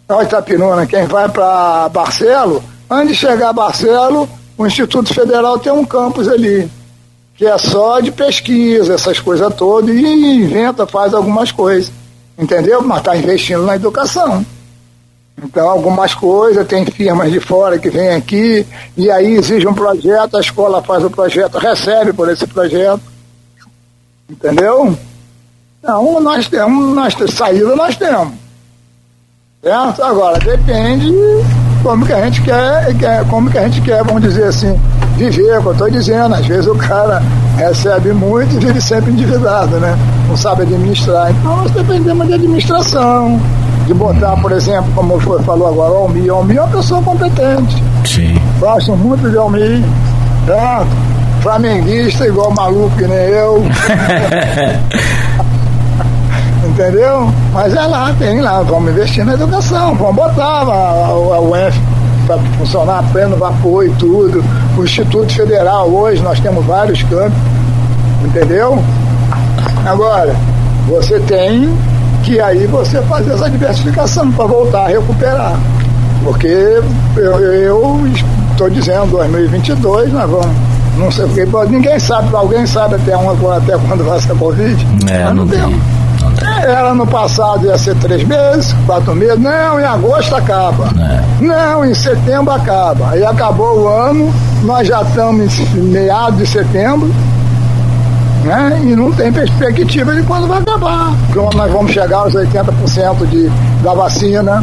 não 0.09 0.23
Itapiruna, 0.23 0.87
quem 0.87 1.07
vai 1.07 1.29
para 1.29 1.89
Barcelo, 1.89 2.63
antes 2.91 3.11
de 3.11 3.15
chegar 3.15 3.51
a 3.51 3.53
Barcelo, 3.53 4.29
o 4.59 4.67
Instituto 4.67 5.15
Federal 5.15 5.59
tem 5.59 5.73
um 5.73 5.85
campus 5.85 6.29
ali, 6.29 6.69
que 7.37 7.47
é 7.47 7.57
só 7.59 8.01
de 8.01 8.13
pesquisa, 8.13 8.95
essas 8.95 9.19
coisas 9.19 9.55
todas, 9.55 9.95
e 9.95 10.07
inventa, 10.07 10.87
faz 10.87 11.15
algumas 11.15 11.51
coisas. 11.51 11.91
Entendeu? 12.37 12.83
Mas 12.83 12.99
está 12.99 13.17
investindo 13.17 13.63
na 13.63 13.77
educação. 13.77 14.45
Então, 15.43 15.69
algumas 15.69 16.15
coisas, 16.15 16.67
tem 16.67 16.85
firmas 16.87 17.31
de 17.31 17.41
fora 17.41 17.79
que 17.79 17.91
vêm 17.91 18.11
aqui, 18.11 18.67
e 18.97 19.11
aí 19.11 19.35
exige 19.35 19.67
um 19.67 19.75
projeto, 19.75 20.37
a 20.37 20.41
escola 20.41 20.83
faz 20.83 21.05
o 21.05 21.11
projeto, 21.11 21.59
recebe 21.59 22.13
por 22.13 22.31
esse 22.31 22.47
projeto. 22.47 23.03
Entendeu? 24.31 24.97
Então, 25.79 26.21
nós 26.21 26.49
temos, 26.49 26.95
nós, 26.95 27.15
saída 27.31 27.77
nós 27.77 27.97
temos. 27.97 28.33
Certo? 29.63 30.03
Agora, 30.03 30.39
depende 30.39 31.13
como 31.83 32.07
que 32.07 32.13
a 32.13 32.25
gente 32.25 32.41
quer, 32.43 32.97
quer, 32.99 33.29
como 33.29 33.51
que 33.51 33.59
a 33.59 33.69
gente 33.69 33.83
quer, 33.83 34.03
vamos 34.03 34.23
dizer 34.23 34.45
assim, 34.45 34.81
viver, 35.17 35.57
como 35.59 35.69
eu 35.69 35.73
estou 35.73 35.91
dizendo, 35.91 36.35
às 36.35 36.47
vezes 36.47 36.67
o 36.67 36.75
cara 36.75 37.23
recebe 37.57 38.13
muito 38.13 38.55
e 38.55 38.59
vive 38.59 38.81
sempre 38.81 39.13
endividado, 39.13 39.79
né? 39.79 39.97
Não 40.27 40.37
sabe 40.37 40.63
administrar. 40.63 41.31
Então 41.31 41.57
nós 41.57 41.71
dependemos 41.71 42.27
de 42.27 42.35
administração, 42.35 43.41
de 43.87 43.95
botar, 43.95 44.37
por 44.37 44.53
exemplo, 44.53 44.91
como 44.95 45.21
foi, 45.21 45.43
falou 45.43 45.69
agora, 45.69 45.93
o 45.93 45.97
Almir. 45.97 46.33
O 46.33 46.37
Almir 46.37 46.59
é 46.59 46.63
uma 46.63 46.77
pessoa 46.77 47.03
competente. 47.03 47.83
Sim. 48.07 48.41
Gosto 48.59 48.97
muito 48.97 49.29
de 49.31 49.37
Almir. 49.37 49.83
Certo? 50.47 50.89
Flamenguista, 51.43 52.27
igual 52.27 52.51
maluco 52.53 52.97
que 52.97 53.07
nem 53.07 53.19
eu. 53.19 53.63
Entendeu? 56.67 57.31
Mas 57.53 57.75
é 57.75 57.83
lá, 57.83 58.15
tem 58.19 58.41
lá, 58.41 58.63
vamos 58.63 58.91
investir 58.91 59.25
na 59.25 59.35
educação, 59.35 59.95
vamos 59.95 60.17
botar 60.17 60.43
a, 60.43 60.63
a, 60.63 61.09
a 61.09 61.41
UF 61.41 61.81
para 62.27 62.39
funcionar 62.59 63.01
a 63.01 63.03
pleno 63.03 63.37
vapor 63.37 63.85
e 63.85 63.91
tudo. 63.91 64.43
O 64.77 64.85
Instituto 64.85 65.33
Federal, 65.33 65.89
hoje 65.91 66.23
nós 66.23 66.41
temos 66.41 66.65
vários 66.65 67.03
campos, 67.05 67.39
entendeu? 68.25 68.83
Agora, 69.87 70.35
você 70.89 71.21
tem 71.21 71.71
que 72.25 72.41
aí 72.41 72.67
você 72.67 73.01
fazer 73.03 73.33
essa 73.33 73.51
diversificação 73.51 74.33
para 74.33 74.47
voltar 74.47 74.85
a 74.85 74.89
recuperar. 74.89 75.59
Porque 76.25 76.81
eu 77.17 78.01
estou 78.51 78.71
dizendo, 78.71 79.11
2022 79.11 80.13
nós 80.13 80.31
vamos. 80.31 80.57
Não 80.97 81.11
sei 81.11 81.27
porque 81.27 81.73
ninguém 81.73 81.99
sabe, 81.99 82.35
alguém 82.35 82.67
sabe 82.67 82.95
até, 82.95 83.17
uma, 83.17 83.57
até 83.57 83.77
quando 83.77 84.05
vai 84.05 84.21
ser 84.21 84.33
a 84.33 84.35
Covid. 84.37 84.87
É, 85.11 85.25
não, 85.25 85.35
não 85.35 85.47
tem. 85.47 85.61
É, 86.43 86.71
era 86.71 86.95
no 86.95 87.07
passado 87.07 87.67
ia 87.67 87.77
ser 87.77 87.95
três 87.97 88.25
meses, 88.25 88.75
quatro 88.87 89.15
meses. 89.15 89.39
Não, 89.39 89.79
em 89.79 89.85
agosto 89.85 90.35
acaba. 90.35 90.89
É. 90.99 91.45
Não, 91.45 91.85
em 91.85 91.95
setembro 91.95 92.53
acaba. 92.53 93.11
Aí 93.11 93.25
acabou 93.25 93.81
o 93.81 93.89
ano, 93.89 94.33
nós 94.63 94.89
já 94.89 95.03
estamos 95.03 95.59
em 95.59 95.81
meados 95.81 96.39
de 96.39 96.47
setembro 96.47 97.13
né? 98.45 98.81
E 98.85 98.95
não 98.95 99.11
tem 99.13 99.33
perspectiva 99.33 100.15
de 100.15 100.23
quando 100.23 100.47
vai 100.47 100.59
acabar. 100.59 101.13
Quando 101.33 101.57
nós 101.57 101.73
vamos 101.73 101.93
chegar 101.93 102.19
aos 102.19 102.35
80% 102.35 103.27
de, 103.27 103.51
da 103.83 103.95
vacina, 103.95 104.63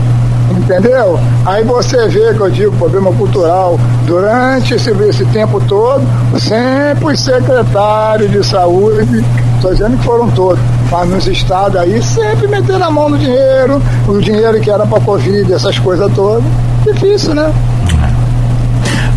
entendeu? 0.57 1.19
Aí 1.45 1.63
você 1.63 2.07
vê 2.07 2.33
que 2.33 2.39
eu 2.39 2.49
digo 2.49 2.77
problema 2.77 3.11
cultural. 3.13 3.79
Durante 4.05 4.75
esse, 4.75 4.91
esse 4.91 5.25
tempo 5.25 5.59
todo, 5.61 6.03
sempre 6.39 7.13
os 7.13 7.19
secretários 7.19 8.31
de 8.31 8.45
saúde, 8.45 9.25
estou 9.55 9.71
dizendo 9.71 9.97
que 9.97 10.03
foram 10.03 10.29
todos, 10.31 10.59
mas 10.89 11.09
nos 11.09 11.27
estados 11.27 11.79
aí 11.79 12.01
sempre 12.01 12.47
meteram 12.47 12.85
a 12.85 12.91
mão 12.91 13.09
no 13.09 13.17
dinheiro, 13.17 13.81
o 14.07 14.19
dinheiro 14.19 14.59
que 14.59 14.69
era 14.69 14.85
para 14.85 14.99
Covid, 15.01 15.53
essas 15.53 15.77
coisas 15.79 16.11
todas. 16.13 16.43
Difícil, 16.83 17.35
né? 17.35 17.51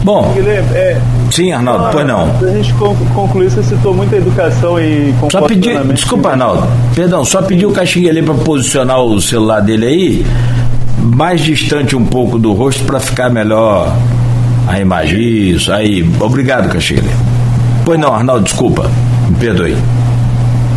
Bom, 0.04 0.32
Guilherme, 0.34 0.68
é, 0.74 1.00
sim, 1.34 1.52
Arnaldo, 1.52 1.88
pois 1.90 2.06
não. 2.06 2.30
A 2.40 2.52
gente 2.52 2.72
concluir, 3.14 3.50
você 3.50 3.62
citou 3.62 3.92
muita 3.92 4.16
educação 4.16 4.78
e 4.80 5.12
Só 5.30 5.42
pedir, 5.42 5.82
desculpa, 5.92 6.30
Arnaldo, 6.30 6.66
perdão, 6.94 7.24
só 7.24 7.42
pediu 7.42 7.70
o 7.70 7.72
Caxinha 7.72 8.10
ali 8.10 8.22
para 8.22 8.34
posicionar 8.34 9.02
o 9.02 9.20
celular 9.20 9.60
dele 9.60 9.86
aí, 9.86 10.26
mais 10.98 11.40
distante 11.40 11.96
um 11.96 12.04
pouco 12.04 12.38
do 12.38 12.52
rosto 12.52 12.84
para 12.84 13.00
ficar 13.00 13.28
melhor 13.28 13.94
A 14.68 14.80
imagem, 14.80 15.50
isso, 15.50 15.72
aí. 15.72 16.08
Obrigado, 16.20 16.70
Caxilha. 16.70 17.02
Pois 17.84 17.98
não, 17.98 18.14
Arnaldo, 18.14 18.44
desculpa, 18.44 18.90
me 19.28 19.36
perdoe. 19.36 19.76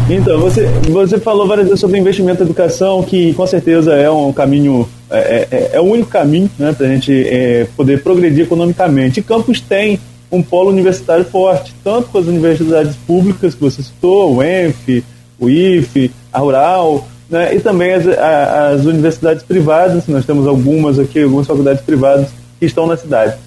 Então, 0.10 0.40
você, 0.40 0.66
você 0.90 1.20
falou 1.20 1.46
várias 1.46 1.68
vezes 1.68 1.82
sobre 1.82 2.00
investimento 2.00 2.42
em 2.42 2.46
educação, 2.46 3.04
que 3.04 3.34
com 3.34 3.46
certeza 3.46 3.94
é 3.94 4.10
um 4.10 4.32
caminho, 4.34 4.88
é, 5.10 5.48
é, 5.52 5.70
é 5.74 5.82
o 5.82 5.84
único 5.84 6.10
caminho 6.10 6.50
né, 6.58 6.74
para 6.74 6.88
a 6.88 6.90
gente 6.90 7.12
é, 7.12 7.68
poder 7.76 8.02
progredir 8.02 8.46
economicamente. 8.46 9.20
E 9.20 9.24
Campos 9.24 9.60
tem 9.62 10.00
um 10.32 10.42
polo 10.44 10.70
universitário 10.70 11.26
forte, 11.26 11.74
tanto 11.84 12.10
com 12.10 12.18
as 12.18 12.26
universidades 12.26 12.96
públicas 12.96 13.56
que 13.56 13.62
você 13.62 13.82
citou, 13.82 14.36
o 14.36 14.44
ENF, 14.44 15.04
o 15.40 15.50
IFE, 15.50 16.12
a 16.32 16.40
Rural, 16.40 17.08
né, 17.30 17.56
e 17.56 17.60
também 17.60 17.94
as, 17.94 18.08
as 18.08 18.86
universidades 18.86 19.44
privadas, 19.44 20.08
nós 20.08 20.26
temos 20.26 20.48
algumas 20.48 21.00
aqui, 21.00 21.24
algumas 21.24 21.48
faculdades 21.48 21.82
privadas 21.82 22.30
que 22.60 22.66
estão 22.66 22.88
na 22.88 22.98
cidade 22.98 23.38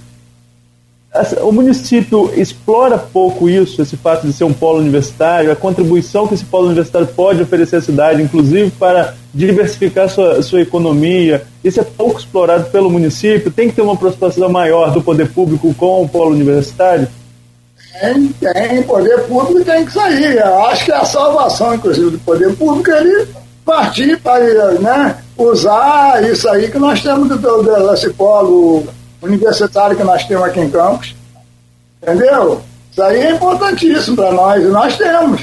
o 1.42 1.50
município 1.50 2.32
explora 2.36 2.96
pouco 2.96 3.48
isso, 3.48 3.82
esse 3.82 3.96
fato 3.96 4.26
de 4.26 4.32
ser 4.32 4.44
um 4.44 4.52
polo 4.52 4.78
universitário, 4.78 5.50
a 5.50 5.56
contribuição 5.56 6.28
que 6.28 6.34
esse 6.34 6.44
polo 6.44 6.66
universitário 6.66 7.08
pode 7.08 7.42
oferecer 7.42 7.76
à 7.76 7.80
cidade, 7.80 8.22
inclusive 8.22 8.70
para 8.70 9.14
diversificar 9.34 10.08
sua, 10.08 10.40
sua 10.40 10.60
economia. 10.60 11.42
Isso 11.64 11.80
é 11.80 11.82
pouco 11.82 12.20
explorado 12.20 12.70
pelo 12.70 12.88
município. 12.88 13.50
Tem 13.50 13.68
que 13.68 13.74
ter 13.74 13.82
uma 13.82 13.94
aproximação 13.94 14.48
maior 14.48 14.92
do 14.92 15.02
poder 15.02 15.28
público 15.30 15.74
com 15.74 16.02
o 16.02 16.08
polo 16.08 16.30
universitário? 16.30 17.08
Tem, 18.00 18.28
tem. 18.28 18.82
Poder 18.84 19.24
público 19.24 19.64
tem 19.64 19.84
que 19.84 19.92
sair. 19.92 20.36
Eu 20.36 20.64
acho 20.66 20.84
que 20.84 20.92
a 20.92 21.04
salvação, 21.04 21.74
inclusive, 21.74 22.10
do 22.10 22.18
poder 22.20 22.54
público 22.54 22.88
é 22.90 23.00
ele 23.00 23.28
partir 23.64 24.18
para 24.20 24.72
né, 24.78 25.16
usar 25.36 26.22
isso 26.24 26.48
aí 26.48 26.70
que 26.70 26.78
nós 26.78 27.02
temos 27.02 27.28
do, 27.28 27.36
do, 27.36 27.90
desse 27.90 28.10
polo 28.10 28.84
universitário 29.22 29.96
que 29.96 30.04
nós 30.04 30.24
temos 30.24 30.44
aqui 30.44 30.60
em 30.60 30.70
Campos. 30.70 31.14
Entendeu? 32.02 32.62
Isso 32.90 33.02
aí 33.02 33.20
é 33.20 33.30
importantíssimo 33.32 34.16
para 34.16 34.32
nós, 34.32 34.62
e 34.62 34.66
nós 34.66 34.96
temos. 34.96 35.42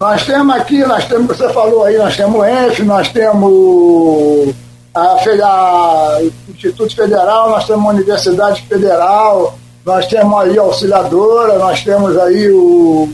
Nós 0.00 0.24
temos 0.24 0.56
aqui, 0.56 0.78
nós 0.84 1.04
temos, 1.04 1.36
você 1.36 1.48
falou 1.52 1.84
aí, 1.84 1.96
nós 1.96 2.16
temos 2.16 2.40
o 2.40 2.44
ENF, 2.44 2.82
nós 2.82 3.08
temos 3.08 4.54
a, 4.94 5.16
a 5.44 6.18
Instituto 6.48 6.94
Federal, 6.94 7.50
nós 7.50 7.66
temos 7.66 7.86
a 7.86 7.90
Universidade 7.90 8.62
Federal, 8.62 9.56
nós 9.84 10.06
temos 10.06 10.40
aí 10.40 10.58
a 10.58 10.62
Auxiliadora, 10.62 11.58
nós 11.58 11.82
temos 11.84 12.18
aí 12.18 12.50
o 12.50 13.08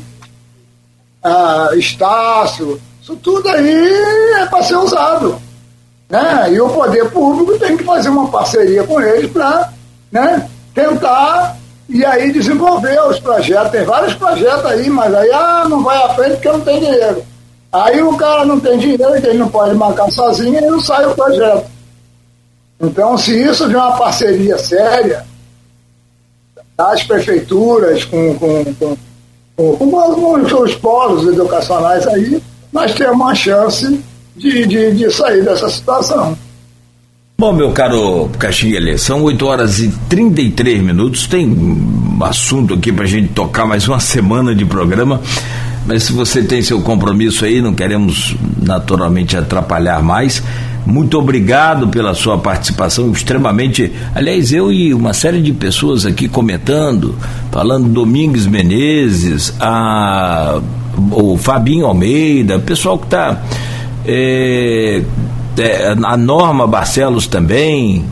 a 1.22 1.70
Estácio, 1.74 2.80
isso 3.03 3.16
tudo 3.16 3.49
aí 3.49 3.92
é 4.40 4.46
para 4.46 4.62
ser 4.62 4.76
usado. 4.76 5.40
Né? 6.09 6.53
E 6.53 6.61
o 6.61 6.70
poder 6.70 7.11
público 7.11 7.59
tem 7.59 7.76
que 7.76 7.84
fazer 7.84 8.09
uma 8.09 8.28
parceria 8.28 8.82
com 8.84 9.01
eles 9.01 9.30
para 9.30 9.72
né, 10.11 10.49
tentar 10.75 11.57
e 11.89 12.05
aí 12.05 12.33
desenvolver 12.33 13.01
os 13.09 13.19
projetos. 13.19 13.71
Tem 13.71 13.85
vários 13.85 14.15
projetos 14.15 14.67
aí, 14.67 14.91
mas 14.91 15.15
aí 15.15 15.31
ah, 15.33 15.67
não 15.69 15.83
vai 15.83 15.97
à 16.03 16.11
frente 16.11 16.33
porque 16.33 16.49
não 16.49 16.61
tem 16.61 16.81
dinheiro. 16.81 17.25
Aí 17.73 18.03
o 18.03 18.17
cara 18.17 18.45
não 18.45 18.61
tem 18.61 18.79
dinheiro, 18.79 19.15
ele 19.17 19.39
não 19.39 19.49
pode 19.49 19.75
marcar 19.75 20.11
sozinho 20.11 20.59
e 20.59 20.61
não 20.61 20.81
sai 20.81 21.07
o 21.07 21.15
projeto. 21.15 21.67
Então, 22.81 23.19
se 23.19 23.35
isso 23.43 23.69
de 23.69 23.75
uma 23.75 23.97
parceria 23.97 24.57
séria 24.57 25.27
das 26.77 27.03
prefeituras 27.03 28.05
com, 28.05 28.39
com, 28.39 28.65
com, 28.75 28.97
com, 29.57 29.77
com 29.77 30.63
os 30.63 30.75
polos 30.77 31.27
educacionais 31.27 32.07
aí, 32.07 32.41
nós 32.73 32.95
temos 32.95 33.17
uma 33.17 33.35
chance 33.35 34.01
de, 34.37 34.67
de, 34.67 34.93
de 34.93 35.11
sair 35.11 35.45
dessa 35.45 35.69
situação. 35.69 36.39
Bom, 37.41 37.53
meu 37.53 37.70
caro 37.70 38.28
Caxinha, 38.36 38.99
são 38.99 39.22
8 39.22 39.47
horas 39.47 39.78
e 39.78 39.93
33 40.09 40.82
minutos. 40.82 41.28
Tem 41.28 41.47
um 41.47 42.18
assunto 42.24 42.74
aqui 42.74 42.91
para 42.91 43.05
a 43.05 43.07
gente 43.07 43.28
tocar 43.28 43.64
mais 43.64 43.86
uma 43.86 44.01
semana 44.01 44.53
de 44.53 44.64
programa. 44.64 45.20
Mas 45.86 46.03
se 46.03 46.12
você 46.12 46.43
tem 46.43 46.62
seu 46.62 46.80
compromisso 46.80 47.45
aí, 47.45 47.62
não 47.62 47.74
queremos 47.74 48.34
naturalmente 48.61 49.36
atrapalhar 49.36 50.03
mais. 50.03 50.43
Muito 50.84 51.16
obrigado 51.16 51.86
pela 51.86 52.12
sua 52.12 52.39
participação, 52.39 53.12
extremamente. 53.12 53.93
Aliás, 54.16 54.53
eu 54.53 54.72
e 54.72 54.93
uma 54.93 55.12
série 55.12 55.41
de 55.41 55.53
pessoas 55.53 56.05
aqui 56.05 56.26
comentando, 56.26 57.14
falando 57.53 57.89
Domingues 57.89 58.49
Menezes, 58.49 59.55
a, 59.61 60.61
o 61.12 61.36
Fabinho 61.36 61.86
Almeida, 61.86 62.59
pessoal 62.59 62.99
que 62.99 63.05
está. 63.05 63.41
É, 64.05 65.03
é, 65.59 65.95
a 66.03 66.17
Norma 66.17 66.67
Barcelos 66.67 67.27
também. 67.27 68.05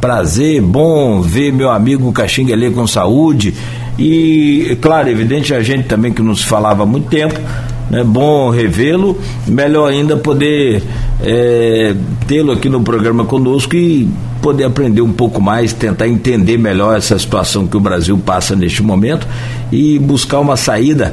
Prazer, 0.00 0.62
bom 0.62 1.20
ver 1.20 1.52
meu 1.52 1.70
amigo 1.70 2.12
Caxinguelê 2.12 2.70
com 2.70 2.86
saúde. 2.86 3.54
E, 3.98 4.78
claro, 4.80 5.08
evidente, 5.08 5.52
a 5.52 5.60
gente 5.60 5.88
também 5.88 6.12
que 6.12 6.22
nos 6.22 6.42
falava 6.42 6.84
há 6.84 6.86
muito 6.86 7.08
tempo, 7.08 7.34
né, 7.90 8.04
bom 8.04 8.48
revê-lo, 8.48 9.18
melhor 9.46 9.90
ainda 9.90 10.16
poder 10.16 10.84
é, 11.20 11.96
tê-lo 12.28 12.52
aqui 12.52 12.68
no 12.68 12.80
programa 12.82 13.24
conosco 13.24 13.74
e 13.74 14.08
poder 14.40 14.64
aprender 14.64 15.00
um 15.00 15.12
pouco 15.12 15.40
mais, 15.40 15.72
tentar 15.72 16.06
entender 16.06 16.58
melhor 16.58 16.96
essa 16.96 17.18
situação 17.18 17.66
que 17.66 17.76
o 17.76 17.80
Brasil 17.80 18.16
passa 18.18 18.54
neste 18.54 18.84
momento 18.84 19.26
e 19.72 19.98
buscar 19.98 20.38
uma 20.38 20.56
saída 20.56 21.12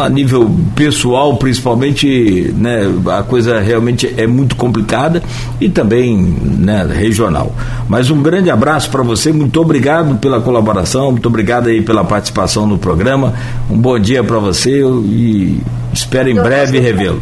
a 0.00 0.08
nível 0.08 0.50
pessoal, 0.74 1.36
principalmente, 1.36 2.52
né, 2.56 2.82
a 3.18 3.22
coisa 3.22 3.60
realmente 3.60 4.12
é 4.16 4.26
muito 4.26 4.56
complicada 4.56 5.22
e 5.60 5.68
também 5.68 6.16
né, 6.16 6.86
regional. 6.90 7.52
Mas 7.88 8.10
um 8.10 8.22
grande 8.22 8.50
abraço 8.50 8.90
para 8.90 9.02
você, 9.02 9.32
muito 9.32 9.60
obrigado 9.60 10.16
pela 10.16 10.40
colaboração, 10.40 11.12
muito 11.12 11.28
obrigado 11.28 11.68
aí 11.68 11.82
pela 11.82 12.04
participação 12.04 12.66
no 12.66 12.78
programa. 12.78 13.34
Um 13.70 13.78
bom 13.78 13.98
dia 13.98 14.24
para 14.24 14.38
você 14.38 14.82
e 14.82 15.60
espero 15.92 16.30
em 16.30 16.34
breve 16.34 16.78
revê-lo. 16.78 17.20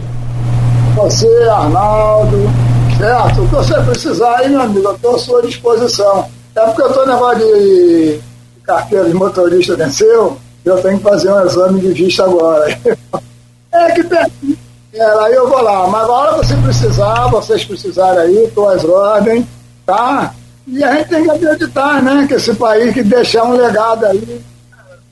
Você, 0.95 1.29
Arnaldo, 1.51 2.49
certo? 2.97 3.43
O 3.43 3.49
que 3.49 3.55
você 3.57 3.75
precisar 3.81 4.37
aí, 4.37 4.49
meu 4.49 4.61
amigo, 4.61 4.87
eu 4.87 4.95
estou 4.95 5.15
à 5.17 5.19
sua 5.19 5.43
disposição. 5.43 6.27
É 6.55 6.61
porque 6.61 6.83
eu 6.83 6.89
estou 6.89 7.07
negócio 7.07 7.39
de 7.39 8.21
carteira 8.65 9.05
de 9.05 9.15
motorista 9.15 9.77
venceu 9.77 10.39
eu 10.69 10.83
tenho 10.83 10.99
que 10.99 11.05
fazer 11.05 11.31
um 11.31 11.47
exame 11.47 11.81
de 11.81 11.93
vista 11.93 12.25
agora. 12.25 12.67
é 13.73 13.93
que 13.93 14.03
pertinho. 14.03 14.59
É, 14.93 15.05
aí 15.25 15.35
eu 15.35 15.49
vou 15.49 15.63
lá. 15.63 15.87
Mas 15.87 16.03
a 16.03 16.13
hora 16.13 16.37
você 16.37 16.57
precisar, 16.57 17.29
vocês 17.29 17.65
precisarem 17.65 18.21
aí, 18.21 18.53
às 18.75 18.85
ordens, 18.85 19.47
tá? 19.85 20.35
E 20.67 20.83
a 20.83 20.97
gente 20.97 21.09
tem 21.09 21.23
que 21.23 21.31
acreditar, 21.31 22.03
né? 22.03 22.27
Que 22.27 22.35
esse 22.35 22.55
país 22.55 22.93
que 22.93 23.03
deixar 23.03 23.45
um 23.45 23.53
legado 23.53 24.07
aí, 24.07 24.41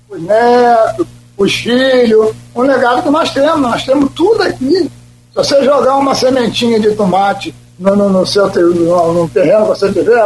os 0.09 0.20
netos, 0.20 1.07
os 1.36 1.55
filhos, 1.55 2.34
um 2.55 2.62
legado 2.62 3.02
que 3.02 3.11
nós 3.11 3.30
temos, 3.32 3.61
nós 3.61 3.84
temos 3.84 4.11
tudo 4.12 4.42
aqui. 4.42 4.82
Se 4.82 4.90
você 5.34 5.64
jogar 5.64 5.96
uma 5.96 6.14
sementinha 6.14 6.80
de 6.80 6.92
tomate 6.96 7.55
no, 7.78 7.94
no, 7.94 8.09
no 8.09 8.26
seu 8.26 8.48
no, 8.48 9.12
no 9.12 9.28
terreno 9.28 9.62
que 9.62 9.78
você 9.78 9.92
tiver, 9.92 10.18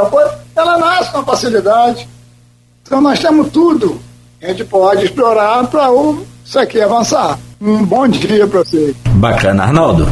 ela 0.57 0.79
nasce 0.79 1.13
com 1.13 1.23
facilidade. 1.23 2.09
Então 2.83 3.01
nós 3.03 3.19
temos 3.19 3.51
tudo 3.51 4.01
a 4.41 4.49
gente 4.49 4.65
pode 4.65 5.05
explorar 5.05 5.67
para 5.67 5.89
isso 6.45 6.59
aqui 6.59 6.81
avançar. 6.81 7.39
Um 7.61 7.85
bom 7.85 8.07
dia 8.07 8.47
para 8.47 8.61
vocês. 8.61 8.95
Bacana, 9.15 9.65
Arnaldo. 9.65 10.07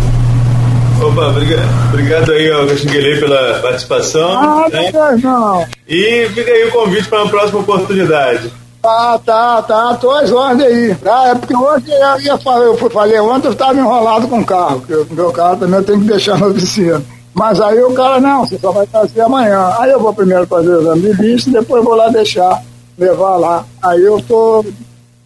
Opa, 1.01 1.29
obrigado, 1.29 1.69
obrigado 1.93 2.33
aí 2.33 2.51
ao 2.51 2.67
Caxinguelê 2.67 3.21
pela 3.21 3.61
participação. 3.61 4.31
Ah, 4.33 4.67
né? 4.69 4.91
não. 5.23 5.65
E 5.87 6.29
fica 6.35 6.51
aí 6.51 6.65
o 6.65 6.73
convite 6.73 7.09
para 7.09 7.23
uma 7.23 7.31
próxima 7.31 7.61
oportunidade. 7.61 8.51
Tá, 8.83 9.19
tá, 9.25 9.63
tá, 9.63 9.95
tô 9.95 10.11
às 10.11 10.33
ordens 10.33 10.67
aí. 10.67 10.95
Tá? 10.97 11.29
É 11.29 11.35
porque 11.35 11.55
hoje 11.55 11.85
eu 11.91 12.21
ia 12.21 12.39
falar, 12.39 12.65
eu 12.65 12.77
falei 12.91 13.21
ontem, 13.21 13.49
eu 13.49 13.53
estava 13.53 13.79
enrolado 13.79 14.27
com 14.27 14.41
o 14.41 14.45
carro, 14.45 14.81
porque 14.81 14.95
o 14.95 15.07
meu 15.11 15.31
carro 15.33 15.57
também 15.57 15.79
eu 15.79 15.85
tenho 15.85 16.01
que 16.01 16.07
deixar 16.07 16.39
na 16.39 16.47
oficina. 16.47 17.03
Mas 17.35 17.61
aí 17.61 17.79
o 17.81 17.93
cara, 17.93 18.19
não, 18.21 18.47
você 18.47 18.59
só 18.59 18.73
vai 18.73 18.87
trazer 18.87 19.21
amanhã. 19.21 19.75
Aí 19.79 19.91
eu 19.91 20.01
vou 20.01 20.15
primeiro 20.15 20.47
fazer 20.47 20.71
o 20.71 20.81
exame 20.81 21.01
de 21.03 21.13
vista 21.13 21.51
e 21.51 21.53
depois 21.53 21.85
vou 21.85 21.95
lá 21.95 22.09
deixar 22.09 22.63
levar 22.99 23.37
lá. 23.37 23.65
Aí 23.83 24.03
eu 24.03 24.21
tô. 24.21 24.65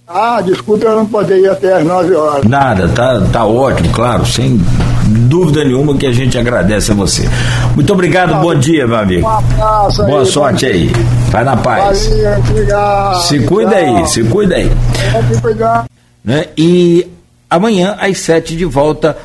Ah, 0.06 0.40
desculpa 0.40 0.86
eu 0.86 0.96
não 0.96 1.06
poder 1.06 1.38
ir 1.38 1.48
até 1.48 1.74
as 1.74 1.84
9 1.84 2.14
horas. 2.14 2.44
Nada, 2.44 2.88
tá, 2.88 3.20
tá 3.32 3.44
ótimo, 3.44 3.90
claro, 3.92 4.26
sem 4.26 4.60
dúvida 5.06 5.64
nenhuma 5.64 5.96
que 5.96 6.04
a 6.04 6.12
gente 6.12 6.36
agradece 6.36 6.90
a 6.90 6.94
você. 6.94 7.28
Muito 7.76 7.92
obrigado, 7.92 8.34
bom 8.40 8.52
dia, 8.54 8.86
meu 8.88 8.96
amigo. 8.96 9.26
Um 9.26 9.30
abraço 9.30 10.04
Boa 10.04 10.20
aí, 10.20 10.26
sorte 10.26 10.66
aí. 10.66 10.90
Vai 11.30 11.44
na 11.44 11.56
paz. 11.56 12.08
Valeu, 12.08 12.38
obrigado. 12.38 13.22
Se 13.22 13.38
cuida 13.40 13.70
Tchau. 13.70 13.96
aí, 13.96 14.06
se 14.08 14.24
cuida 14.24 14.56
aí. 14.56 14.70
Né? 16.24 16.46
E 16.58 17.06
amanhã, 17.48 17.96
às 18.00 18.18
sete 18.18 18.56
de 18.56 18.64
volta, 18.64 19.16